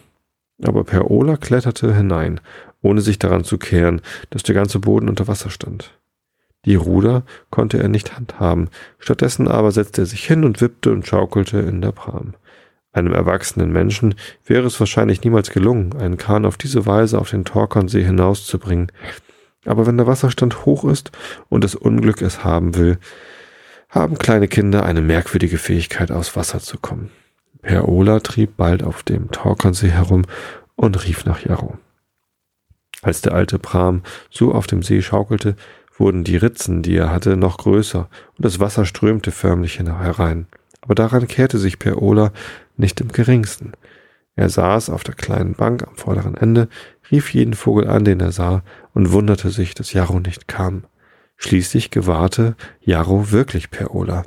Aber 0.64 0.84
Per 0.84 1.12
Ola 1.12 1.38
kletterte 1.38 1.96
hinein, 1.96 2.40
ohne 2.82 3.02
sich 3.02 3.20
daran 3.20 3.44
zu 3.44 3.58
kehren, 3.58 4.02
dass 4.30 4.44
der 4.44 4.56
ganze 4.56 4.80
Boden 4.80 5.10
unter 5.10 5.28
Wasser 5.28 5.50
stand. 5.50 5.98
Die 6.66 6.76
Ruder 6.76 7.24
konnte 7.50 7.78
er 7.78 7.88
nicht 7.88 8.16
handhaben, 8.16 8.70
stattdessen 9.00 9.48
aber 9.48 9.72
setzte 9.72 10.02
er 10.02 10.06
sich 10.06 10.26
hin 10.26 10.44
und 10.44 10.60
wippte 10.60 10.92
und 10.92 11.08
schaukelte 11.08 11.60
in 11.60 11.82
der 11.82 11.92
Pram. 11.92 12.34
Einem 12.92 13.14
erwachsenen 13.14 13.72
Menschen 13.72 14.16
wäre 14.44 14.66
es 14.66 14.80
wahrscheinlich 14.80 15.24
niemals 15.24 15.52
gelungen, 15.52 15.96
einen 15.98 16.18
Kahn 16.18 16.46
auf 16.46 16.58
diese 16.58 16.86
Weise 16.86 17.20
auf 17.20 17.30
den 17.30 17.46
Torkernsee 17.46 18.04
hinauszubringen. 18.04 18.92
Aber 19.66 19.86
wenn 19.86 19.98
der 19.98 20.08
Wasserstand 20.08 20.66
hoch 20.66 20.84
ist 20.84 21.12
und 21.48 21.64
das 21.64 21.76
Unglück 21.76 22.22
es 22.22 22.44
haben 22.44 22.76
will, 22.76 22.98
haben 23.90 24.18
kleine 24.18 24.48
Kinder 24.48 24.84
eine 24.84 25.02
merkwürdige 25.02 25.58
Fähigkeit, 25.58 26.12
aus 26.12 26.36
Wasser 26.36 26.60
zu 26.60 26.78
kommen. 26.78 27.12
Per 27.68 27.90
Ola 27.90 28.22
trieb 28.22 28.56
bald 28.56 28.82
auf 28.82 29.04
dem 29.04 29.30
Torkernsee 29.30 29.90
herum 29.90 30.22
und 30.78 31.04
rief 31.04 31.26
nach 31.26 31.42
Jarro. 31.44 31.78
Als 33.02 33.20
der 33.20 33.34
alte 33.34 33.60
Pram 33.60 34.04
so 34.30 34.54
auf 34.54 34.68
dem 34.68 34.82
See 34.82 35.02
schaukelte, 35.02 35.58
wurden 35.98 36.24
die 36.24 36.38
Ritzen, 36.38 36.82
die 36.82 36.96
er 36.96 37.12
hatte, 37.12 37.36
noch 37.36 37.58
größer, 37.58 38.08
und 38.38 38.46
das 38.46 38.62
Wasser 38.62 38.86
strömte 38.86 39.32
förmlich 39.32 39.80
herein. 39.80 40.48
Aber 40.80 40.96
daran 40.96 41.28
kehrte 41.28 41.58
sich 41.58 41.78
Per 41.78 42.02
Ola 42.02 42.32
nicht 42.78 43.02
im 43.02 43.10
geringsten. 43.10 43.74
Er 44.38 44.48
saß 44.48 44.90
auf 44.90 45.04
der 45.04 45.16
kleinen 45.16 45.54
Bank 45.54 45.86
am 45.86 45.98
vorderen 45.98 46.38
Ende, 46.38 46.70
rief 47.12 47.34
jeden 47.34 47.54
Vogel 47.54 47.90
an, 47.90 48.06
den 48.06 48.22
er 48.22 48.32
sah, 48.32 48.64
und 48.94 49.12
wunderte 49.12 49.50
sich, 49.50 49.74
dass 49.74 49.92
Jarro 49.92 50.22
nicht 50.22 50.48
kam. 50.48 50.86
Schließlich 51.36 51.92
gewahrte 51.92 52.56
Jarro 52.80 53.32
wirklich 53.32 53.72
Per 53.72 53.94
Ola. 53.94 54.24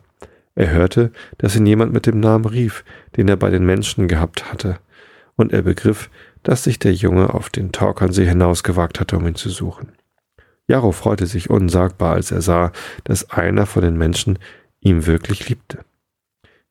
Er 0.60 0.72
hörte, 0.72 1.10
dass 1.38 1.56
ihn 1.56 1.64
jemand 1.64 1.94
mit 1.94 2.04
dem 2.04 2.20
Namen 2.20 2.44
rief, 2.44 2.84
den 3.16 3.28
er 3.28 3.38
bei 3.38 3.48
den 3.48 3.64
Menschen 3.64 4.08
gehabt 4.08 4.52
hatte, 4.52 4.78
und 5.34 5.54
er 5.54 5.62
begriff, 5.62 6.10
dass 6.42 6.64
sich 6.64 6.78
der 6.78 6.92
Junge 6.92 7.32
auf 7.32 7.48
den 7.48 7.72
Torkernsee 7.72 8.26
hinausgewagt 8.26 9.00
hatte, 9.00 9.16
um 9.16 9.26
ihn 9.26 9.36
zu 9.36 9.48
suchen. 9.48 9.92
Jarro 10.66 10.92
freute 10.92 11.24
sich 11.24 11.48
unsagbar, 11.48 12.12
als 12.12 12.30
er 12.30 12.42
sah, 12.42 12.72
dass 13.04 13.30
einer 13.30 13.64
von 13.64 13.82
den 13.82 13.96
Menschen 13.96 14.38
ihm 14.80 15.06
wirklich 15.06 15.48
liebte. 15.48 15.78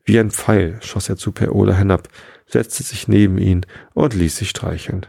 Wie 0.03 0.19
ein 0.19 0.29
Pfeil 0.29 0.77
schoss 0.83 1.09
er 1.09 1.17
zu 1.17 1.31
Peola 1.31 1.73
hinab, 1.73 2.09
setzte 2.45 2.83
sich 2.83 3.07
neben 3.07 3.39
ihn 3.39 3.65
und 3.95 4.13
ließ 4.13 4.37
sich 4.37 4.51
streicheln. 4.51 5.07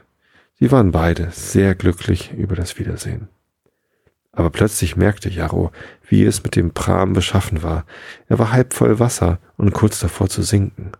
Sie 0.58 0.72
waren 0.72 0.90
beide 0.90 1.28
sehr 1.32 1.74
glücklich 1.74 2.32
über 2.32 2.56
das 2.56 2.78
Wiedersehen. 2.78 3.28
Aber 4.32 4.50
plötzlich 4.50 4.96
merkte 4.96 5.28
Jarro, 5.28 5.72
wie 6.08 6.24
es 6.24 6.42
mit 6.42 6.56
dem 6.56 6.72
Pram 6.72 7.12
beschaffen 7.12 7.62
war. 7.62 7.84
Er 8.28 8.38
war 8.38 8.52
halb 8.52 8.74
voll 8.74 8.98
Wasser 8.98 9.38
und 9.56 9.72
kurz 9.72 10.00
davor 10.00 10.28
zu 10.28 10.42
sinken. 10.42 10.92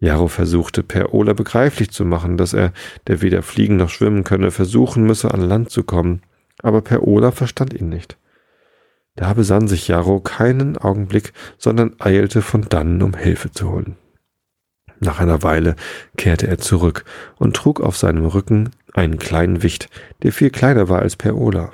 Jarro 0.00 0.28
versuchte 0.28 0.82
per 0.82 1.14
Ola 1.14 1.32
begreiflich 1.32 1.90
zu 1.90 2.04
machen, 2.04 2.36
dass 2.36 2.52
er, 2.52 2.72
der 3.06 3.22
weder 3.22 3.42
fliegen 3.42 3.76
noch 3.76 3.90
schwimmen 3.90 4.24
könne, 4.24 4.50
versuchen 4.50 5.04
müsse, 5.04 5.32
an 5.32 5.40
Land 5.40 5.70
zu 5.70 5.84
kommen 5.84 6.20
aber 6.64 6.80
Per 6.80 7.06
Ola 7.06 7.30
verstand 7.30 7.74
ihn 7.74 7.88
nicht. 7.88 8.16
Da 9.16 9.34
besann 9.34 9.68
sich 9.68 9.86
Jarro 9.86 10.20
keinen 10.20 10.76
Augenblick, 10.76 11.32
sondern 11.58 11.94
eilte 11.98 12.42
von 12.42 12.62
dannen, 12.62 13.02
um 13.02 13.14
Hilfe 13.14 13.50
zu 13.50 13.70
holen. 13.70 13.96
Nach 14.98 15.20
einer 15.20 15.42
Weile 15.42 15.76
kehrte 16.16 16.46
er 16.46 16.58
zurück 16.58 17.04
und 17.36 17.54
trug 17.54 17.80
auf 17.80 17.96
seinem 17.96 18.24
Rücken 18.24 18.70
einen 18.92 19.18
kleinen 19.18 19.62
Wicht, 19.62 19.88
der 20.22 20.32
viel 20.32 20.50
kleiner 20.50 20.88
war 20.88 21.00
als 21.00 21.16
Per 21.16 21.36
Ola. 21.36 21.70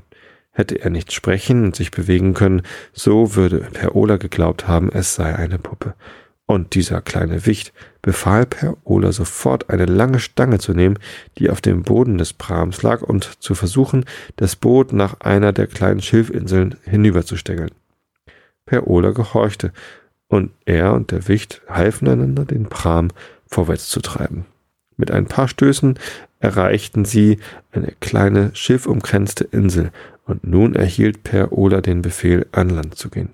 Hätte 0.60 0.78
er 0.78 0.90
nicht 0.90 1.10
sprechen 1.14 1.64
und 1.64 1.74
sich 1.74 1.90
bewegen 1.90 2.34
können, 2.34 2.60
so 2.92 3.34
würde 3.34 3.60
Per 3.72 3.96
Ola 3.96 4.18
geglaubt 4.18 4.68
haben, 4.68 4.92
es 4.92 5.14
sei 5.14 5.34
eine 5.34 5.58
Puppe. 5.58 5.94
Und 6.44 6.74
dieser 6.74 7.00
kleine 7.00 7.46
Wicht 7.46 7.72
befahl 8.02 8.44
Per 8.44 8.76
Ola 8.84 9.10
sofort 9.10 9.70
eine 9.70 9.86
lange 9.86 10.20
Stange 10.20 10.58
zu 10.58 10.74
nehmen, 10.74 10.98
die 11.38 11.48
auf 11.48 11.62
dem 11.62 11.82
Boden 11.82 12.18
des 12.18 12.34
Prams 12.34 12.82
lag, 12.82 13.00
und 13.00 13.42
zu 13.42 13.54
versuchen, 13.54 14.04
das 14.36 14.54
Boot 14.54 14.92
nach 14.92 15.20
einer 15.20 15.54
der 15.54 15.66
kleinen 15.66 16.02
Schilfinseln 16.02 16.76
hinüberzustängeln. 16.84 17.70
Per 18.66 18.86
Ola 18.86 19.12
gehorchte, 19.12 19.72
und 20.28 20.50
er 20.66 20.92
und 20.92 21.10
der 21.10 21.26
Wicht 21.26 21.62
halfen 21.70 22.06
einander, 22.06 22.44
den 22.44 22.68
Pram 22.68 23.08
vorwärts 23.46 23.88
zu 23.88 24.00
treiben. 24.00 24.44
Mit 25.00 25.10
ein 25.10 25.24
paar 25.24 25.48
Stößen 25.48 25.98
erreichten 26.40 27.06
sie 27.06 27.38
eine 27.72 27.94
kleine 28.00 28.50
schiffumkränzte 28.54 29.44
Insel, 29.44 29.92
und 30.26 30.46
nun 30.46 30.74
erhielt 30.74 31.24
Per 31.24 31.52
Ola 31.52 31.80
den 31.80 32.02
Befehl, 32.02 32.46
an 32.52 32.68
Land 32.68 32.96
zu 32.96 33.08
gehen. 33.08 33.30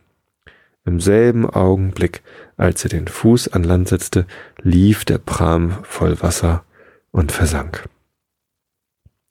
Im 0.84 1.00
selben 1.00 1.44
Augenblick, 1.50 2.22
als 2.56 2.84
er 2.84 2.90
den 2.90 3.08
Fuß 3.08 3.48
an 3.48 3.64
Land 3.64 3.88
setzte, 3.88 4.26
lief 4.62 5.04
der 5.04 5.18
Pram 5.18 5.78
voll 5.82 6.22
Wasser 6.22 6.62
und 7.10 7.32
versank. 7.32 7.88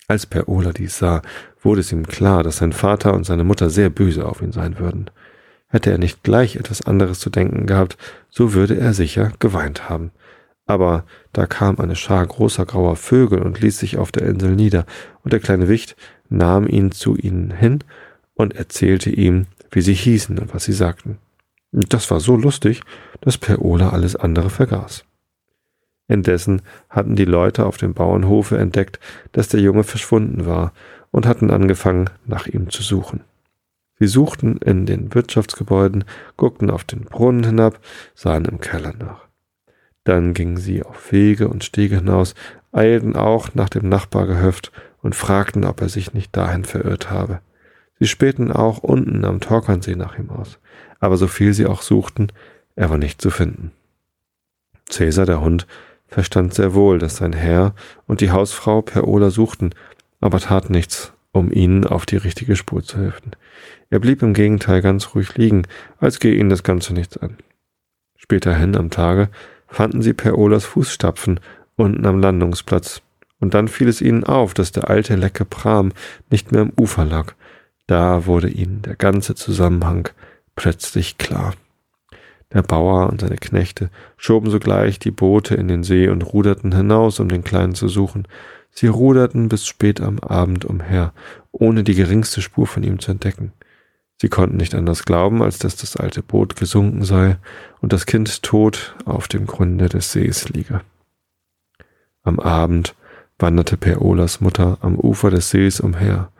Als 0.09 0.25
Per 0.25 0.49
Ola 0.49 0.73
dies 0.73 0.97
sah, 0.97 1.21
wurde 1.61 1.79
es 1.79 1.93
ihm 1.93 2.05
klar, 2.05 2.43
dass 2.43 2.57
sein 2.57 2.73
Vater 2.73 3.13
und 3.13 3.23
seine 3.23 3.45
Mutter 3.45 3.69
sehr 3.69 3.89
böse 3.89 4.25
auf 4.25 4.41
ihn 4.41 4.51
sein 4.51 4.77
würden. 4.77 5.09
Hätte 5.69 5.89
er 5.89 5.97
nicht 5.97 6.21
gleich 6.21 6.57
etwas 6.57 6.86
anderes 6.86 7.19
zu 7.19 7.29
denken 7.29 7.65
gehabt, 7.65 7.97
so 8.29 8.53
würde 8.53 8.77
er 8.77 8.93
sicher 8.93 9.31
geweint 9.39 9.89
haben. 9.89 10.11
Aber 10.66 11.03
da 11.32 11.45
kam 11.45 11.80
eine 11.80 11.95
Schar 11.95 12.26
großer 12.26 12.66
grauer 12.66 12.95
Vögel 12.95 13.41
und 13.41 13.61
ließ 13.61 13.78
sich 13.78 13.97
auf 13.97 14.11
der 14.11 14.24
Insel 14.24 14.55
nieder, 14.55 14.86
und 15.24 15.32
der 15.32 15.39
kleine 15.39 15.68
Wicht 15.68 15.95
nahm 16.30 16.68
ihn 16.68 16.91
zu 16.91 17.16
ihnen 17.16 17.51
hin 17.51 17.84
und 18.34 18.55
erzählte 18.55 19.09
ihm, 19.09 19.45
wie 19.72 19.82
sie 19.82 19.93
hießen 19.93 20.39
und 20.39 20.53
was 20.53 20.66
sie 20.66 20.74
sagten. 20.74 21.18
Das 21.72 22.09
war 22.09 22.20
so 22.20 22.36
lustig, 22.36 22.82
dass 23.22 23.38
Per 23.38 23.61
Ola 23.61 23.89
alles 23.89 24.16
andere 24.16 24.49
vergaß. 24.49 25.03
Indessen 26.07 26.61
hatten 26.89 27.16
die 27.16 27.26
Leute 27.26 27.66
auf 27.66 27.78
dem 27.78 27.93
Bauernhofe 27.93 28.57
entdeckt, 28.57 28.99
dass 29.32 29.49
der 29.49 29.59
Junge 29.59 29.84
verschwunden 29.84 30.45
war 30.45 30.72
und 31.11 31.26
hatten 31.26 31.51
angefangen, 31.51 32.09
nach 32.26 32.47
ihm 32.47 32.70
zu 32.70 32.84
suchen. 32.84 33.22
Sie 33.99 34.07
suchten 34.07 34.57
in 34.57 34.86
den 34.86 35.13
Wirtschaftsgebäuden, 35.13 36.03
guckten 36.38 36.70
auf 36.70 36.84
den 36.84 37.01
Brunnen 37.01 37.43
hinab, 37.43 37.80
sahen 38.13 38.45
im 38.45 38.59
Keller 38.59 38.93
nach. 38.97 39.24
Dann 40.05 40.33
gingen 40.33 40.57
sie 40.57 40.81
auf 40.81 41.11
Wege 41.11 41.49
und 41.49 41.63
Stege 41.63 41.97
hinaus, 41.97 42.33
eilten 42.71 43.15
auch 43.15 43.53
nach 43.53 43.69
dem 43.69 43.89
Nachbargehöft 43.89 44.71
und 45.01 45.15
fragten, 45.15 45.65
ob 45.65 45.81
er 45.81 45.89
sich 45.89 46.13
nicht 46.13 46.35
dahin 46.35 46.63
verirrt 46.63 47.11
habe. 47.11 47.41
Sie 47.99 48.07
spähten 48.07 48.51
auch 48.51 48.79
unten 48.79 49.25
am 49.25 49.39
Torkernsee 49.39 49.95
nach 49.95 50.17
ihm 50.17 50.29
aus 50.29 50.59
aber 51.05 51.17
so 51.17 51.27
viel 51.27 51.53
sie 51.53 51.65
auch 51.65 51.81
suchten, 51.81 52.27
er 52.75 52.89
war 52.89 52.97
nicht 52.97 53.21
zu 53.21 53.29
finden. 53.29 53.71
Cäsar, 54.89 55.25
der 55.25 55.41
Hund, 55.41 55.67
verstand 56.07 56.53
sehr 56.53 56.73
wohl, 56.73 56.99
dass 56.99 57.17
sein 57.17 57.33
Herr 57.33 57.73
und 58.07 58.21
die 58.21 58.31
Hausfrau 58.31 58.81
Per 58.81 59.07
Ola 59.07 59.29
suchten, 59.29 59.73
aber 60.19 60.39
tat 60.39 60.69
nichts, 60.69 61.13
um 61.31 61.51
ihnen 61.51 61.85
auf 61.85 62.05
die 62.05 62.17
richtige 62.17 62.55
Spur 62.55 62.83
zu 62.83 62.97
helfen. 62.97 63.31
Er 63.89 63.99
blieb 63.99 64.21
im 64.21 64.33
Gegenteil 64.33 64.81
ganz 64.81 65.15
ruhig 65.15 65.35
liegen, 65.37 65.63
als 65.99 66.19
gehe 66.19 66.35
ihn 66.35 66.49
das 66.49 66.63
Ganze 66.63 66.93
nichts 66.93 67.17
an. 67.17 67.37
Späterhin 68.17 68.75
am 68.75 68.89
Tage 68.89 69.29
fanden 69.68 70.01
sie 70.01 70.13
Per 70.13 70.38
Olas 70.38 70.66
Fußstapfen 70.66 71.39
unten 71.76 72.05
am 72.05 72.20
Landungsplatz, 72.20 73.01
und 73.39 73.53
dann 73.53 73.68
fiel 73.68 73.88
es 73.88 74.01
ihnen 74.01 74.24
auf, 74.24 74.53
dass 74.53 74.72
der 74.72 74.89
alte 74.89 75.16
lecke 75.16 75.45
Pram 75.45 75.91
nicht 76.30 76.51
mehr 76.51 76.61
am 76.61 76.72
Ufer 76.80 77.05
lag. 77.05 77.34
Da 77.88 78.26
wurde 78.26 78.49
ihnen 78.49 78.82
der 78.82 78.95
ganze 78.95 79.36
Zusammenhang 79.36 80.09
plötzlich 80.55 81.18
klar. 81.18 81.53
Der 82.53 82.61
Bauer 82.61 83.09
und 83.09 83.22
seine 83.22 83.36
Knechte 83.36 83.89
schoben 84.18 84.49
sogleich 84.49 84.97
die 84.99 85.11
Boote 85.11 85.55
in 85.55 85.68
den 85.68 85.84
See 85.84 86.07
und 86.07 86.22
ruderten 86.22 86.74
hinaus, 86.74 87.20
um 87.20 87.28
den 87.28 87.43
Kleinen 87.43 87.76
zu 87.76 87.88
suchen. 87.88 88.28
Sie 88.72 88.88
ruderten 88.88 89.49
bis 89.49 89.68
spät 89.68 90.01
am 90.01 90.20
Abend 90.20 90.66
umher, 90.66 91.13
ohne 91.51 91.84
die 91.84 91.95
geringste 91.95 92.41
Spur 92.41 92.68
von 92.68 92.84
ihm 92.84 92.99
zu 92.99 93.11
entdecken. 93.11 93.51
Sie 94.18 94.30
konnten 94.30 94.57
nicht 94.57 94.74
anders 94.76 95.03
glauben, 95.03 95.41
als 95.41 95.59
dass 95.59 95.76
das 95.76 95.97
alte 95.97 96.24
Boot 96.24 96.55
gesunken 96.55 97.03
sei 97.03 97.38
und 97.82 97.91
das 97.91 98.05
Kind 98.05 98.43
tot 98.43 98.95
auf 99.05 99.28
dem 99.28 99.45
Grunde 99.45 99.89
des 99.89 100.11
Sees 100.11 100.49
liege. 100.49 100.82
Am 102.24 102.39
Abend 102.39 102.95
wanderte 103.38 103.78
Per 103.78 104.01
Olas 104.01 104.39
Mutter 104.39 104.78
am 104.82 104.97
Ufer 104.97 105.32
des 105.32 105.49
Sees 105.49 105.80
umher. 105.80 106.32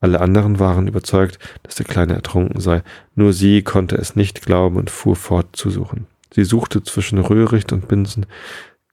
Alle 0.00 0.20
anderen 0.20 0.60
waren 0.60 0.86
überzeugt, 0.86 1.38
dass 1.64 1.74
der 1.74 1.86
Kleine 1.86 2.14
ertrunken 2.14 2.60
sei, 2.60 2.82
nur 3.16 3.32
sie 3.32 3.62
konnte 3.62 3.96
es 3.96 4.14
nicht 4.14 4.46
glauben 4.46 4.76
und 4.76 4.90
fuhr 4.90 5.16
fort 5.16 5.56
zu 5.56 5.70
suchen. 5.70 6.06
Sie 6.32 6.44
suchte 6.44 6.84
zwischen 6.84 7.18
Röhricht 7.18 7.72
und 7.72 7.88
Binsen, 7.88 8.26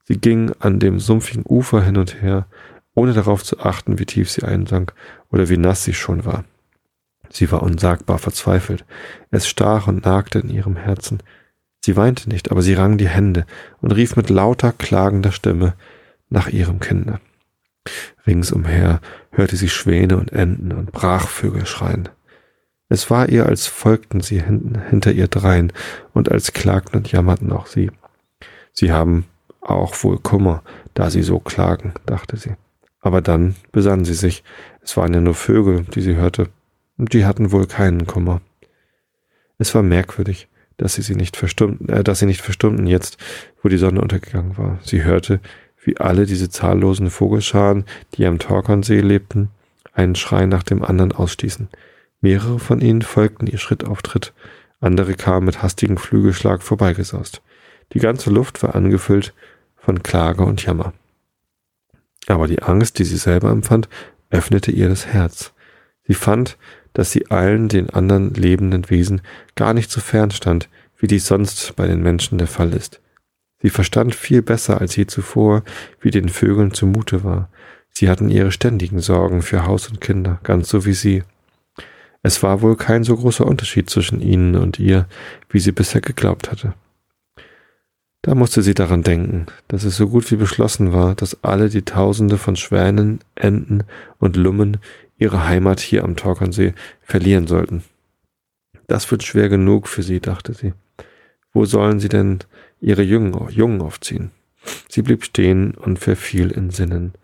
sie 0.04 0.18
ging 0.18 0.52
an 0.58 0.80
dem 0.80 0.98
sumpfigen 0.98 1.44
Ufer 1.46 1.82
hin 1.82 1.96
und 1.96 2.20
her, 2.22 2.46
ohne 2.94 3.12
darauf 3.12 3.44
zu 3.44 3.60
achten, 3.60 4.00
wie 4.00 4.06
tief 4.06 4.30
sie 4.30 4.42
einsank 4.42 4.94
oder 5.30 5.48
wie 5.48 5.58
nass 5.58 5.84
sie 5.84 5.94
schon 5.94 6.24
war. 6.24 6.44
Sie 7.30 7.50
war 7.50 7.62
unsagbar 7.62 8.18
verzweifelt. 8.18 8.84
Es 9.30 9.48
stach 9.48 9.86
und 9.86 10.04
nagte 10.04 10.38
in 10.40 10.50
ihrem 10.50 10.76
Herzen. 10.76 11.22
Sie 11.84 11.96
weinte 11.96 12.28
nicht, 12.28 12.50
aber 12.50 12.62
sie 12.62 12.74
rang 12.74 12.98
die 12.98 13.08
Hände 13.08 13.46
und 13.80 13.92
rief 13.92 14.16
mit 14.16 14.30
lauter, 14.30 14.72
klagender 14.72 15.32
Stimme 15.32 15.74
nach 16.28 16.48
ihrem 16.48 16.80
Kinde. 16.80 17.20
Ringsumher 18.26 19.00
hörte 19.30 19.56
sie 19.56 19.68
Schwäne 19.68 20.16
und 20.16 20.32
Enten 20.32 20.72
und 20.72 20.92
Brachvögel 20.92 21.66
schreien. 21.66 22.08
Es 22.88 23.10
war 23.10 23.28
ihr, 23.28 23.46
als 23.46 23.66
folgten 23.66 24.20
sie 24.20 24.42
hinter 24.42 25.12
ihr 25.12 25.28
drein 25.28 25.72
und 26.12 26.30
als 26.30 26.52
klagten 26.52 26.98
und 26.98 27.10
jammerten 27.10 27.52
auch 27.52 27.66
sie. 27.66 27.90
Sie 28.72 28.92
haben 28.92 29.26
auch 29.60 30.02
wohl 30.04 30.18
Kummer, 30.18 30.62
da 30.94 31.10
sie 31.10 31.22
so 31.22 31.40
klagen, 31.40 31.94
dachte 32.06 32.36
sie. 32.36 32.54
Aber 33.00 33.20
dann 33.20 33.56
besann 33.72 34.04
sie 34.04 34.14
sich. 34.14 34.44
Es 34.82 34.96
waren 34.96 35.14
ja 35.14 35.20
nur 35.20 35.34
Vögel, 35.34 35.84
die 35.94 36.00
sie 36.00 36.14
hörte, 36.14 36.48
und 36.98 37.12
die 37.12 37.24
hatten 37.24 37.52
wohl 37.52 37.66
keinen 37.66 38.06
Kummer. 38.06 38.40
Es 39.58 39.74
war 39.74 39.82
merkwürdig, 39.82 40.48
dass 40.76 40.94
sie 40.94 41.02
sie 41.02 41.14
nicht 41.14 41.36
verstummten, 41.36 41.88
äh, 41.88 42.04
dass 42.04 42.18
sie 42.18 42.26
nicht 42.26 42.40
verstummten 42.40 42.86
jetzt, 42.86 43.18
wo 43.62 43.68
die 43.68 43.78
Sonne 43.78 44.00
untergegangen 44.00 44.56
war. 44.58 44.78
Sie 44.82 45.04
hörte, 45.04 45.40
wie 45.82 45.96
alle 45.98 46.26
diese 46.26 46.50
zahllosen 46.50 47.10
Vogelscharen, 47.10 47.84
die 48.14 48.26
am 48.26 48.38
Torkonsee 48.38 49.00
lebten, 49.00 49.50
einen 49.92 50.14
Schrei 50.14 50.46
nach 50.46 50.62
dem 50.62 50.84
anderen 50.84 51.12
ausstießen. 51.12 51.68
Mehrere 52.20 52.58
von 52.58 52.80
ihnen 52.80 53.02
folgten 53.02 53.46
ihr 53.46 53.58
Schritt 53.58 53.84
auf 53.84 54.02
Tritt, 54.02 54.32
andere 54.80 55.14
kamen 55.14 55.46
mit 55.46 55.62
hastigem 55.62 55.96
Flügelschlag 55.96 56.62
vorbeigesaust. 56.62 57.40
Die 57.92 57.98
ganze 57.98 58.30
Luft 58.30 58.62
war 58.62 58.74
angefüllt 58.74 59.32
von 59.76 60.02
Klage 60.02 60.44
und 60.44 60.64
Jammer. 60.64 60.92
Aber 62.26 62.46
die 62.46 62.62
Angst, 62.62 62.98
die 62.98 63.04
sie 63.04 63.16
selber 63.16 63.50
empfand, 63.50 63.88
öffnete 64.30 64.72
ihr 64.72 64.88
das 64.88 65.06
Herz. 65.06 65.52
Sie 66.06 66.14
fand, 66.14 66.58
dass 66.96 67.12
sie 67.12 67.30
allen 67.30 67.68
den 67.68 67.90
anderen 67.90 68.32
lebenden 68.32 68.88
Wesen 68.88 69.20
gar 69.54 69.74
nicht 69.74 69.90
so 69.90 70.00
fern 70.00 70.30
stand, 70.30 70.70
wie 70.96 71.06
dies 71.06 71.26
sonst 71.26 71.76
bei 71.76 71.86
den 71.86 72.02
Menschen 72.02 72.38
der 72.38 72.46
Fall 72.46 72.72
ist. 72.72 73.02
Sie 73.60 73.68
verstand 73.68 74.14
viel 74.14 74.40
besser 74.40 74.80
als 74.80 74.96
je 74.96 75.06
zuvor, 75.06 75.62
wie 76.00 76.10
den 76.10 76.30
Vögeln 76.30 76.72
zumute 76.72 77.22
war. 77.22 77.50
Sie 77.92 78.08
hatten 78.08 78.30
ihre 78.30 78.50
ständigen 78.50 79.00
Sorgen 79.00 79.42
für 79.42 79.66
Haus 79.66 79.90
und 79.90 80.00
Kinder, 80.00 80.40
ganz 80.42 80.70
so 80.70 80.86
wie 80.86 80.94
sie. 80.94 81.22
Es 82.22 82.42
war 82.42 82.62
wohl 82.62 82.76
kein 82.76 83.04
so 83.04 83.14
großer 83.14 83.46
Unterschied 83.46 83.90
zwischen 83.90 84.22
ihnen 84.22 84.56
und 84.56 84.78
ihr, 84.78 85.06
wie 85.50 85.60
sie 85.60 85.72
bisher 85.72 86.00
geglaubt 86.00 86.50
hatte. 86.50 86.72
Da 88.22 88.34
musste 88.34 88.62
sie 88.62 88.74
daran 88.74 89.02
denken, 89.02 89.46
dass 89.68 89.84
es 89.84 89.98
so 89.98 90.08
gut 90.08 90.30
wie 90.30 90.36
beschlossen 90.36 90.94
war, 90.94 91.14
dass 91.14 91.44
alle 91.44 91.68
die 91.68 91.82
Tausende 91.82 92.38
von 92.38 92.56
Schwänen, 92.56 93.20
Enten 93.34 93.84
und 94.18 94.36
Lummen 94.36 94.78
ihre 95.18 95.46
Heimat 95.46 95.80
hier 95.80 96.04
am 96.04 96.16
Torkonsee 96.16 96.74
verlieren 97.02 97.46
sollten. 97.46 97.84
Das 98.86 99.10
wird 99.10 99.22
schwer 99.22 99.48
genug 99.48 99.88
für 99.88 100.02
sie, 100.02 100.20
dachte 100.20 100.54
sie. 100.54 100.72
Wo 101.52 101.64
sollen 101.64 102.00
sie 102.00 102.08
denn 102.08 102.40
ihre 102.80 103.02
Jungen, 103.02 103.48
Jungen 103.50 103.80
aufziehen? 103.80 104.30
Sie 104.88 105.02
blieb 105.02 105.24
stehen 105.24 105.74
und 105.74 105.98
verfiel 105.98 106.50
in 106.50 106.70
Sinnen. 106.70 107.14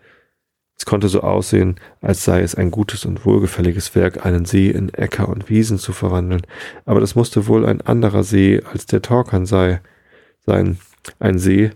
Es 0.75 0.85
konnte 0.85 1.07
so 1.07 1.21
aussehen, 1.21 1.79
als 2.01 2.25
sei 2.25 2.41
es 2.41 2.55
ein 2.55 2.71
gutes 2.71 3.05
und 3.05 3.25
wohlgefälliges 3.25 3.95
Werk, 3.95 4.25
einen 4.25 4.45
See 4.45 4.69
in 4.69 4.93
Äcker 4.93 5.29
und 5.29 5.49
Wiesen 5.49 5.77
zu 5.77 5.93
verwandeln, 5.93 6.41
aber 6.85 6.99
das 6.99 7.15
musste 7.15 7.47
wohl 7.47 7.65
ein 7.65 7.81
anderer 7.81 8.23
See 8.23 8.61
als 8.69 8.85
der 8.85 9.01
Torkan 9.01 9.45
sei, 9.45 9.81
sein, 10.45 10.79
ein 11.19 11.37
See, 11.37 11.71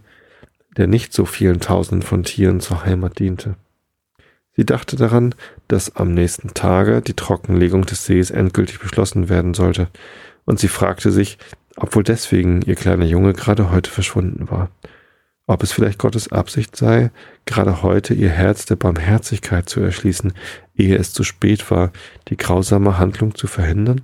der 0.75 0.87
nicht 0.87 1.13
so 1.13 1.25
vielen 1.25 1.59
Tausenden 1.59 2.01
von 2.05 2.23
Tieren 2.23 2.59
zur 2.59 2.85
Heimat 2.85 3.19
diente. 3.19 3.55
Sie 4.57 4.65
dachte 4.65 4.97
daran, 4.97 5.33
dass 5.69 5.95
am 5.95 6.13
nächsten 6.13 6.53
Tage 6.53 7.01
die 7.01 7.13
Trockenlegung 7.13 7.85
des 7.85 8.05
Sees 8.05 8.31
endgültig 8.31 8.79
beschlossen 8.79 9.29
werden 9.29 9.53
sollte, 9.53 9.87
und 10.45 10.59
sie 10.59 10.67
fragte 10.67 11.11
sich, 11.11 11.37
ob 11.77 11.95
wohl 11.95 12.03
deswegen 12.03 12.61
ihr 12.63 12.75
kleiner 12.75 13.05
Junge 13.05 13.33
gerade 13.33 13.71
heute 13.71 13.89
verschwunden 13.89 14.49
war 14.49 14.69
ob 15.47 15.63
es 15.63 15.71
vielleicht 15.71 15.97
Gottes 15.97 16.31
Absicht 16.31 16.75
sei, 16.75 17.09
gerade 17.45 17.81
heute 17.81 18.13
ihr 18.13 18.29
Herz 18.29 18.65
der 18.65 18.75
Barmherzigkeit 18.75 19.69
zu 19.69 19.79
erschließen, 19.79 20.33
ehe 20.75 20.97
es 20.97 21.13
zu 21.13 21.23
spät 21.23 21.71
war, 21.71 21.91
die 22.27 22.35
grausame 22.35 22.97
Handlung 22.97 23.33
zu 23.33 23.47
verhindern? 23.47 24.01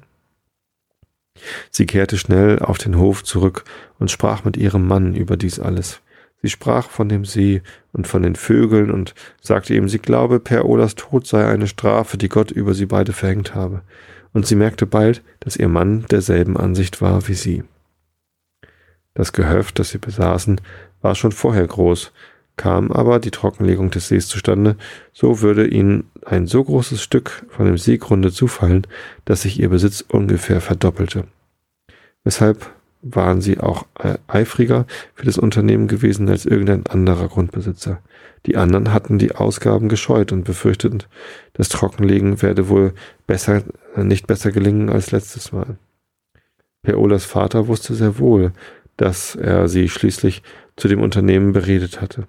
Sie 1.69 1.85
kehrte 1.85 2.17
schnell 2.17 2.59
auf 2.59 2.77
den 2.77 2.97
Hof 2.97 3.25
zurück 3.25 3.65
und 3.99 4.09
sprach 4.09 4.45
mit 4.45 4.55
ihrem 4.55 4.87
Mann 4.87 5.15
über 5.15 5.35
dies 5.35 5.59
alles. 5.59 5.99
Sie 6.43 6.49
sprach 6.49 6.89
von 6.89 7.07
dem 7.07 7.23
See 7.23 7.61
und 7.93 8.05
von 8.05 8.21
den 8.21 8.35
Vögeln 8.35 8.91
und 8.91 9.15
sagte 9.41 9.73
ihm, 9.73 9.87
sie 9.87 9.99
glaube, 9.99 10.41
Per 10.41 10.65
Olas 10.65 10.95
Tod 10.95 11.25
sei 11.25 11.47
eine 11.47 11.67
Strafe, 11.67 12.17
die 12.17 12.27
Gott 12.27 12.51
über 12.51 12.73
sie 12.73 12.85
beide 12.85 13.13
verhängt 13.13 13.55
habe. 13.55 13.81
Und 14.33 14.45
sie 14.45 14.55
merkte 14.55 14.85
bald, 14.85 15.23
dass 15.39 15.55
ihr 15.55 15.69
Mann 15.69 16.05
derselben 16.11 16.57
Ansicht 16.57 17.01
war 17.01 17.29
wie 17.29 17.33
sie. 17.33 17.63
Das 19.13 19.31
Gehöft, 19.31 19.79
das 19.79 19.91
sie 19.91 19.99
besaßen, 19.99 20.59
war 21.01 21.15
schon 21.15 21.31
vorher 21.31 21.65
groß, 21.65 22.11
kam 22.57 22.91
aber 22.91 23.19
die 23.19 23.31
Trockenlegung 23.31 23.89
des 23.89 24.09
Sees 24.09 24.27
zustande, 24.27 24.75
so 25.13 25.39
würde 25.39 25.65
ihnen 25.65 26.09
ein 26.25 26.45
so 26.45 26.61
großes 26.61 27.01
Stück 27.01 27.45
von 27.49 27.67
dem 27.67 27.77
Seegrunde 27.77 28.33
zufallen, 28.33 28.85
dass 29.23 29.43
sich 29.43 29.61
ihr 29.61 29.69
Besitz 29.69 30.01
ungefähr 30.01 30.59
verdoppelte. 30.59 31.23
Weshalb 32.25 32.72
waren 33.03 33.41
sie 33.41 33.59
auch 33.59 33.85
eifriger 34.27 34.85
für 35.13 35.25
das 35.25 35.37
Unternehmen 35.37 35.87
gewesen 35.87 36.29
als 36.29 36.45
irgendein 36.45 36.87
anderer 36.87 37.27
Grundbesitzer. 37.27 37.99
Die 38.45 38.57
anderen 38.57 38.91
hatten 38.93 39.19
die 39.19 39.35
Ausgaben 39.35 39.89
gescheut 39.89 40.31
und 40.31 40.43
befürchteten, 40.43 41.03
das 41.53 41.69
Trockenlegen 41.69 42.41
werde 42.41 42.69
wohl 42.69 42.93
besser, 43.27 43.63
nicht 43.95 44.27
besser 44.27 44.51
gelingen 44.51 44.89
als 44.89 45.11
letztes 45.11 45.51
Mal. 45.51 45.77
Peolas 46.81 47.25
Vater 47.25 47.67
wusste 47.67 47.93
sehr 47.93 48.19
wohl, 48.19 48.51
dass 48.97 49.35
er 49.35 49.67
sie 49.67 49.89
schließlich 49.89 50.43
zu 50.75 50.87
dem 50.87 51.01
Unternehmen 51.01 51.53
beredet 51.53 52.01
hatte. 52.01 52.25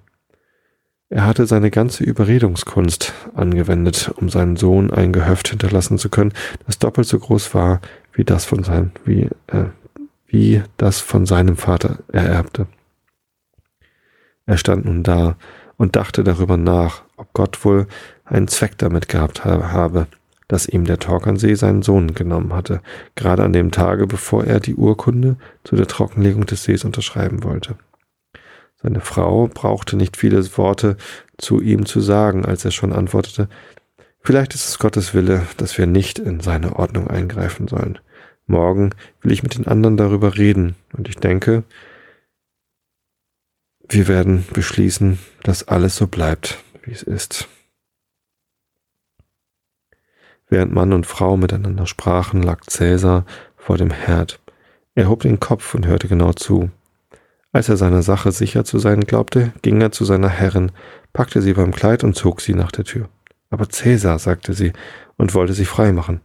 Er 1.10 1.26
hatte 1.26 1.46
seine 1.46 1.70
ganze 1.70 2.02
Überredungskunst 2.02 3.12
angewendet, 3.34 4.12
um 4.16 4.28
seinem 4.28 4.56
Sohn 4.56 4.92
ein 4.92 5.12
Gehöft 5.12 5.48
hinterlassen 5.48 5.98
zu 5.98 6.08
können, 6.08 6.32
das 6.66 6.78
doppelt 6.78 7.06
so 7.06 7.18
groß 7.18 7.54
war 7.54 7.80
wie 8.12 8.24
das 8.24 8.44
von 8.44 8.62
seinem, 8.62 8.92
wie, 9.04 9.28
äh, 9.48 9.66
wie 10.34 10.64
das 10.78 10.98
von 10.98 11.26
seinem 11.26 11.56
Vater 11.56 12.00
ererbte. 12.12 12.66
Er 14.46 14.58
stand 14.58 14.84
nun 14.84 15.04
da 15.04 15.36
und 15.76 15.94
dachte 15.94 16.24
darüber 16.24 16.56
nach, 16.56 17.04
ob 17.16 17.32
Gott 17.34 17.64
wohl 17.64 17.86
einen 18.24 18.48
Zweck 18.48 18.76
damit 18.78 19.08
gehabt 19.08 19.44
habe, 19.44 20.08
dass 20.48 20.68
ihm 20.68 20.86
der 20.86 20.98
Torkernsee 20.98 21.54
seinen 21.54 21.82
Sohn 21.82 22.14
genommen 22.14 22.52
hatte, 22.52 22.80
gerade 23.14 23.44
an 23.44 23.52
dem 23.52 23.70
Tage, 23.70 24.08
bevor 24.08 24.44
er 24.44 24.58
die 24.58 24.74
Urkunde 24.74 25.36
zu 25.62 25.76
der 25.76 25.86
Trockenlegung 25.86 26.46
des 26.46 26.64
Sees 26.64 26.84
unterschreiben 26.84 27.44
wollte. 27.44 27.76
Seine 28.82 29.00
Frau 29.00 29.46
brauchte 29.46 29.96
nicht 29.96 30.16
viele 30.16 30.44
Worte 30.58 30.96
zu 31.38 31.60
ihm 31.60 31.86
zu 31.86 32.00
sagen, 32.00 32.44
als 32.44 32.64
er 32.64 32.72
schon 32.72 32.92
antwortete, 32.92 33.48
Vielleicht 34.26 34.54
ist 34.54 34.66
es 34.66 34.78
Gottes 34.78 35.12
Wille, 35.12 35.42
dass 35.58 35.76
wir 35.76 35.86
nicht 35.86 36.18
in 36.18 36.40
seine 36.40 36.76
Ordnung 36.76 37.08
eingreifen 37.08 37.68
sollen. 37.68 37.98
Morgen 38.46 38.90
will 39.20 39.32
ich 39.32 39.42
mit 39.42 39.56
den 39.56 39.66
anderen 39.66 39.96
darüber 39.96 40.36
reden, 40.36 40.76
und 40.92 41.08
ich 41.08 41.16
denke, 41.16 41.64
wir 43.88 44.08
werden 44.08 44.44
beschließen, 44.52 45.18
dass 45.42 45.68
alles 45.68 45.96
so 45.96 46.06
bleibt, 46.06 46.62
wie 46.82 46.92
es 46.92 47.02
ist. 47.02 47.48
Während 50.48 50.72
Mann 50.72 50.92
und 50.92 51.06
Frau 51.06 51.36
miteinander 51.36 51.86
sprachen, 51.86 52.42
lag 52.42 52.62
Cäsar 52.66 53.24
vor 53.56 53.78
dem 53.78 53.90
Herd. 53.90 54.40
Er 54.94 55.08
hob 55.08 55.22
den 55.22 55.40
Kopf 55.40 55.74
und 55.74 55.86
hörte 55.86 56.08
genau 56.08 56.32
zu. 56.32 56.70
Als 57.52 57.68
er 57.68 57.76
seiner 57.76 58.02
Sache 58.02 58.32
sicher 58.32 58.64
zu 58.64 58.78
sein 58.78 59.02
glaubte, 59.02 59.52
ging 59.62 59.80
er 59.80 59.92
zu 59.92 60.04
seiner 60.04 60.28
Herrin, 60.28 60.72
packte 61.12 61.40
sie 61.40 61.54
beim 61.54 61.72
Kleid 61.72 62.04
und 62.04 62.14
zog 62.14 62.40
sie 62.40 62.54
nach 62.54 62.72
der 62.72 62.84
Tür. 62.84 63.08
Aber 63.50 63.68
Cäsar, 63.68 64.18
sagte 64.18 64.54
sie 64.54 64.72
und 65.16 65.34
wollte 65.34 65.54
sich 65.54 65.68
frei 65.68 65.92
machen. 65.92 66.20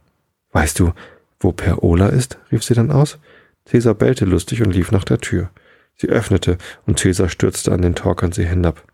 Weißt 0.52 0.78
du, 0.80 0.92
wo 1.40 1.52
Per 1.52 1.82
Ola 1.82 2.08
ist? 2.08 2.38
rief 2.52 2.62
sie 2.62 2.74
dann 2.74 2.90
aus. 2.90 3.18
Cäsar 3.64 3.94
bellte 3.94 4.24
lustig 4.24 4.62
und 4.62 4.72
lief 4.72 4.92
nach 4.92 5.04
der 5.04 5.18
Tür. 5.18 5.50
Sie 5.96 6.08
öffnete 6.08 6.58
und 6.86 6.98
Cäsar 6.98 7.28
stürzte 7.28 7.72
an 7.72 7.82
den 7.82 7.94
Torkernsee 7.94 8.46
hinab. 8.46 8.84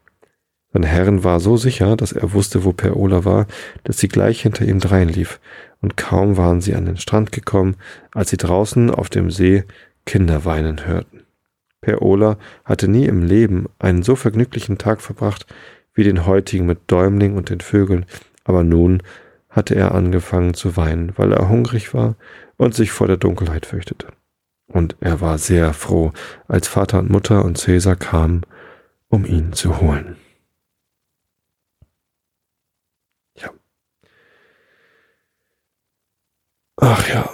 Seine 0.72 0.86
Herrin 0.86 1.24
war 1.24 1.40
so 1.40 1.56
sicher, 1.56 1.96
dass 1.96 2.12
er 2.12 2.32
wusste, 2.32 2.64
wo 2.64 2.72
Per 2.72 2.96
Ola 2.96 3.24
war, 3.24 3.46
dass 3.84 3.98
sie 3.98 4.08
gleich 4.08 4.42
hinter 4.42 4.64
ihm 4.64 4.80
dreinlief, 4.80 5.40
und 5.80 5.96
kaum 5.96 6.36
waren 6.36 6.60
sie 6.60 6.74
an 6.74 6.86
den 6.86 6.96
Strand 6.96 7.32
gekommen, 7.32 7.76
als 8.12 8.30
sie 8.30 8.36
draußen 8.36 8.90
auf 8.90 9.08
dem 9.08 9.30
See 9.30 9.64
Kinder 10.04 10.44
weinen 10.44 10.86
hörten. 10.86 11.22
Per 11.80 12.02
Ola 12.02 12.38
hatte 12.64 12.88
nie 12.88 13.06
im 13.06 13.22
Leben 13.22 13.66
einen 13.78 14.02
so 14.02 14.16
vergnüglichen 14.16 14.78
Tag 14.78 15.00
verbracht 15.00 15.46
wie 15.94 16.04
den 16.04 16.26
heutigen 16.26 16.66
mit 16.66 16.80
Däumling 16.88 17.36
und 17.36 17.48
den 17.48 17.60
Vögeln, 17.60 18.04
aber 18.44 18.62
nun 18.62 19.02
hatte 19.56 19.74
er 19.74 19.94
angefangen 19.94 20.52
zu 20.54 20.76
weinen, 20.76 21.16
weil 21.16 21.32
er 21.32 21.48
hungrig 21.48 21.94
war 21.94 22.16
und 22.58 22.74
sich 22.74 22.92
vor 22.92 23.06
der 23.06 23.16
Dunkelheit 23.16 23.64
fürchtete. 23.64 24.08
Und 24.68 24.96
er 25.00 25.20
war 25.20 25.38
sehr 25.38 25.72
froh, 25.72 26.12
als 26.46 26.68
Vater 26.68 26.98
und 26.98 27.10
Mutter 27.10 27.44
und 27.44 27.56
Cäsar 27.56 27.96
kamen, 27.96 28.42
um 29.08 29.24
ihn 29.24 29.54
zu 29.54 29.80
holen. 29.80 30.16
Ja. 33.36 33.50
Ach 36.76 37.08
ja, 37.08 37.30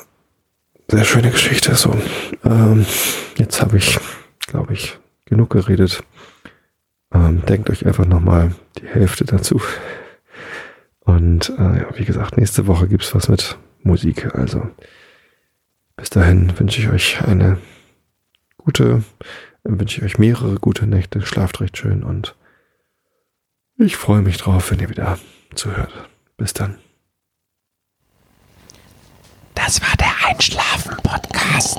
sehr 0.89 1.05
schöne 1.05 1.31
Geschichte. 1.31 1.75
So, 1.75 1.97
ähm, 2.45 2.87
jetzt 3.37 3.61
habe 3.61 3.79
ich, 3.79 3.99
glaube 4.47 4.75
ich, 4.75 4.99
genug 5.25 5.51
geredet. 5.51 6.05
Ähm, 7.13 7.45
denkt 7.47 7.69
euch 7.69 7.85
einfach 7.85 8.07
nochmal 8.07 8.55
die 8.79 8.87
Hälfte 8.87 9.25
dazu. 9.25 9.61
Und 11.05 11.51
äh, 11.51 11.83
ja, 11.83 11.99
wie 11.99 12.05
gesagt, 12.05 12.37
nächste 12.37 12.67
Woche 12.67 12.89
gibt 12.89 13.05
es 13.05 13.15
was 13.15 13.29
mit 13.29 13.59
Musik. 13.83 14.35
Also 14.35 14.71
bis 15.97 16.11
dahin 16.11 16.59
wünsche 16.59 16.81
ich 16.81 16.89
euch 16.89 17.23
eine 17.23 17.59
gute, 18.57 19.03
wünsche 19.65 19.99
ich 19.99 20.05
euch 20.05 20.19
mehrere 20.19 20.57
gute 20.57 20.87
Nächte. 20.87 21.21
Schlaft 21.23 21.61
recht 21.61 21.77
schön 21.77 22.03
und 22.03 22.37
ich 23.79 23.97
freue 23.97 24.23
mich 24.23 24.37
drauf, 24.37 24.71
wenn 24.71 24.81
ihr 24.81 24.91
wieder 24.91 25.19
zuhört. 25.55 25.93
Bis 26.37 26.53
dann. 26.53 26.79
Das 29.55 29.81
war 29.81 29.97
der 29.99 30.29
Einschlafen-Podcast 30.29 31.79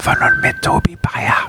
von 0.00 0.16
und 0.16 0.40
mit 0.42 0.62
Tobi 0.62 0.96
Bayer. 0.96 1.48